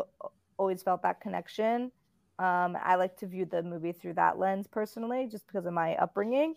[0.57, 1.91] always felt that connection
[2.39, 5.95] Um, I like to view the movie through that lens personally, just because of my
[5.97, 6.55] upbringing.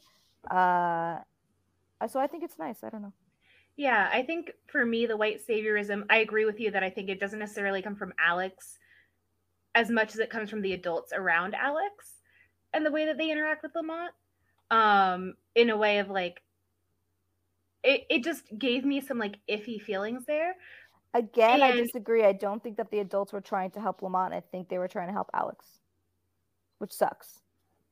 [0.51, 1.19] Uh,
[2.09, 2.83] so I think it's nice.
[2.85, 3.13] I don't know.
[3.77, 7.09] Yeah, I think for me, the white saviorism, I agree with you that I think
[7.09, 8.79] it doesn't necessarily come from Alex
[9.75, 12.13] as much as it comes from the adults around Alex
[12.73, 14.13] and the way that they interact with Lamont.
[14.71, 16.43] Um, in a way of like,
[17.83, 20.55] it, it just gave me some like iffy feelings there.
[21.13, 21.65] Again, and...
[21.65, 22.25] I disagree.
[22.25, 24.35] I don't think that the adults were trying to help Lamont.
[24.35, 25.67] I think they were trying to help Alex,
[26.79, 27.41] which sucks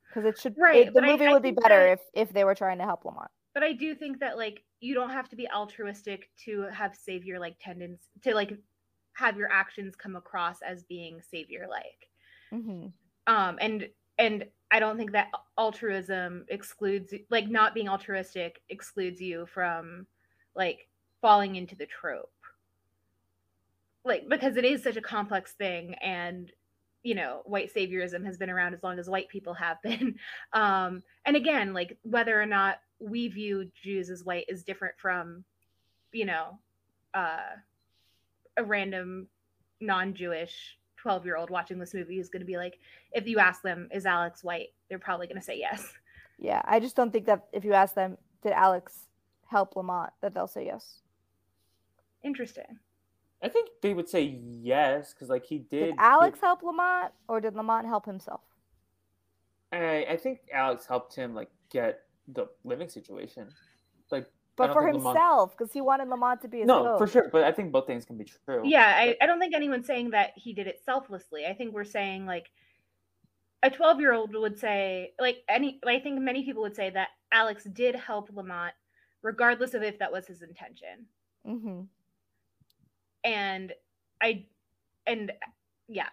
[0.09, 0.57] because it should.
[0.59, 1.93] Right, it, the movie I, would be better that...
[1.93, 3.31] if if they were trying to help Lamont.
[3.55, 7.39] But I do think that like you don't have to be altruistic to have savior
[7.39, 8.59] like tendencies to like
[9.15, 12.09] have your actions come across as being savior like.
[12.53, 12.89] Mm-hmm.
[13.33, 13.89] Um, and
[14.23, 20.07] and I don't think that altruism excludes like not being altruistic excludes you from
[20.55, 20.89] like
[21.21, 22.31] falling into the trope.
[24.05, 26.53] Like because it is such a complex thing and
[27.03, 30.15] you know white saviorism has been around as long as white people have been
[30.53, 35.43] um and again like whether or not we view jews as white is different from
[36.13, 36.57] you know
[37.15, 37.57] uh
[38.57, 39.27] a random
[39.81, 42.79] non-jewish 12 year old watching this movie is going to be like
[43.13, 44.69] if you ask them is alex white?
[44.89, 45.93] They're probably going to say yes.
[46.39, 49.07] Yeah i just don't think that if you ask them did alex
[49.47, 51.01] help lamont that they'll say yes.
[52.25, 52.79] Interesting.
[53.43, 57.41] I think they would say yes because like he did did alex help lamont or
[57.41, 58.43] did lamont help himself?
[59.73, 63.45] I, I think alex helped him like get the living situation.
[63.45, 63.55] like
[64.67, 66.99] but for himself because he wanted Lamont to be his no coach.
[66.99, 69.55] for sure but i think both things can be true yeah I, I don't think
[69.55, 72.51] anyone's saying that he did it selflessly i think we're saying like
[73.63, 77.09] a 12 year old would say like any i think many people would say that
[77.33, 78.75] alex did help lamont
[79.23, 81.07] regardless of if that was his intention
[81.47, 81.83] mm-hmm.
[83.25, 83.73] and
[84.21, 84.45] i
[85.07, 85.33] and
[85.89, 86.09] yeah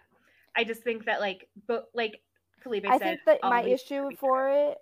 [0.56, 2.20] i just think that like but like
[2.62, 4.78] felipe i said, think that my issue for it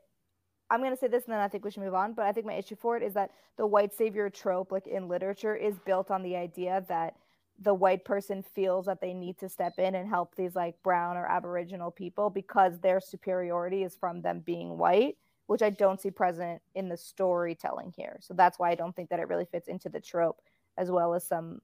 [0.70, 2.12] I'm gonna say this and then I think we should move on.
[2.12, 5.08] But I think my issue for it is that the white savior trope, like in
[5.08, 7.16] literature, is built on the idea that
[7.60, 11.16] the white person feels that they need to step in and help these like brown
[11.16, 15.16] or aboriginal people because their superiority is from them being white,
[15.46, 18.18] which I don't see present in the storytelling here.
[18.20, 20.40] So that's why I don't think that it really fits into the trope
[20.76, 21.60] as well as some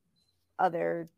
[0.58, 1.08] other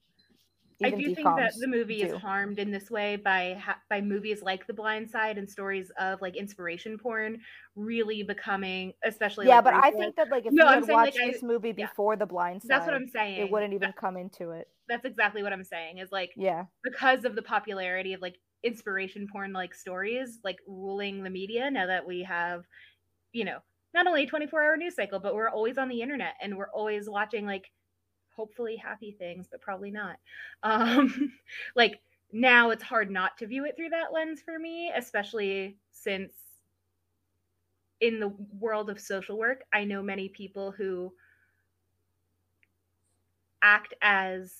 [0.84, 2.06] I do think that the movie do.
[2.06, 5.90] is harmed in this way by ha- by movies like The Blind Side and stories
[5.98, 7.40] of like inspiration porn
[7.74, 9.56] really becoming, especially yeah.
[9.56, 11.72] Like, but I think that like if no, you had watched like, this I, movie
[11.72, 12.18] before yeah.
[12.18, 13.40] The Blind Side, that's what I'm saying.
[13.40, 14.68] It wouldn't even that, come into it.
[14.88, 15.98] That's exactly what I'm saying.
[15.98, 21.22] Is like yeah, because of the popularity of like inspiration porn like stories like ruling
[21.22, 22.64] the media now that we have,
[23.32, 23.58] you know,
[23.94, 26.70] not only a 24 hour news cycle, but we're always on the internet and we're
[26.70, 27.70] always watching like
[28.36, 30.16] hopefully happy things, but probably not.
[30.62, 31.32] Um,
[31.76, 32.00] like
[32.32, 36.32] now it's hard not to view it through that lens for me, especially since
[38.00, 41.12] in the world of social work, I know many people who
[43.62, 44.52] act as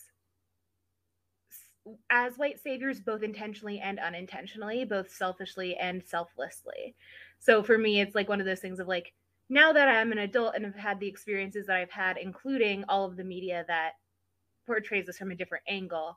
[2.11, 6.97] as white saviors both intentionally and unintentionally both selfishly and selflessly
[7.39, 9.13] so for me it's like one of those things of like
[9.49, 13.05] now that I'm an adult and have had the experiences that I've had, including all
[13.05, 13.93] of the media that
[14.67, 16.17] portrays this from a different angle,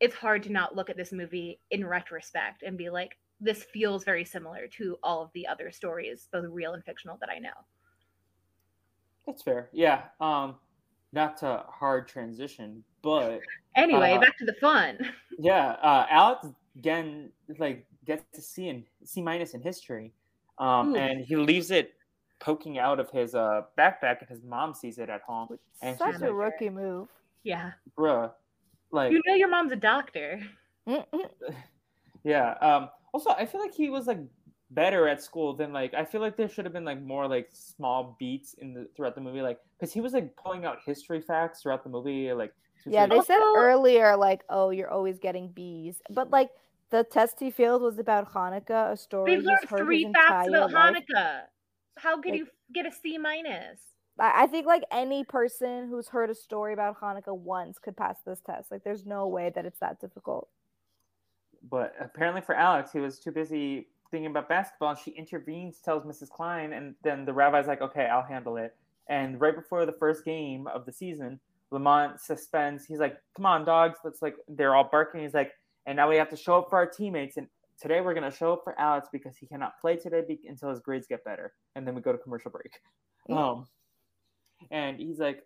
[0.00, 4.04] it's hard to not look at this movie in retrospect and be like, this feels
[4.04, 7.50] very similar to all of the other stories, both real and fictional, that I know.
[9.26, 9.68] That's fair.
[9.72, 10.02] Yeah.
[10.20, 10.56] Um,
[11.12, 13.40] not to hard transition, but
[13.76, 14.98] anyway, uh, back to the fun.
[15.36, 15.70] Yeah.
[15.82, 16.46] Uh, Alex
[16.76, 20.12] again, like gets to C in C minus in history,
[20.58, 21.94] um, and he leaves it
[22.44, 25.48] poking out of his uh, backpack, and his mom sees it at home.
[25.82, 27.08] And Such a like, rookie move.
[27.42, 27.72] Yeah.
[27.98, 28.30] Bruh.
[28.90, 30.40] Like you know your mom's a doctor.
[32.24, 32.54] yeah.
[32.60, 34.20] Um also I feel like he was like
[34.70, 37.48] better at school than like I feel like there should have been like more like
[37.52, 41.20] small beats in the throughout the movie like because he was like pulling out history
[41.20, 42.52] facts throughout the movie like
[42.86, 46.50] yeah they said earlier like oh you're always getting B's but like
[46.90, 50.94] the test he failed was about Hanukkah a story they learned three facts about life.
[50.94, 51.42] Hanukkah
[51.96, 53.80] how could like, you get a C minus?
[54.18, 58.40] I think like any person who's heard a story about Hanukkah once could pass this
[58.46, 58.70] test.
[58.70, 60.48] Like there's no way that it's that difficult.
[61.68, 66.04] But apparently for Alex, he was too busy thinking about basketball and she intervenes, tells
[66.04, 66.30] Mrs.
[66.30, 68.76] Klein, and then the rabbi's like, okay, I'll handle it.
[69.08, 71.40] And right before the first game of the season,
[71.70, 72.86] Lamont suspends.
[72.86, 73.98] He's like, come on, dogs.
[74.04, 75.22] Let's like, they're all barking.
[75.22, 75.52] He's like,
[75.86, 77.36] and now we have to show up for our teammates.
[77.36, 77.48] And
[77.80, 80.70] today we're going to show up for Alex because he cannot play today be- until
[80.70, 81.52] his grades get better.
[81.74, 82.80] And then we go to commercial break.
[83.30, 83.66] Um,
[84.70, 85.44] and he's like,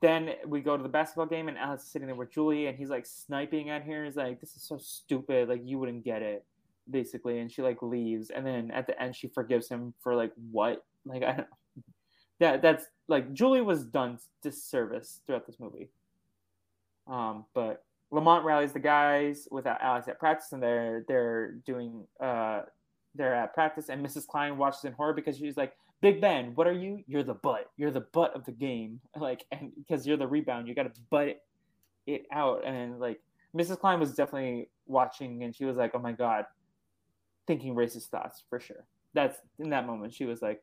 [0.00, 2.78] then we go to the basketball game, and Alex is sitting there with Julie, and
[2.78, 4.04] he's like sniping at her.
[4.04, 5.48] He's like, "This is so stupid.
[5.48, 6.44] Like you wouldn't get it."
[6.90, 10.32] Basically, and she like leaves, and then at the end she forgives him for like
[10.50, 10.84] what?
[11.04, 11.48] Like I don't.
[12.40, 15.88] That that's like Julie was done disservice throughout this movie.
[17.06, 17.84] Um, but
[18.14, 22.62] Lamont rallies the guys without Alex at practice, and they're they're doing uh
[23.16, 24.26] they're at practice, and Mrs.
[24.26, 27.02] Klein watches in horror because she's like, "Big Ben, what are you?
[27.08, 27.70] You're the butt.
[27.76, 29.00] You're the butt of the game.
[29.16, 31.42] Like, and because you're the rebound, you got to butt
[32.06, 33.20] it out." And like
[33.56, 33.80] Mrs.
[33.80, 36.46] Klein was definitely watching, and she was like, "Oh my god,"
[37.48, 38.84] thinking racist thoughts for sure.
[39.12, 40.62] That's in that moment she was like,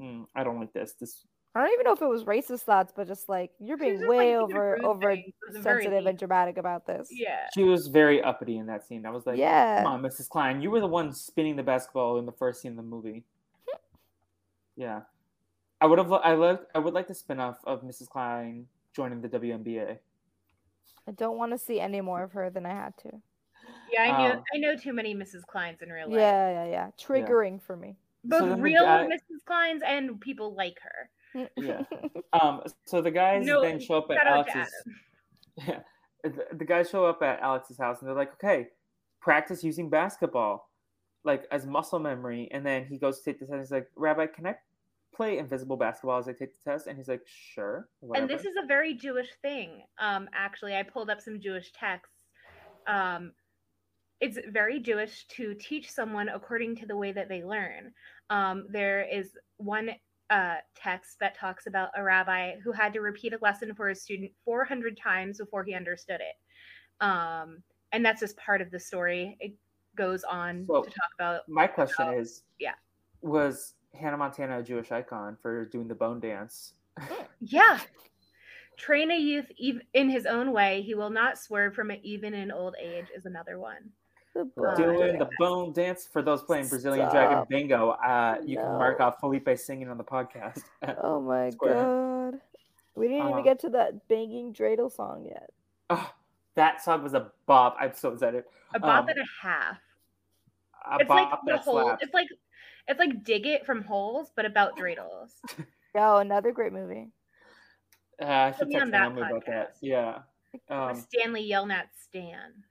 [0.00, 0.92] mm, "I don't like this.
[0.92, 3.98] This I don't even know if it was racist thoughts, but just like you're being
[3.98, 5.26] just, way like, over over things.
[5.28, 7.08] It was very sensitive and dramatic about this.
[7.10, 7.46] Yeah.
[7.54, 9.04] She was very uppity in that scene.
[9.04, 9.82] I was like, Yeah.
[9.82, 10.28] come on, Mrs.
[10.30, 13.24] Klein, you were the one spinning the basketball in the first scene of the movie.
[14.76, 15.02] yeah,
[15.80, 16.08] I would have.
[16.08, 16.60] lo- I love.
[16.74, 18.08] I would like the spin-off of Mrs.
[18.08, 19.98] Klein joining the WNBA.
[21.06, 23.10] I don't want to see any more of her than I had to.
[23.92, 25.42] Yeah, I knew Um, I know too many Mrs.
[25.52, 26.16] Kleins in real life.
[26.16, 26.90] Yeah, yeah, yeah.
[26.98, 27.96] Triggering for me.
[28.24, 29.42] Both So real guy- Mrs.
[29.46, 31.10] Kleins and people like her.
[31.56, 31.82] Yeah.
[32.32, 32.62] Um.
[32.86, 34.74] So the guys No, then show up at shout out to Alex's.
[35.68, 35.80] Yeah,
[36.24, 38.68] the, the guys show up at Alex's house and they're like, okay,
[39.20, 40.70] practice using basketball,
[41.24, 42.48] like as muscle memory.
[42.52, 43.58] And then he goes to take the test.
[43.58, 44.56] He's like, Rabbi, can I
[45.14, 46.86] play invisible basketball as I take the test?
[46.86, 47.88] And he's like, sure.
[48.00, 48.22] Whatever.
[48.22, 49.82] And this is a very Jewish thing.
[49.98, 52.24] Um, actually, I pulled up some Jewish texts.
[52.86, 53.32] Um,
[54.20, 57.92] it's very Jewish to teach someone according to the way that they learn.
[58.30, 59.90] Um, there is one
[60.30, 63.94] uh, text that talks about a rabbi who had to repeat a lesson for a
[63.94, 67.04] student 400 times before he understood it.
[67.04, 67.62] Um,
[67.92, 69.36] and that's just part of the story.
[69.40, 69.52] It
[69.96, 72.74] goes on So- to talk about My question about- is, yeah.
[73.20, 76.74] was Hannah Montana a Jewish icon for doing the bone dance?
[77.40, 77.80] Yeah.
[78.78, 79.50] Train a youth
[79.92, 80.80] in his own way.
[80.82, 83.90] He will not swerve from it even in old age, is another one.
[84.34, 84.44] The
[84.76, 85.66] doing the bone.
[85.66, 87.90] bone dance for those playing Brazilian Dragon Bingo.
[87.90, 90.62] Uh, you can mark off Felipe singing on the podcast.
[91.02, 91.74] Oh my Square.
[91.74, 92.40] god.
[92.94, 95.50] We didn't Uh, even get to that banging dreidel song yet.
[95.90, 96.10] oh,
[96.54, 97.76] that song was a bop.
[97.80, 98.44] I'm so excited.
[98.74, 99.78] A bop Um, and a half.
[100.90, 101.82] A It's like the whole.
[101.82, 102.02] slaps.
[102.02, 102.28] It's like
[102.88, 105.32] it's like dig it from holes, but about dreidels.
[105.94, 107.10] Oh, another great movie.
[108.18, 109.74] Uh, I Put should me text on that mom about that.
[109.82, 110.20] Yeah.
[110.70, 112.64] Um, Stanley Yelnats Stan.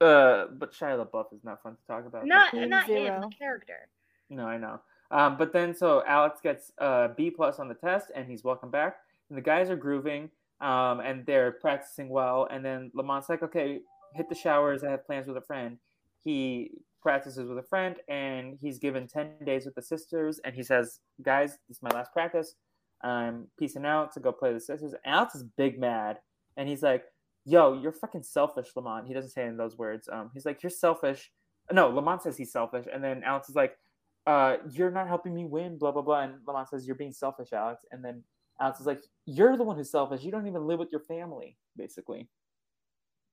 [0.00, 2.26] Uh, but Shia LaBeouf is not fun to talk about.
[2.26, 3.88] Not Team not him, the character.
[4.28, 4.80] No, I know.
[5.10, 8.70] Um, but then so Alex gets a B plus on the test, and he's welcome
[8.70, 8.96] back.
[9.28, 12.46] And the guys are grooving, um, and they're practicing well.
[12.50, 13.80] And then Lamont's like, "Okay,
[14.14, 14.84] hit the showers.
[14.84, 15.78] I have plans with a friend."
[16.24, 20.40] He practices with a friend, and he's given ten days with the sisters.
[20.44, 22.54] And he says, "Guys, this is my last practice.
[23.02, 26.18] I'm peacing out to go play the sisters." And Alex is big mad,
[26.56, 27.04] and he's like,
[27.46, 30.08] "Yo, you're fucking selfish, Lamont." He doesn't say in those words.
[30.12, 31.32] Um, he's like, "You're selfish."
[31.72, 33.78] No, Lamont says he's selfish, and then Alex is like,
[34.26, 36.22] uh, you're not helping me win, blah blah blah.
[36.22, 37.84] And Lamont says, You're being selfish, Alex.
[37.92, 38.22] And then
[38.60, 40.22] Alex is like, You're the one who's selfish.
[40.22, 42.28] You don't even live with your family, basically.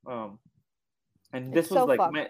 [0.07, 0.40] Um
[1.31, 2.30] and this It's was so like my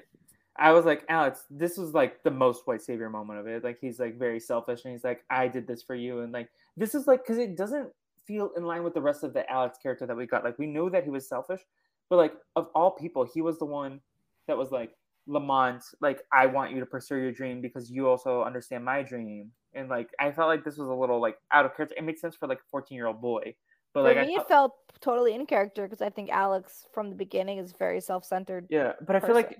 [0.55, 3.63] I was like, Alex, this was like the most white savior moment of it.
[3.63, 6.21] Like he's like very selfish and he's like, I did this for you.
[6.21, 7.89] And like this is like because it doesn't
[8.25, 10.43] feel in line with the rest of the Alex character that we got.
[10.43, 11.61] Like we knew that he was selfish,
[12.09, 13.99] but like of all people, he was the one
[14.47, 14.91] that was like,
[15.27, 19.51] Lamont, like I want you to pursue your dream because you also understand my dream.
[19.73, 21.95] And like I felt like this was a little like out of character.
[21.97, 23.55] It makes sense for like a 14 year old boy,
[23.93, 24.71] but For like I me, felt- it felt
[25.01, 28.67] totally in character because I think Alex from the beginning is very self-centered.
[28.69, 29.57] yeah, but I feel like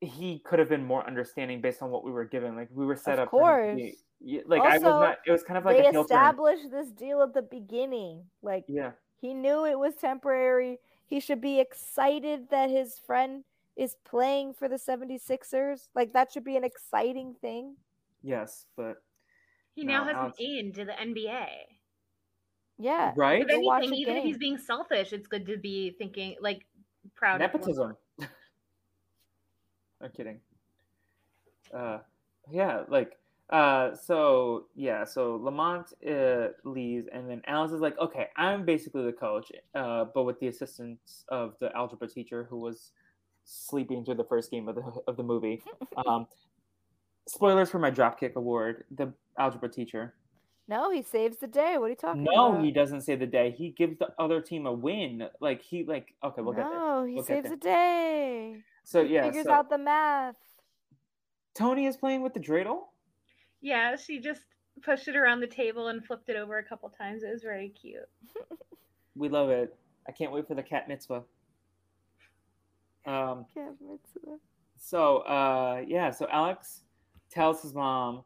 [0.00, 2.56] he could have been more understanding based on what we were given.
[2.56, 3.26] Like we were set Of up.
[3.26, 3.76] to course.
[3.76, 5.18] be- yeah, like I was not.
[5.26, 8.24] It was kind of like they a established this deal at the beginning.
[8.42, 10.78] Like Yeah, he knew it was temporary.
[11.06, 13.44] He should be excited that his friend
[13.76, 15.88] is playing for the 76ers.
[15.94, 17.76] Like that should be an exciting thing.
[18.22, 19.02] yes, but
[19.74, 21.46] He No, now has Alex- an in to the NBA.
[22.78, 23.12] Yeah.
[23.16, 26.66] right If anything, a even if he's being selfish, it's good to be thinking like
[27.14, 27.96] proud of nepotism.
[30.00, 30.40] I'm kidding.
[31.72, 31.98] Uh,
[32.50, 33.16] yeah, like
[33.50, 39.04] uh, so yeah, so Lamont uh, leaves, and then Alice is like, okay, I'm basically
[39.04, 42.92] the coach, uh, but with the assistance of the algebra teacher who was
[43.44, 45.62] sleeping through the first game of the of the movie.
[46.06, 46.28] Um,
[47.26, 48.84] spoilers for my Dropkick Award.
[48.94, 50.14] The algebra teacher.
[50.68, 51.76] No, he saves the day.
[51.78, 52.34] What are you talking about?
[52.34, 52.64] No, about?
[52.64, 53.50] he doesn't save the day.
[53.56, 55.26] He gives the other team a win.
[55.40, 56.78] Like he like okay, we'll get there.
[56.78, 58.58] no, he We'll saves the day.
[58.84, 60.36] So yeah, He figures so out the math.
[61.54, 62.82] Tony is playing with the dreidel.
[63.60, 64.42] Yeah, she just
[64.82, 67.22] pushed it around the table and flipped it over a couple times.
[67.22, 68.08] It was very cute.
[69.16, 69.76] We love it.
[70.08, 71.24] I can't wait for the cat mitzvah.
[73.04, 74.36] Um, Cat mitzvah.
[74.78, 76.82] so uh, yeah, so Alex
[77.30, 78.22] tells his mom.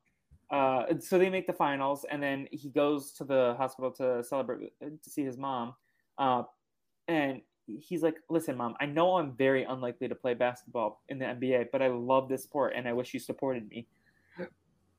[0.51, 4.73] Uh, so they make the finals, and then he goes to the hospital to celebrate
[4.81, 5.75] to see his mom.
[6.19, 6.43] Uh,
[7.09, 11.25] and he's like, "Listen, mom, I know I'm very unlikely to play basketball in the
[11.25, 13.87] NBA, but I love this sport, and I wish you supported me."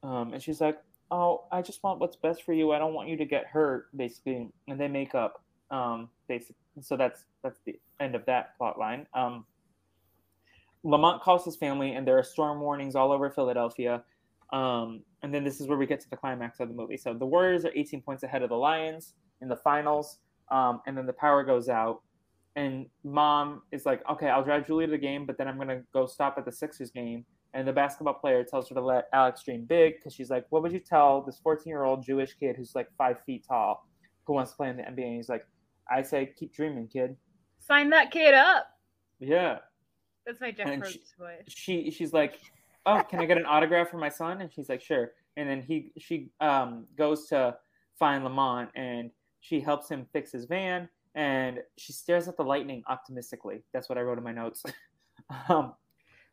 [0.04, 0.78] Um, and she's like,
[1.12, 2.72] "Oh, I just want what's best for you.
[2.72, 5.44] I don't want you to get hurt." Basically, and they make up.
[5.72, 9.08] Um, basically, so that's that's the end of that plot line.
[9.14, 9.46] Um,
[10.84, 14.04] Lamont calls his family, and there are storm warnings all over Philadelphia.
[14.52, 16.98] Um, and then this is where we get to the climax of the movie.
[16.98, 20.20] So the Warriors are 18 points ahead of the Lions in the finals,
[20.52, 22.02] um, and then the power goes out.
[22.56, 25.82] And mom is like, "Okay, I'll drive Julie to the game, but then I'm gonna
[25.92, 29.44] go stop at the Sixers game." And the basketball player tells her to let Alex
[29.44, 32.56] dream big because she's like, "What would you tell this 14 year old Jewish kid
[32.56, 33.88] who's like five feet tall
[34.26, 35.46] who wants to play in the NBA?" And he's like,
[35.90, 37.16] "I say, keep dreaming, kid."
[37.60, 38.68] Sign that kid up.
[39.20, 39.60] Yeah.
[40.26, 41.44] That's my Jeff Probst voice.
[41.48, 42.40] she she's like,
[42.86, 45.62] "Oh, can I get an autograph for my son?" And she's like, "Sure." And then
[45.62, 47.58] he she um goes to
[48.00, 49.12] find Lamont and
[49.42, 53.64] she helps him fix his van and she stares at the lightning optimistically.
[53.74, 54.64] That's what I wrote in my notes.
[55.50, 55.74] um,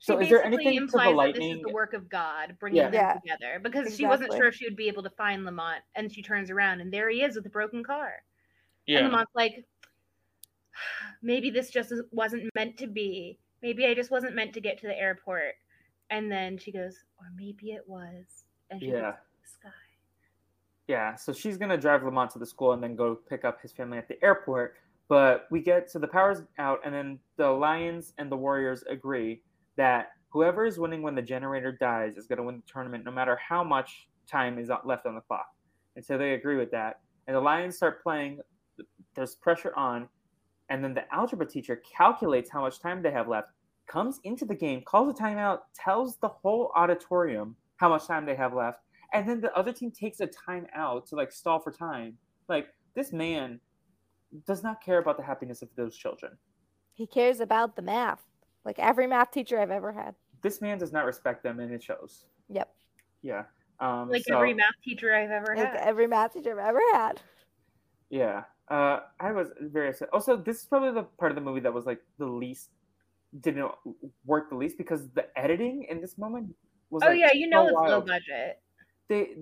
[0.00, 2.08] so she is there basically anything to implies the that this is the work of
[2.08, 2.90] God bringing Yeah.
[2.90, 3.12] them Yeah.
[3.14, 6.22] together because she wasn't sure if she would be able to find Lamont, and she
[6.22, 8.22] turns around and there he is with a broken car.
[8.88, 9.64] And yeah, Lamont's like,
[11.22, 13.38] maybe this just wasn't meant to be.
[13.62, 15.54] Maybe I just wasn't meant to get to the airport.
[16.08, 18.44] And then she goes, or maybe it was.
[18.70, 19.08] And she Yeah.
[19.08, 19.68] looks the sky.
[20.88, 21.14] yeah.
[21.14, 23.98] So she's gonna drive Lamont to the school and then go pick up his family
[23.98, 24.76] at the airport.
[25.08, 29.42] But we get to the powers out, and then the Lions and the Warriors agree
[29.80, 33.10] that whoever is winning when the generator dies is going to win the tournament, no
[33.10, 35.46] matter how much time is left on the clock.
[35.96, 37.00] And so they agree with that.
[37.26, 38.40] And the Lions start playing.
[39.14, 40.06] There's pressure on,
[40.68, 43.48] and then the algebra teacher calculates how much time they have left,
[43.86, 48.36] comes into the game, calls a timeout, tells the whole auditorium how much time they
[48.36, 48.80] have left,
[49.14, 52.18] and then the other team takes a timeout to like stall for time.
[52.48, 53.58] Like this man
[54.46, 56.36] does not care about the happiness of those children.
[56.92, 58.20] He cares about the math,
[58.64, 60.14] like every math teacher I've ever had.
[60.42, 62.24] This man does not respect them, and it shows.
[62.48, 62.72] Yep,
[63.22, 63.44] Yeah.
[63.78, 65.76] Um, Like so- every math teacher I've ever like had.
[65.76, 67.20] every math teacher I've ever had.
[68.10, 68.44] Yeah.
[68.68, 70.08] Uh, I was very upset.
[70.12, 72.70] Also, this is probably the part of the movie that was like the least
[73.40, 73.70] didn't
[74.24, 76.54] work the least because the editing in this moment
[76.90, 78.60] was oh like, yeah, you know so it's low budget.
[79.08, 79.36] They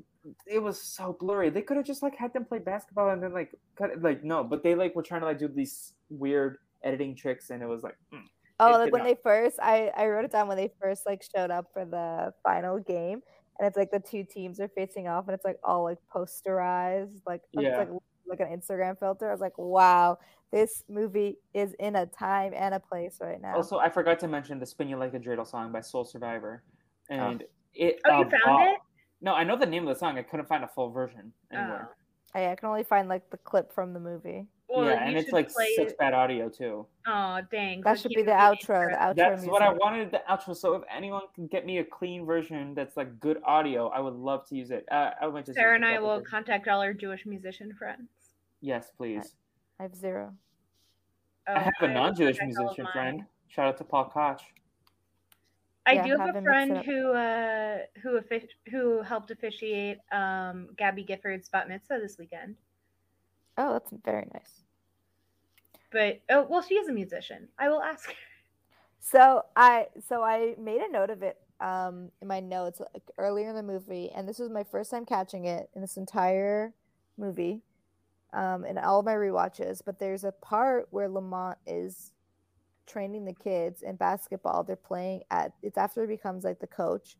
[0.46, 1.50] it was so blurry.
[1.50, 4.24] They could have just like had them play basketball and then like cut it, like
[4.24, 7.66] no, but they like were trying to like do these weird editing tricks and it
[7.66, 8.22] was like mm.
[8.60, 11.22] Oh, like when not- they first, I I wrote it down when they first like
[11.34, 13.22] showed up for the final game,
[13.58, 17.20] and it's like the two teams are facing off, and it's like all like posterized,
[17.26, 17.88] like it's like
[18.26, 19.28] like an Instagram filter.
[19.28, 20.18] I was like, wow,
[20.52, 23.54] this movie is in a time and a place right now.
[23.54, 26.62] Also, I forgot to mention the "Spin You Like a Dreidel" song by Soul Survivor,
[27.08, 27.44] and
[27.74, 28.00] it.
[28.06, 28.78] Oh, you uh, found bop- it?
[29.20, 30.18] No, I know the name of the song.
[30.18, 31.90] I couldn't find a full version anywhere.
[31.90, 32.38] Oh.
[32.38, 34.46] I, I can only find like the clip from the movie.
[34.68, 36.86] Well, yeah, and it's like play such bad audio too.
[37.06, 37.80] Oh dang!
[37.80, 38.90] That so should be the can't outro.
[38.90, 39.50] The outro That's music.
[39.52, 40.54] what I wanted the outro.
[40.54, 44.14] So if anyone can get me a clean version that's like good audio, I would
[44.14, 44.84] love to use it.
[44.90, 45.56] Uh, I might just.
[45.56, 46.24] Sara and I will version.
[46.26, 48.08] contact all our Jewish musician friends.
[48.60, 49.34] Yes, please.
[49.80, 50.34] I have zero.
[51.46, 53.24] Oh, I have a non-Jewish contact all of musician friend.
[53.48, 54.42] Shout out to Paul Koch.
[55.86, 59.00] I Yeah, do have have a him mix it friend who uh who offic- who
[59.00, 62.56] helped officiate um Gabby Gifford's bat mitzvah this weekend.
[63.58, 64.62] Oh, that's very nice.
[65.92, 67.48] But oh well, she is a musician.
[67.58, 68.14] I will ask her.
[69.00, 73.48] So I so I made a note of it um in my notes like, earlier
[73.50, 76.74] in the movie, and this was my first time catching it in this entire
[77.16, 77.62] movie,
[78.32, 79.80] um, in all of my rewatches.
[79.84, 82.12] But there's a part where Lamont is
[82.86, 84.64] training the kids in basketball.
[84.64, 87.16] They're playing at it's after he becomes like the coach,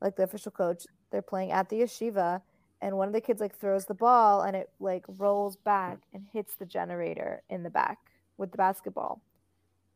[0.00, 0.86] like the official coach.
[1.10, 2.42] They're playing at the yeshiva,
[2.80, 6.26] and one of the kids like throws the ball and it like rolls back and
[6.32, 7.98] hits the generator in the back
[8.36, 9.22] with the basketball.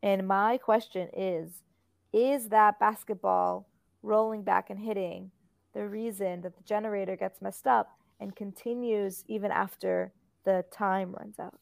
[0.02, 1.62] And my question is
[2.12, 3.68] Is that basketball
[4.02, 5.30] rolling back and hitting
[5.74, 10.12] the reason that the generator gets messed up and continues even after
[10.44, 11.58] the time runs out?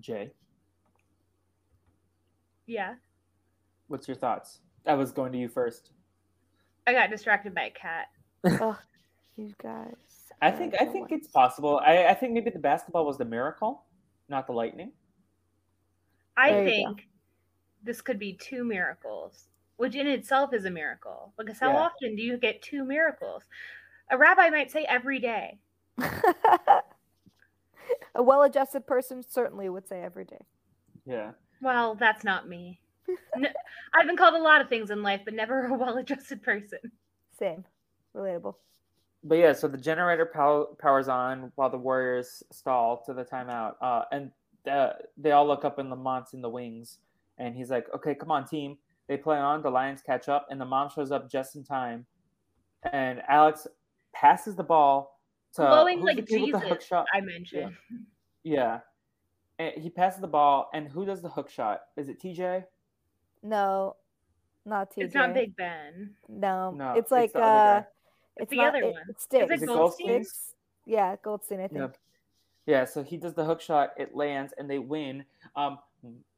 [0.00, 0.32] Jay,
[2.66, 2.94] Yeah,
[3.88, 4.60] what's your thoughts?
[4.86, 5.90] I was going to you first.
[6.86, 8.08] I got distracted by a cat.
[9.36, 9.94] you guys.
[10.40, 11.80] I think I are the think it's possible.
[11.84, 13.84] I, I think maybe the basketball was the miracle,
[14.28, 14.92] not the lightning.
[16.36, 17.08] I There think
[17.82, 21.32] this could be two miracles, which in itself is a miracle.
[21.38, 21.78] Because how Yeah.
[21.80, 23.42] often do you get two miracles?
[24.10, 25.58] A rabbi might say every day.
[28.14, 30.40] A well-adjusted person certainly would say every day.
[31.06, 31.32] Yeah.
[31.60, 32.80] Well, that's not me.
[33.36, 33.48] No,
[33.94, 36.78] I've been called a lot of things in life, but never a well-adjusted person.
[37.38, 37.64] Same.
[38.14, 38.54] Relatable.
[39.24, 43.74] But yeah, so the generator pow- powers on while the Warriors stall to the timeout.
[43.80, 44.30] Uh, and
[44.70, 46.98] uh, they all look up in Lamont's in the wings.
[47.38, 48.78] And he's like, okay, come on, team.
[49.08, 49.62] They play on.
[49.62, 50.46] The Lions catch up.
[50.50, 52.06] And the mom shows up just in time.
[52.92, 53.66] And Alex
[54.12, 55.20] passes the ball
[55.54, 57.06] to Glowing who's like the the hook Jesus, shot?
[57.14, 57.76] I mentioned.
[58.42, 58.80] Yeah.
[59.58, 60.68] And he passes the ball.
[60.74, 61.82] And who does the hook shot?
[61.96, 62.64] Is it TJ?
[63.42, 63.96] No,
[64.64, 65.04] not TJ.
[65.04, 66.14] It's not Big Ben.
[66.28, 67.82] No, No, it's like it's the other uh,
[68.38, 68.42] guy.
[68.42, 69.02] It's the not- other it- one.
[69.08, 69.50] It's Sticks.
[69.52, 70.24] Is it Goldstein?
[70.24, 70.54] Sticks.
[70.86, 71.60] Yeah, Goldstein.
[71.60, 71.80] I think.
[71.80, 71.96] Yep.
[72.66, 75.24] Yeah, so he does the hook shot, it lands, and they win.
[75.56, 75.78] Um,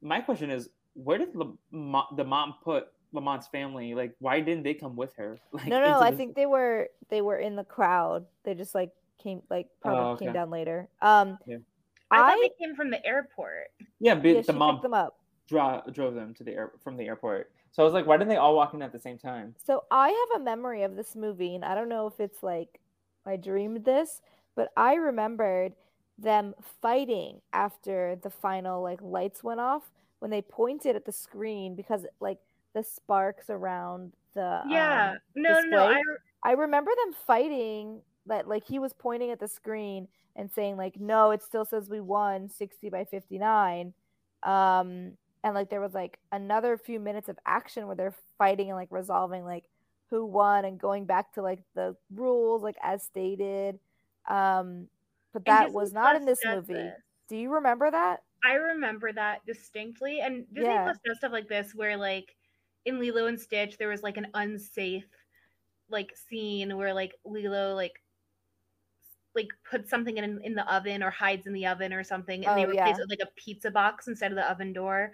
[0.01, 1.59] my question is, where did Lam-
[2.17, 3.95] the mom put Lamont's family?
[3.95, 5.39] Like, why didn't they come with her?
[5.53, 8.25] Like, no, no, I this- think they were they were in the crowd.
[8.45, 10.89] They just like came like probably Oh, came down later.
[11.03, 11.39] Um,
[12.11, 13.71] I, thought they came from the airport.
[13.99, 15.19] yeah, but yeah, the mom picked them up.
[15.49, 17.51] dro- drove them to the air from the airport.
[17.75, 19.57] So I was like, why didn't they all walk in at the same time?
[19.67, 22.79] So I have a memory of this movie, and I don't know if it's like
[23.27, 24.23] I dreamed this,
[24.55, 25.73] but I remembered
[26.17, 29.91] them fighting after the final like lights went off
[30.21, 32.39] when they pointed at the screen because like
[32.75, 35.13] the sparks around the Yeah.
[35.13, 35.85] um, no, no, no.
[35.85, 36.03] I, display.
[36.45, 40.07] I remember them fighting that like he was pointing at the screen
[40.37, 43.93] and saying like no it still says we won 60 by 59
[44.45, 45.13] um
[45.45, 48.91] and like there was like another few minutes of action where they're fighting and like
[48.91, 49.65] resolving like
[50.11, 53.79] who won and going back to like the rules like as stated
[54.29, 54.89] um
[55.33, 56.93] but that was not in this movie this.
[57.29, 60.21] do you remember that I remember that distinctly.
[60.21, 60.85] And Disney Yeah.
[60.85, 62.37] Plus does stuff like this where like
[62.85, 65.09] in Lilo and Stitch there was like an unsafe
[65.89, 68.03] like scene where like Lilo like
[69.35, 72.59] like puts something in in the oven or hides in the oven or something and
[72.59, 72.91] they Oh, replace yeah.
[72.91, 75.13] it with like a pizza box instead of the oven door.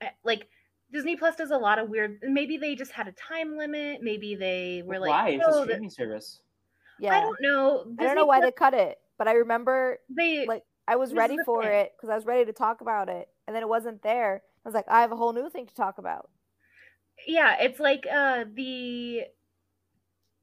[0.00, 0.48] Eh, Like
[0.92, 4.34] Disney Plus does a lot of weird maybe they just had a time limit, maybe
[4.36, 5.28] they were like why?
[5.30, 6.40] It's "Oh, a the- streaming service.
[7.00, 7.84] yeah I don't know.
[7.98, 11.12] I don't know why Plus- they cut it but i remember they like I was
[11.14, 11.72] ready for thing.
[11.72, 14.42] it because I was ready to talk about it, and then it wasn't there.
[14.64, 16.30] I was like, I have a whole new thing to talk about.
[17.26, 19.22] yeah it's like uh the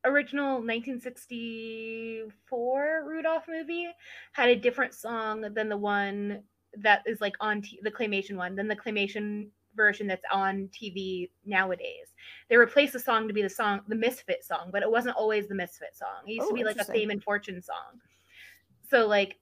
[0.05, 3.87] original 1964 rudolph movie
[4.33, 6.43] had a different song than the one
[6.77, 11.29] that is like on t- the claymation one than the claymation version that's on tv
[11.45, 12.13] nowadays.
[12.49, 15.47] They replaced the song to be the song the misfit song but it wasn't always
[15.47, 16.27] the misfit song.
[16.27, 17.99] It used Oh, to be like a fame and fortune song.
[18.89, 19.39] So like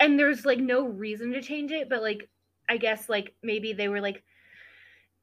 [0.00, 2.28] and there's like no reason to change it but like
[2.68, 4.22] i guess like maybe they were like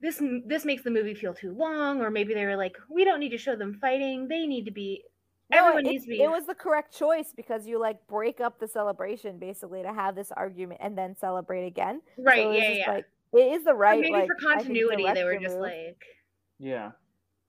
[0.01, 3.19] this this makes the movie feel too long or maybe they were like we don't
[3.19, 5.03] need to show them fighting they need to be
[5.49, 8.39] No, everyone it, needs to be it was the correct choice because you like break
[8.39, 12.01] up the celebration basically to have this argument and then celebrate again.
[12.17, 13.99] right So it yeah just, yeah Like, it is the Or right.
[14.01, 15.61] maybe like, for I think, continuity they were just move.
[15.61, 16.03] like
[16.59, 16.91] Yeah,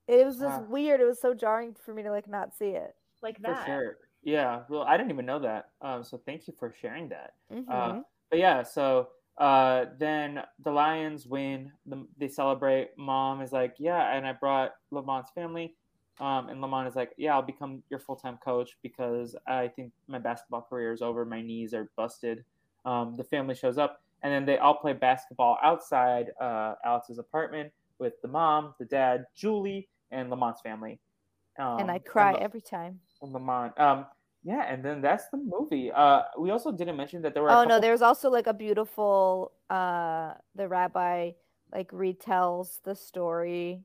[0.08, 0.66] It was just Ah.
[0.68, 1.00] weird.
[1.00, 2.96] It was so jarring for me to like not see it.
[3.22, 3.42] like that.
[3.44, 3.98] for that sure.
[4.22, 5.70] Yeah, well, I didn't even know that.
[5.80, 7.34] Um, so thank you for sharing that.
[7.50, 7.66] Mhm.
[7.68, 9.10] Uh, but yeah, so
[9.40, 11.72] uh, then the Lions win.
[11.86, 12.90] The, they celebrate.
[12.98, 15.74] Mom is like, "Yeah," and I brought Lamont's family.
[16.20, 19.92] Um, and Lamont is like, "Yeah, I'll become your full time coach because I think
[20.06, 21.24] my basketball career is over.
[21.24, 22.44] My knees are busted."
[22.84, 27.72] Um, the family shows up, and then they all play basketball outside uh, Alex's apartment
[27.98, 30.98] with the mom, the dad, Julie, and Lamont's family.
[31.58, 33.00] Um, and I cry La- every time.
[33.22, 33.78] Lamont.
[34.42, 35.92] Yeah, and then that's the movie.
[35.92, 37.50] Uh, we also didn't mention that there were.
[37.50, 41.32] Oh no, couple- there's also like a beautiful uh the rabbi
[41.72, 43.84] like retells the story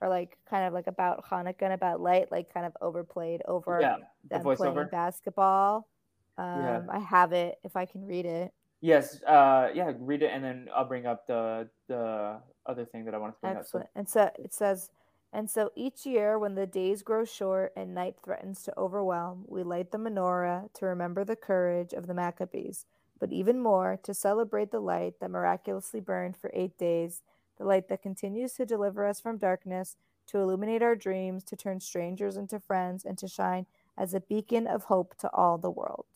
[0.00, 3.78] or like kind of like about Hanukkah and about light, like kind of overplayed over
[3.80, 3.96] yeah,
[4.28, 4.90] the them playing voiceover.
[4.90, 5.88] basketball.
[6.36, 6.80] Um Yeah.
[6.90, 8.52] I have it if I can read it.
[8.80, 13.14] Yes, uh, yeah, read it, and then I'll bring up the the other thing that
[13.14, 13.84] I want to bring Excellent.
[13.86, 13.90] up.
[13.94, 14.90] And so it says,
[15.32, 19.62] and so each year when the days grow short and night threatens to overwhelm, we
[19.62, 22.84] light the menorah to remember the courage of the Maccabees,
[23.18, 27.22] but even more to celebrate the light that miraculously burned for eight days,
[27.56, 29.96] the light that continues to deliver us from darkness,
[30.26, 34.66] to illuminate our dreams, to turn strangers into friends, and to shine as a beacon
[34.66, 36.06] of hope to all the world.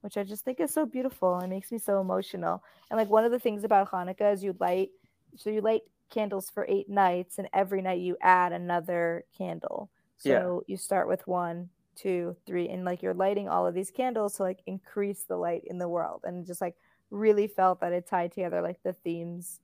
[0.00, 2.62] Which I just think is so beautiful and makes me so emotional.
[2.90, 4.90] And like one of the things about Hanukkah is you light
[5.36, 9.90] so you light candles for eight nights and every night you add another candle.
[10.18, 10.72] So Yeah.
[10.72, 14.42] you start with one two three and like you're lighting all of these candles to
[14.42, 16.74] like increase the light in the world and just like
[17.10, 19.60] really felt that it tied together like the themes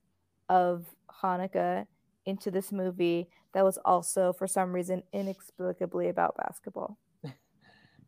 [0.47, 0.85] of
[1.21, 1.85] hanukkah
[2.25, 6.97] into this movie that was also for some reason inexplicably about basketball.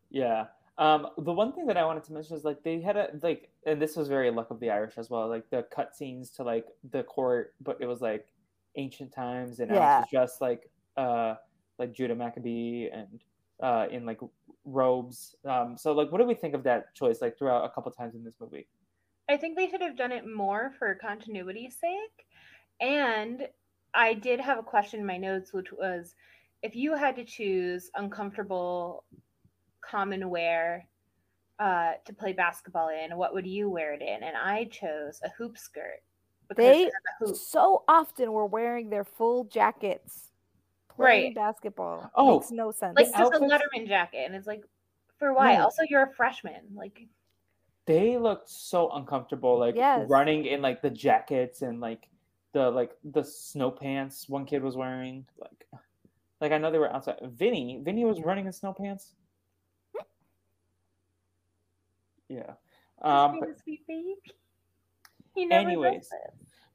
[0.09, 0.45] Yeah,
[0.77, 3.49] Um, the one thing that I wanted to mention is like they had a like,
[3.65, 5.27] and this was very luck of the Irish as well.
[5.27, 8.27] Like the cut scenes to like the court, but it was like
[8.75, 9.77] ancient times, and Yeah.
[9.77, 11.35] Alex was dressed like uh
[11.77, 13.23] like Judah Maccabee and
[13.61, 14.19] uh in like
[14.65, 15.35] robes.
[15.45, 17.21] Um, so like, what do we think of that choice?
[17.21, 18.67] Like throughout a couple times in this movie.
[19.29, 22.25] I think they should have done it more for continuity's sake.
[22.81, 23.47] And
[23.93, 26.15] I did have a question in my notes, which was
[26.61, 29.03] if you had to choose uncomfortable
[29.89, 30.87] common wear
[31.59, 34.23] uh, to play basketball in, what would you wear it in?
[34.23, 36.01] And I chose a hoop skirt.
[36.49, 37.35] because They it has a hoop.
[37.35, 40.31] so often were wearing their full jackets
[40.95, 41.35] playing Right.
[41.35, 42.11] basketball.
[42.15, 42.95] Oh, Makes no sense.
[42.97, 44.25] Like The just a Letterman jacket.
[44.25, 44.63] And it's like,
[45.19, 45.55] for why?
[45.57, 45.65] No.
[45.65, 46.61] Also, you're a freshman.
[46.75, 47.07] Like,
[47.85, 50.09] They looked so uncomfortable, like Yes.
[50.09, 52.07] running in like the jackets and like
[52.53, 55.25] the like the snow pants one kid was wearing.
[55.37, 55.67] Like,
[56.41, 57.19] like I know they were outside.
[57.33, 59.15] Vinny, Vinny was running in snow pants.
[62.29, 62.53] Yeah.
[63.01, 64.15] Um, but sweet baby.
[65.35, 66.07] He never Anyways.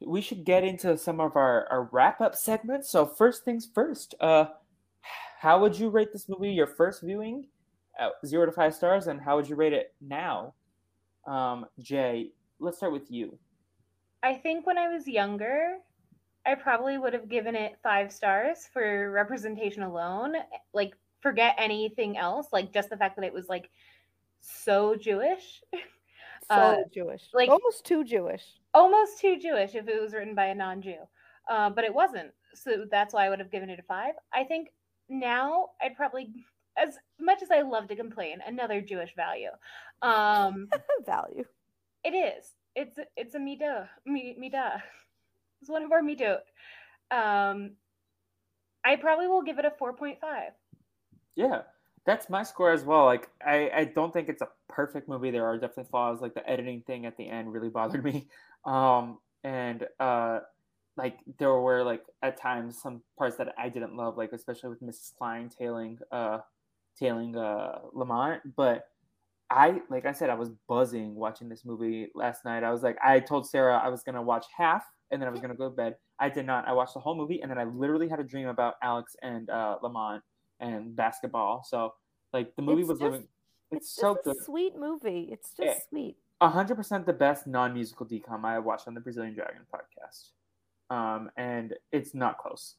[0.01, 2.91] we should get into some of our, our wrap up segments.
[2.91, 4.47] So first things first, uh,
[5.39, 7.47] how would you rate this movie your first viewing,
[8.01, 10.55] uh, zero to five stars, and how would you rate it now?
[11.25, 13.39] Um, Jay, let's start with you.
[14.25, 15.77] I think when I was younger,
[16.45, 20.35] I probably would have given it five stars for representation alone.
[20.73, 22.49] Like, forget anything else.
[22.53, 23.71] Like, just the fact that it was like
[24.41, 25.63] so Jewish,
[26.51, 27.23] so uh, Jewish.
[27.33, 28.45] like- almost too Jewish.
[28.75, 30.97] almost too Jewish if it was written by a non Jew.
[31.49, 32.31] Uh, but it wasn't.
[32.55, 34.15] So that's why I would have given it a five.
[34.35, 34.69] I think
[35.09, 36.31] now I'd probably,
[36.77, 39.51] as much as I love to complain, another Jewish value.
[40.03, 40.69] Um,
[41.07, 41.45] Value.
[42.05, 42.53] It is.
[42.77, 43.89] It's it's a midah.
[44.07, 44.83] Mi, midah.
[45.61, 46.39] It's one of our midot.
[47.11, 47.73] Um,
[48.85, 50.53] I probably will give it a four point five.
[51.35, 51.63] Yeah,
[52.09, 53.05] that's my score as well.
[53.05, 55.31] Like, I, I don't think it's a perfect movie.
[55.31, 56.23] There are definitely flaws.
[56.23, 58.29] Like the editing thing at the end really bothered me.
[58.65, 60.41] Um, and uh,
[60.97, 64.83] like there were like at times some parts that I didn't love, like especially with
[64.83, 65.17] Mrs.
[65.19, 66.39] Klein tailing uh,
[66.99, 68.41] tailing uh, Lamont.
[68.57, 68.89] But
[69.51, 72.65] I, like I said, I was buzzing watching this movie last night.
[72.65, 75.41] I was like, I told Sara I was gonna watch half and then I was
[75.41, 75.97] gonna go to bed.
[76.19, 76.67] I did not.
[76.67, 79.51] I watched the whole movie and then I literally had a dream about Alex and
[79.51, 80.23] uh, Lamont
[80.61, 81.65] and basketball.
[81.65, 81.95] So
[82.33, 83.29] like the movie It's was just- living.
[83.71, 84.37] It's, It's, so good.
[84.37, 85.29] a sweet movie.
[85.31, 85.79] It's just Yeah.
[85.91, 86.17] sweet.
[86.41, 90.31] hundred percent the best non-musical DCOM I watched on the Brazilian Dragon podcast,
[90.89, 92.77] um, and it's not close.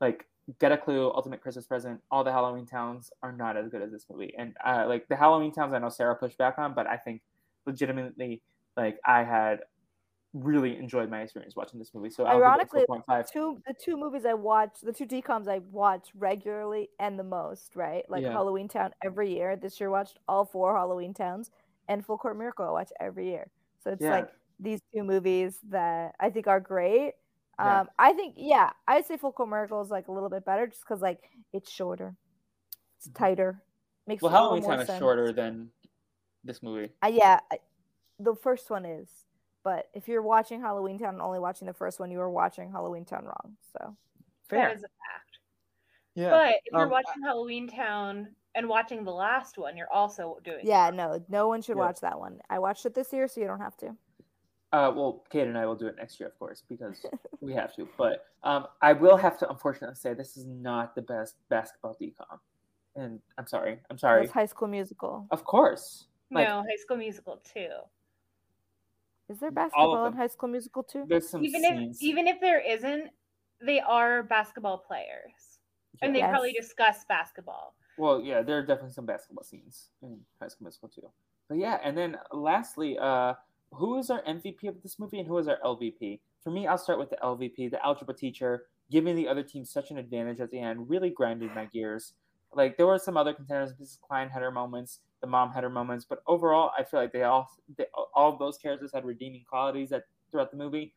[0.00, 0.26] Like
[0.60, 4.06] Get a Clue, Ultimate Christmas Present, all the Halloweentowns are not as good as this
[4.10, 4.34] movie.
[4.38, 7.22] And uh, like the Halloweentowns, I know Sara pushed back on, but I think
[7.66, 8.42] legitimately,
[8.76, 9.60] like I had
[10.32, 12.10] really enjoyed my experience watching this movie.
[12.10, 13.30] So Ironically, five.
[13.30, 17.74] Two the two movies I watch, the two DCOMs I watch regularly and the most,
[17.74, 18.04] right?
[18.08, 18.32] Like Yeah.
[18.32, 19.56] Halloweentown every year.
[19.56, 21.50] This year watched all four Halloweentowns
[21.88, 23.50] and Full Court Miracle I watch every year.
[23.82, 24.10] So it's Yeah.
[24.10, 24.30] like
[24.60, 27.14] these two movies that I think are great.
[27.58, 27.80] Yeah.
[27.80, 30.66] Um, I think yeah, I'd say Full Court Miracle is like a little bit better
[30.68, 31.18] just because like
[31.52, 32.14] it's shorter,
[32.98, 33.62] it's tighter,
[34.06, 34.98] makes Well, Halloweentown is sense.
[35.00, 35.70] shorter than
[36.44, 36.92] this movie.
[37.02, 37.58] Uh, yeah, I-
[38.20, 39.26] the first one is.
[39.62, 43.24] But if you're watching Halloweentown and only watching the first one, you are watching Halloweentown
[43.24, 43.56] wrong.
[43.76, 43.96] So
[44.48, 44.68] Fair.
[44.68, 45.38] That is a fact.
[46.14, 46.30] yeah.
[46.30, 50.90] But if you're Um, watching Halloweentown and watching the last one, you're also doing yeah,
[50.90, 51.84] no, no one should Yeah.
[51.84, 52.40] watch that one.
[52.50, 53.96] I watched it this year, so you don't have to.
[54.72, 57.04] Uh, well, Kate and I will do it next year, of course, because
[57.40, 57.88] we have to.
[57.98, 62.38] But um, I will have to, unfortunately, say this is not the best basketball DCOM.
[62.96, 63.80] And I'm sorry.
[63.90, 64.22] I'm sorry.
[64.22, 65.26] That's High School Musical.
[65.30, 66.06] Of course.
[66.30, 67.68] Like, no High School Musical 2.
[69.30, 70.12] Is there basketball in.
[70.12, 71.04] High School Musical 2?
[71.08, 71.98] There's some Even scenes.
[71.98, 73.10] if even if there isn't,
[73.64, 75.60] they are basketball players,
[76.02, 76.30] and they Yes.
[76.30, 77.74] probably discuss basketball.
[77.96, 81.02] Well, yeah, there are definitely some basketball scenes in High School Musical 2.
[81.48, 83.34] But yeah, and then lastly, uh,
[83.72, 86.20] who is our MVP of this movie and who is our LVP?
[86.42, 89.92] For me, I'll start with the LVP, the algebra teacher, giving the other team such
[89.92, 92.14] an advantage at the end, really grinded my gears.
[92.52, 93.74] Like there were some other contenders.
[93.74, 94.00] Mrs.
[94.00, 97.24] Klein had her moments, the mom had her moments, but overall, I feel like they
[97.24, 100.94] all, they, all of those characters had redeeming qualities that throughout the movie.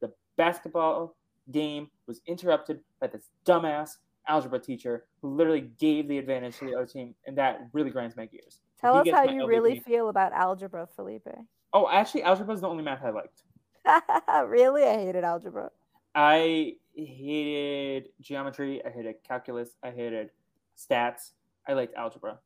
[0.00, 1.16] The basketball
[1.50, 3.96] game was interrupted by this dumbass
[4.28, 8.16] algebra teacher who literally gave the advantage to the other team, and that really grinds
[8.16, 8.60] my gears.
[8.80, 11.28] Tell us how you really feel about algebra, Felipe.
[11.72, 13.42] Oh, actually, algebra is the only math I liked.
[14.46, 14.84] really?
[14.84, 15.70] I hated algebra.
[16.14, 18.84] I hated geometry.
[18.84, 19.76] I hated calculus.
[19.82, 20.30] I hated
[20.76, 21.30] stats.
[21.66, 22.38] I liked algebra.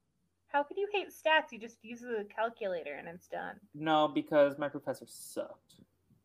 [0.56, 1.52] How could you hate stats?
[1.52, 3.56] You just use a calculator and it's done.
[3.74, 5.74] No, because my professor sucked,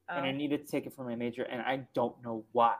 [0.08, 2.78] and I Um, needed to take it for my major, and I don't know why.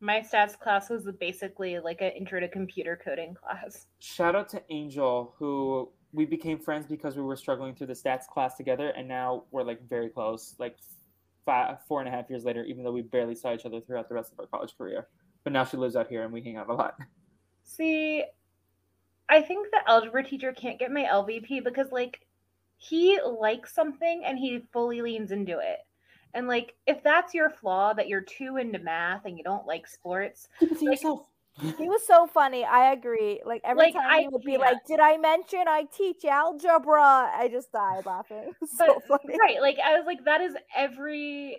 [0.00, 3.86] my stats class was basically like an intro to computer coding class.
[4.00, 8.26] Shout out to Angel, who we became friends because we were struggling through the stats
[8.26, 10.56] class together, and now we're like very close.
[10.58, 10.76] Like
[11.44, 14.08] five, four and a half years later, even though we barely saw each other throughout
[14.08, 15.06] the rest of our college career.
[15.44, 16.98] But now she lives out here, and we hang out a lot.
[17.62, 18.24] See,
[19.30, 22.20] I think the algebra teacher can't get my LVP because like
[22.76, 25.78] he likes something and he fully leans into it.
[26.34, 29.86] And like if that's your flaw that you're too into math and you don't like
[29.86, 31.26] sports, Keep it to Like- yourself.
[31.60, 32.64] He was so funny.
[32.64, 33.42] I agree.
[33.44, 34.62] Like every Like, time I he would be can't.
[34.62, 37.02] like, "Did I mention I teach algebra?"
[37.34, 38.52] I just died laughing.
[38.78, 39.36] So But- funny.
[39.38, 39.60] right?
[39.60, 41.58] Like I was like that is every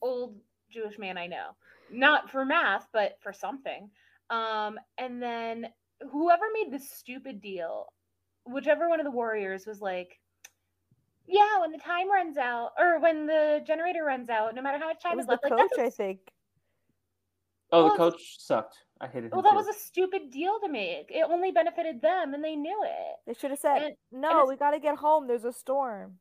[0.00, 0.34] old
[0.70, 1.50] Jewish man I know.
[1.90, 3.90] Not for math, but for something.
[4.30, 5.68] Um and then
[6.10, 7.86] whoever made this stupid deal,
[8.46, 10.18] whichever one of the warriors was like
[11.26, 14.88] yeah, when the time runs out, or when the generator runs out, no matter how
[14.88, 16.18] much time was is the left, like coach, that's a I think.
[17.70, 18.76] Oh, Well, the coach sucked.
[19.00, 19.30] I hated him.
[19.32, 19.56] Well, that too.
[19.56, 21.10] was a stupid deal to make.
[21.10, 23.16] It only benefited them, and they knew it.
[23.26, 25.26] They should have said, And- "No, it's- we got to get home.
[25.26, 26.18] There's a storm."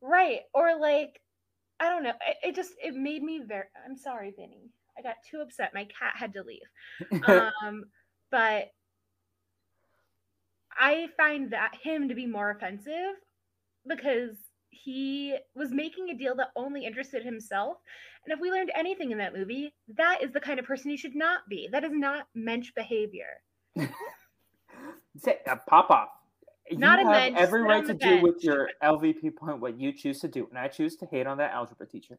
[0.00, 0.40] Right.
[0.54, 1.20] Or like,
[1.80, 2.14] I don't know.
[2.26, 3.64] It, it just it made me very.
[3.84, 4.70] I'm sorry, Vinny.
[4.98, 5.74] I got too upset.
[5.74, 7.22] My cat had to leave.
[7.62, 7.84] Um,
[8.30, 8.72] but
[10.78, 13.16] I find that him to be more offensive
[13.86, 14.36] because
[14.70, 17.78] he was making a deal that only interested himself.
[18.24, 20.96] And if we learned anything in that movie, that is the kind of person he
[20.96, 21.68] should not be.
[21.70, 23.42] That is not mensch behavior.
[25.18, 26.08] Say, uh, pop off.
[26.70, 29.80] You Not a have bench, every right to the do with your LVP point what
[29.80, 32.18] you choose to do, and I choose to hate on that algebra teacher.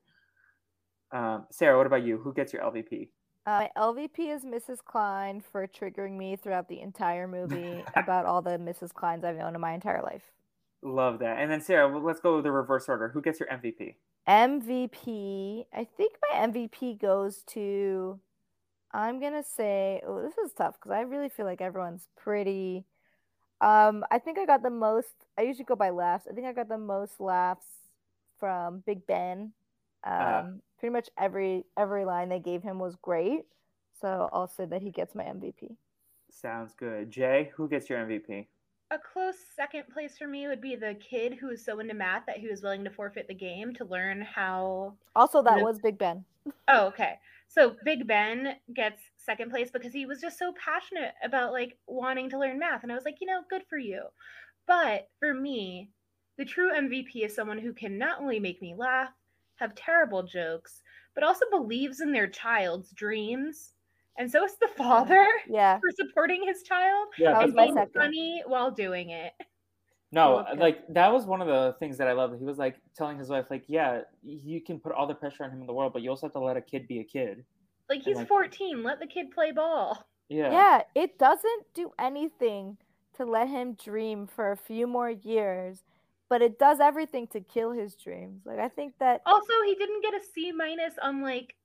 [1.12, 2.18] Um, Sara, what about you?
[2.18, 3.10] Who gets your LVP?
[3.50, 4.78] Uh, my LVP is Mrs.
[4.86, 8.94] Klein for triggering me throughout the entire movie about all the Mrs.
[8.94, 10.22] Kleins I've known in my entire life.
[10.84, 11.40] Love that.
[11.40, 13.10] And then Sara, well, let's go with the reverse order.
[13.10, 13.96] Who gets your MVP?
[14.28, 18.20] MVP, I think my MVP goes to,
[18.92, 22.86] I'm gonna say, oh, this is tough because I really feel like everyone's pretty.
[23.62, 25.26] Um, I think I got the most.
[25.40, 26.28] I usually go by laughs.
[26.30, 27.66] I think I got the most laughs
[28.40, 29.54] from Big Ben.
[30.04, 30.44] Um, Uh.
[30.80, 33.42] Pretty much every every line they gave him was great.
[34.02, 35.76] So I'll say that he gets my MVP.
[36.32, 37.12] Sounds good.
[37.12, 38.48] Jay, who gets your MVP?
[38.92, 42.26] A close second place for me would be the kid who was so into math
[42.26, 45.64] that he was willing to forfeit the game to learn how Also, that Yeah.
[45.64, 46.26] was Big Ben.
[46.68, 47.20] Oh, okay.
[47.48, 52.30] So Big Ben gets second place because he was just so passionate about like wanting
[52.30, 52.84] to learn math.
[52.84, 54.04] And I was like, you know, good for you.
[54.68, 55.90] But for me,
[56.38, 59.12] the true MVP is someone who can not only make me laugh,
[59.60, 60.82] have terrible jokes,
[61.16, 63.74] but also believes in their child's dreams.
[64.18, 67.88] And so is the father Yeah, for supporting his child Yeah, That and my being
[67.94, 69.34] funny while doing it.
[70.12, 70.58] No, Okay.
[70.60, 72.40] like that was one of the things that I loved.
[72.40, 75.52] He was like telling his wife, like, yeah, you can put all the pressure on
[75.52, 77.46] him in the world, but you also have to let a kid be a kid.
[77.90, 78.82] Like he's like- 14.
[78.84, 80.04] Let the kid play ball.
[80.30, 80.52] Yeah.
[80.52, 82.78] Yeah, it doesn't do anything
[83.14, 85.84] to let him dream for a few more years,
[86.30, 88.44] but it does everything to kill his dreams.
[88.46, 91.56] Like I think that Also, he didn't get a C minus on like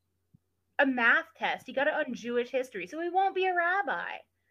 [0.79, 1.67] a math test.
[1.67, 4.17] He got it on Jewish history, so he won't be a rabbi.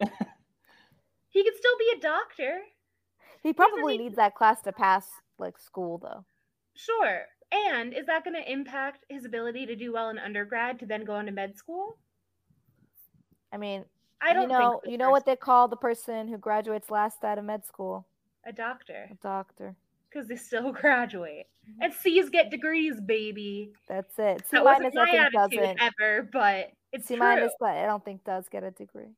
[1.28, 2.60] he could still be a doctor,
[3.42, 5.06] he probably need- needs that class to pass
[5.38, 6.24] like school though.
[6.74, 7.26] sure.
[7.52, 11.04] And is that going to impact his ability to do well in undergrad to then
[11.04, 11.98] go into med school?
[13.52, 13.84] I mean,
[14.20, 17.38] I don't you know, you know what they call the person who graduates last out
[17.38, 18.06] of med school?
[18.46, 19.76] a doctor A doctor.
[20.14, 21.46] Because they still graduate
[21.80, 23.72] and C's get degrees, baby.
[23.88, 24.40] That's it.
[24.42, 25.82] C That wasn't minus my I think attitude doesn't.
[26.00, 27.24] ever, but it's C true.
[27.24, 29.08] minus I don't think does get a degree.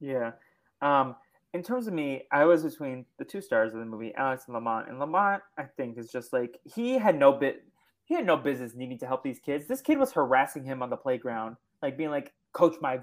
[0.00, 0.32] Yeah.
[0.80, 1.16] Um,
[1.54, 4.54] in terms of me, I was between the two stars of the movie, Alex and
[4.54, 4.88] Lamont.
[4.88, 7.64] And Lamont, I think, is just like he had no bit
[8.04, 9.66] he had no business needing to help these kids.
[9.66, 13.00] This kid was harassing him on the playground, like being like, Coach my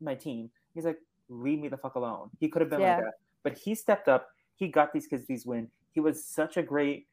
[0.00, 0.50] my team.
[0.74, 2.30] He's like, leave me the fuck alone.
[2.40, 2.96] He could have been Yeah.
[2.96, 3.14] like that.
[3.42, 5.68] But he stepped up, he got these kids these win.
[5.92, 7.06] He was such a great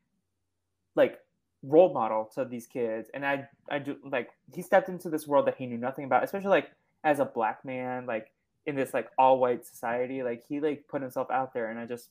[0.95, 1.19] like
[1.63, 3.09] role model to these kids.
[3.13, 6.23] And I I do like he stepped into this world that he knew nothing about,
[6.23, 6.71] especially like
[7.03, 8.31] as a black man, like
[8.65, 10.23] in this like all white society.
[10.23, 12.09] Like he like put himself out there, and I just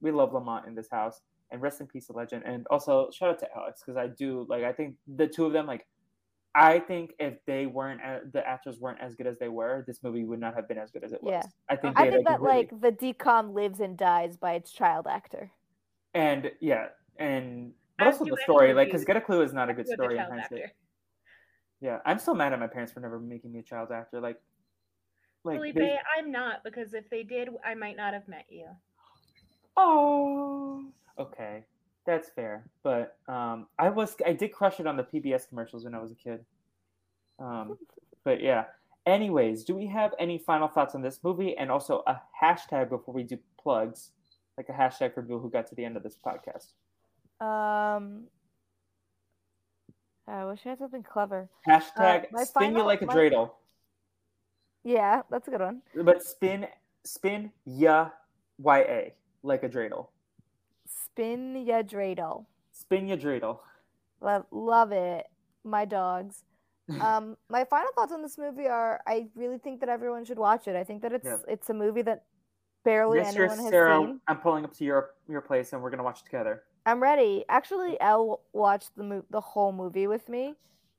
[0.00, 1.20] we love Lamont in this house.
[1.50, 2.44] And rest in peace, the legend.
[2.46, 5.52] And also shout out to Alex because I do like I think the two of
[5.52, 5.86] them like
[6.54, 10.02] I think if they weren't uh, the actors weren't as good as they were, this
[10.02, 11.32] movie would not have been as good as it was.
[11.32, 11.42] Yeah.
[11.68, 14.72] I think I they, think that really- like the DCOM lives and dies by its
[14.72, 15.50] child actor.
[16.14, 19.74] And yeah and but also the story like because Get a Clue is not a
[19.74, 20.72] good story in hindsight.
[21.80, 24.20] Yeah, I'm still mad at my parents for never making me a child actor.
[24.20, 24.40] Like,
[25.42, 28.66] like Felipe, they- I'm not because if they did, I might not have met you.
[29.76, 30.84] Oh,
[31.18, 31.64] okay,
[32.06, 32.64] that's fair.
[32.84, 36.12] But um, I was I did crush it on the PBS commercials when I was
[36.12, 36.44] a kid.
[37.38, 37.76] Um,
[38.24, 38.64] but yeah.
[39.04, 43.12] Anyways, do we have any final thoughts on this movie and also a hashtag before
[43.12, 44.12] we do plugs?
[44.56, 46.72] Like a hashtag for people who got to the end of this podcast.
[47.44, 48.24] Um,
[50.28, 51.48] I wish I had something clever.
[51.68, 53.50] Hashtag my spin you final- like a my- dreidel,
[54.84, 55.82] Yeah, that's a good one.
[56.04, 56.66] but spin
[57.04, 58.10] spin ya
[58.58, 60.08] y a like a dreidel.
[60.86, 62.46] Spin ya dreidel.
[62.72, 63.58] Spin ya dreidel.
[64.20, 65.26] Love, love it.
[65.64, 66.44] My dogs.
[67.00, 70.66] Um, my final thoughts on this movie are: I really think that everyone should watch
[70.68, 70.76] it.
[70.76, 71.38] I think that it's Yeah.
[71.48, 72.24] it's a movie that
[72.84, 74.20] barely anyone has Sara, seen.
[74.28, 76.62] I'm pulling up to your your place and we're gonna watch it together.
[76.84, 77.44] I'm ready.
[77.48, 80.54] Actually, Elle watched the mo- the whole movie with me.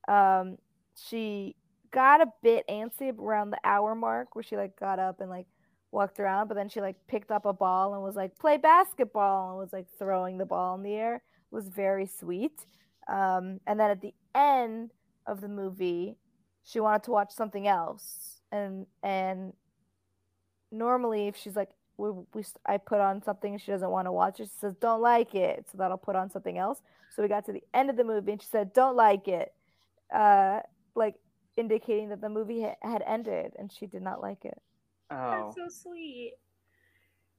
[0.08, 0.58] Um,
[0.96, 1.56] she
[1.92, 5.48] got a bit antsy around the hour mark where she like got up and like
[5.92, 9.52] walked around, but then she like picked up a ball and was like play basketball
[9.52, 11.16] and was like throwing the ball in the air.
[11.16, 12.66] It was very sweet.
[13.08, 14.92] Um, and then at the end
[15.28, 16.18] of the movie,
[16.64, 19.54] she wanted to watch something else, and and
[20.74, 24.12] normally if she's like we, we I put on something and she doesn't want to
[24.12, 24.46] watch it.
[24.46, 26.82] She says, "Don't like it," so that'll put on something else.
[27.16, 29.54] So we got to the end of the movie and she said, "Don't like it,"
[30.14, 30.62] uh,
[30.96, 31.16] like
[31.56, 34.60] indicating that the movie ha- had ended and she did not like it.
[35.12, 36.34] Oh, That's so sweet.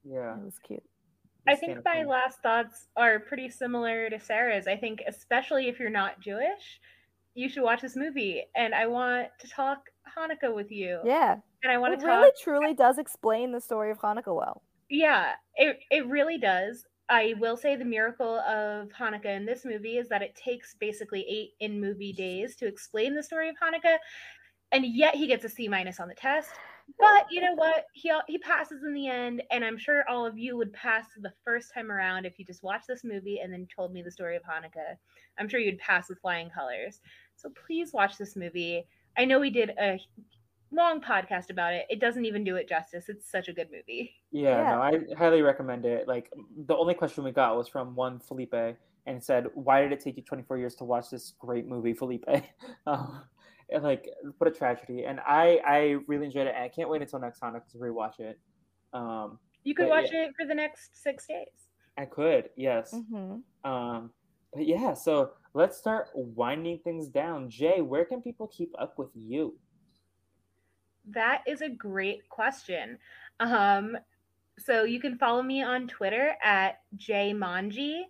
[0.04, 0.36] yeah.
[0.36, 0.82] It was cute.
[1.46, 2.04] I think my funny.
[2.06, 4.66] last thoughts are pretty similar to Sara's.
[4.66, 6.80] I think, especially if you're not Jewish,
[7.34, 8.44] you should watch this movie.
[8.56, 11.00] And I want to talk Hanukkah with you.
[11.04, 14.62] Yeah, And I want it to really truly does explain the story of Hanukkah well.
[14.90, 16.84] Yeah, it, it really does.
[17.08, 21.24] I will say the miracle of Hanukkah in this movie is that it takes basically
[21.26, 23.96] eight in movie days to explain the story of Hanukkah,
[24.72, 26.50] and yet he gets a C minus on the test.
[26.98, 27.86] But you know what?
[27.94, 31.32] He he passes in the end, and I'm sure all of you would pass the
[31.44, 34.36] first time around if you just watched this movie and then told me the story
[34.36, 34.96] of Hanukkah.
[35.38, 37.00] I'm sure you'd pass with flying colors.
[37.36, 38.86] So please watch this movie.
[39.16, 39.98] I know we did a
[40.74, 41.86] long podcast about it.
[41.88, 43.08] It doesn't even do it justice.
[43.08, 44.14] It's such a good movie.
[44.30, 44.70] Yeah, Yeah.
[44.70, 46.08] no, I highly recommend it.
[46.08, 46.30] Like
[46.66, 48.54] the only question we got was from one Felipe
[49.06, 52.24] and said, "Why did it take you 24 years to watch this great movie, Felipe?"
[52.86, 53.22] um,
[53.70, 55.04] and like, what a tragedy.
[55.04, 56.54] And I, I really enjoyed it.
[56.54, 58.38] And I can't wait until next Hanukkah to rewatch it.
[58.92, 61.48] Um, You could But watch it for the next six days.
[61.96, 62.92] I could, yes.
[62.92, 64.10] hmm Um,
[64.52, 67.48] but yeah, so let's start winding things down.
[67.48, 69.56] Jay, where can people keep up with you?
[71.10, 72.98] That is a great question.
[73.40, 73.96] Um,
[74.58, 78.02] so you can follow me on Twitter at jaymanji,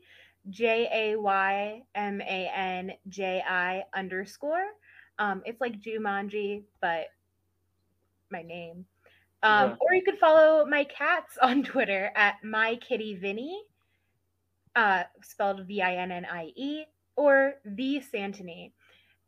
[0.51, 4.67] J A Y M A N J I underscore.
[5.19, 7.07] Um, it's like Jumanji, but
[8.31, 8.85] my name.
[9.43, 9.77] Um, Yeah.
[9.81, 13.63] Or you could follow my cats on Twitter at my kitty Vinny,
[14.77, 16.85] uh, spelled V I N N I E,
[17.17, 18.73] or the Santini.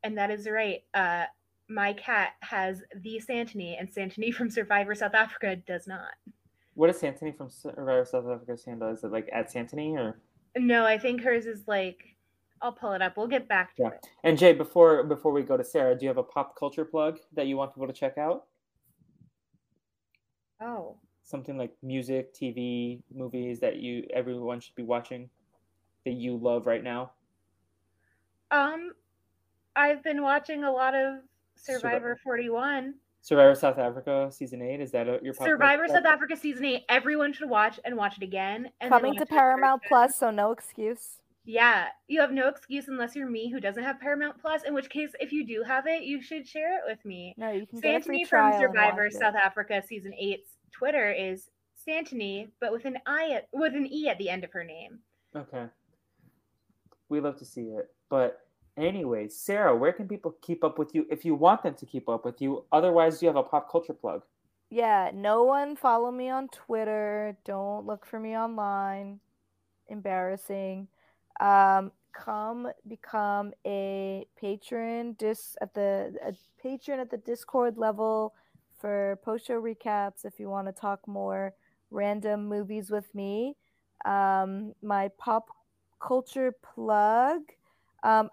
[0.02, 0.82] And that is right.
[0.92, 1.24] Uh,
[1.68, 6.12] my cat has the Santony, and Santony from Survivor South Africa does not.
[6.74, 8.90] What is Santony from Survivor South Africa's handle?
[8.92, 10.18] Is it like at Santony or?
[10.56, 12.04] No, I think hers is like.
[12.62, 13.18] I'll pull it up.
[13.18, 13.88] We'll get back to Yeah.
[13.90, 14.06] it.
[14.24, 17.18] And Jay, before before we go to Sarah, do you have a pop culture plug
[17.34, 18.44] that you want people to check out?
[20.60, 25.28] Oh, Something like music, TV, movies that you everyone should be watching
[26.04, 27.10] that you love right now.
[28.50, 28.92] um,
[29.74, 31.16] I've been watching a lot of
[31.56, 31.80] Survivor.
[31.80, 32.94] Survivor 41.
[33.26, 36.84] Survivor South Africa season eight is that your Survivor South Africa season eight.
[36.88, 38.70] Everyone should watch and watch it again.
[38.80, 39.82] And Coming to it a third Paramount.
[39.88, 41.16] Plus, so no excuse.
[41.44, 44.62] Yeah, you have no excuse unless you're me who doesn't have Paramount Plus.
[44.62, 47.34] In which case, if you do have it, you should share it with me.
[47.36, 49.10] No, you can get a Santony from Survivor.
[49.10, 51.50] South Africa season eight's Twitter is
[51.86, 55.00] Santony, but with an I at, with an E at the end of her name.
[55.34, 55.66] Okay.
[57.08, 57.90] We love to see it.
[58.08, 58.40] But
[58.76, 62.08] anyway, Sara, where can people keep up with you if you want them to keep
[62.08, 62.64] up with you?
[62.72, 64.22] Otherwise, you have a pop culture plug?
[64.70, 67.36] Yeah, no one follow me on Twitter.
[67.44, 69.20] Don't look for me online.
[69.88, 70.88] Embarrassing.
[71.40, 78.34] Um, come become a patron dis at the a patron at the Discord level
[78.78, 81.52] for post show recaps if you want to talk more
[81.90, 83.56] random movies with me.
[84.04, 85.48] Um, my pop
[86.00, 87.40] culture plug.
[88.02, 88.30] Um,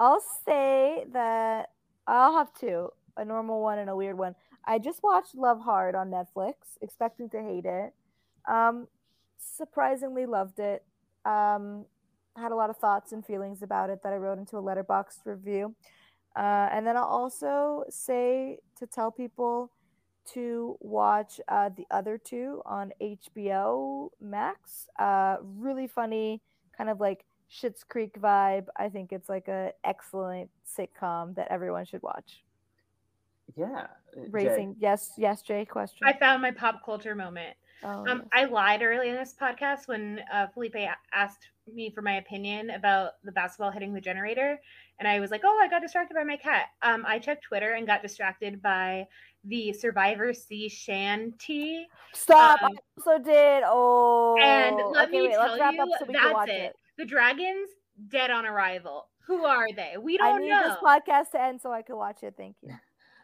[0.00, 1.70] I'll say that
[2.06, 4.34] I'll have two, a normal one and a weird one.
[4.64, 7.92] I just watched Love Hard on Netflix, expecting to hate it.
[8.48, 8.88] Um,
[9.38, 10.84] surprisingly loved it.
[11.26, 11.84] Um,
[12.34, 15.26] had a lot of thoughts and feelings about it that I wrote into a letterboxd
[15.26, 15.74] review.
[16.34, 19.70] Uh, and then I'll also say to tell people
[20.32, 24.88] to watch uh, the other two on HBO Max.
[24.98, 26.40] Uh, really funny,
[26.76, 28.66] kind of like Schitt's Creek vibe.
[28.76, 32.42] I think it's like a excellent sitcom that everyone should watch.
[33.56, 33.86] Yeah.
[34.16, 34.28] uh, Jay.
[34.30, 35.64] Racing, yes, yes, Jay.
[35.64, 36.06] Question.
[36.06, 37.56] I found my pop culture moment.
[37.82, 38.28] Oh, Um, yes.
[38.32, 40.76] I lied early in this podcast when uh, Felipe
[41.12, 44.60] asked me for my opinion about the basketball hitting the generator,
[44.98, 47.72] and I was like, "Oh, I got distracted by my cat." Um, I checked Twitter
[47.72, 49.06] and got distracted by
[49.44, 51.88] the Survivor C Shanty.
[52.12, 52.62] Stop!
[52.62, 53.62] um, I also did.
[53.66, 56.34] Oh, And let okay, me wait, tell let's wrap you, up so we can that's
[56.34, 56.52] watch it.
[56.52, 56.76] it.
[57.00, 57.70] The Dragons
[58.08, 59.06] dead on arrival.
[59.26, 59.94] Who are they?
[59.98, 60.68] We don't I need know.
[60.68, 62.34] this podcast to end so I can watch it.
[62.36, 62.74] Thank you.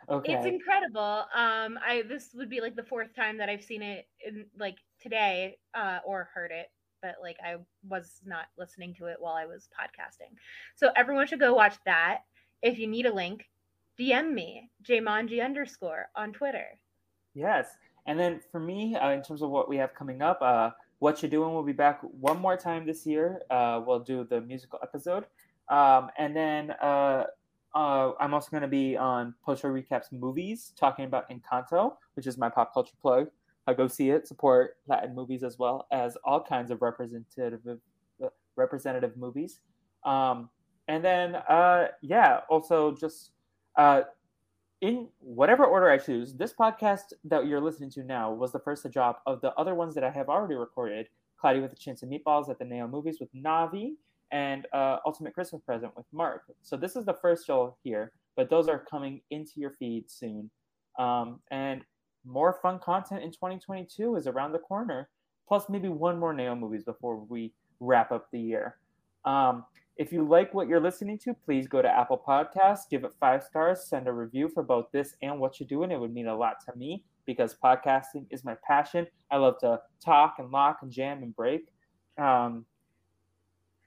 [0.09, 0.35] Okay.
[0.35, 1.25] It's incredible.
[1.35, 4.77] Um, I this would be like the fourth time that I've seen it in like
[5.01, 6.71] today, uh, or heard it,
[7.03, 7.57] but like I
[7.89, 10.33] was not listening to it while I was podcasting.
[10.77, 12.19] So everyone should go watch that.
[12.63, 13.47] If you need a link,
[13.99, 16.79] DM me, jaymanji underscore on Twitter.
[17.35, 17.67] Yes.
[18.07, 21.23] And then for me, uh, in terms of what we have coming up, uh, What
[21.23, 23.43] You Doing We'll be back one more time this year.
[23.51, 25.25] Uh, we'll do the musical episode.
[25.69, 27.25] Um, and then uh,
[27.75, 32.27] uh, I'm also going to be on Post Show Recaps movies, talking about Encanto, which
[32.27, 33.29] is my pop culture plug.
[33.67, 37.61] I go see it, support Latin movies as well as all kinds of representative
[38.23, 39.61] uh, representative movies.
[40.05, 40.49] Um,
[40.89, 43.33] and then, uh, yeah, also just
[43.77, 44.03] uh,
[44.81, 48.83] in whatever order I choose, this podcast that you're listening to now was the first
[48.83, 51.09] to drop of the other ones that I have already recorded.
[51.39, 53.93] Cloudy with a Chance of Meatballs at the Neo Movies with Navi
[54.33, 56.43] and uh, Ultimate Christmas Present with Mark.
[56.63, 60.51] So this is the first you'll hear, but those are coming into your feed soon.
[60.99, 61.83] Um, and
[62.25, 65.09] more fun content in 2022 is around the corner,
[65.47, 68.77] plus maybe one more Neo Movies before we wrap up the year.
[69.25, 69.65] Um,
[69.97, 73.43] if you like what you're listening to, please go to Apple Podcasts, give it five
[73.43, 75.91] stars, send a review for both this and what you're doing.
[75.91, 79.07] It would mean a lot to me because podcasting is my passion.
[79.31, 81.69] I love to talk and lock and jam and break.
[82.19, 82.67] Um,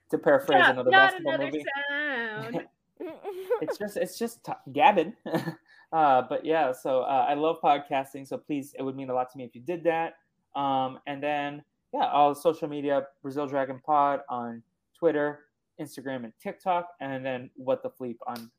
[0.10, 2.62] to paraphrase another not basketball another movie, sound.
[3.62, 5.14] it's just it's just t- gabbing.
[5.94, 8.28] uh, but yeah, so uh, I love podcasting.
[8.28, 10.16] So please, it would mean a lot to me if you did that.
[10.60, 11.64] Um, and then
[11.94, 14.64] yeah, all social media, Brazil Dragon Pod on
[14.98, 15.42] Twitter,
[15.80, 18.50] Instagram, and TikTok, and then What the Fleep on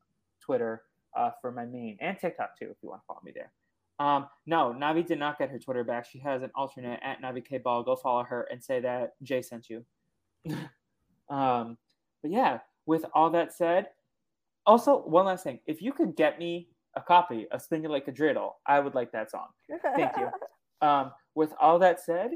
[0.41, 0.83] Twitter
[1.17, 3.53] uh, for my main and TikTok too, if you want to follow me there.
[3.99, 6.07] Um, no, Navi did not get her Twitter back.
[6.07, 7.83] She has an alternate at Navi K Ball.
[7.83, 9.85] Go follow her and say that Jay sent you.
[11.29, 11.77] um,
[12.23, 13.89] but yeah, with all that said,
[14.65, 18.09] also one last thing: if you could get me a copy of "Spin You Like
[18.09, 19.49] a Dreidel," I would like that song.
[19.95, 20.29] Thank you.
[20.83, 22.31] Um, with all that said,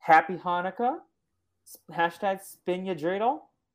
[0.00, 0.96] happy Hanukkah.
[1.90, 3.40] Hashtag spin your dreidel.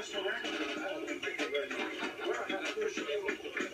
[0.00, 3.69] Larry, I want you to wear one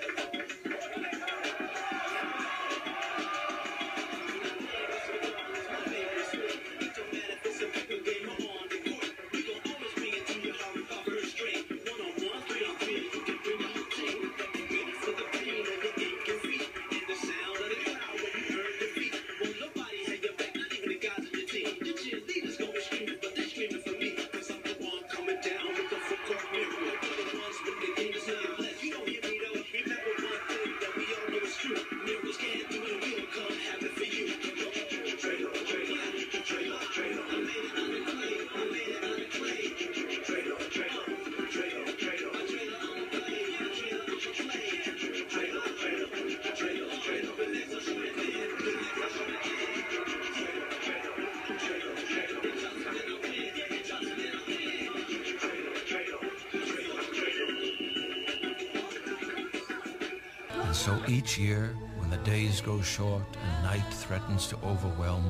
[61.38, 65.24] year, when the days grow short and night threatens to overwhelm,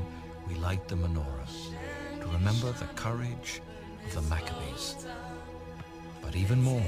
[0.48, 1.48] we light the menorah
[2.20, 3.60] to remember the courage
[4.04, 5.06] of the Maccabees.
[6.22, 6.82] But even more,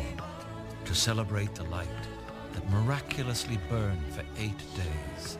[0.84, 1.88] to celebrate the light
[2.52, 5.38] that miraculously burned for eight days.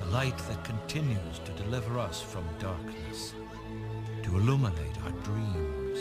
[0.00, 3.34] The light that continues to deliver us from darkness,
[4.22, 5.98] to illuminate our dreams,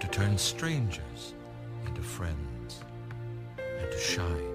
[0.00, 1.34] to turn strangers
[1.86, 2.80] into friends,
[3.58, 4.51] and to shine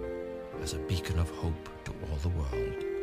[0.68, 2.97] as a beacon of hope to all the world.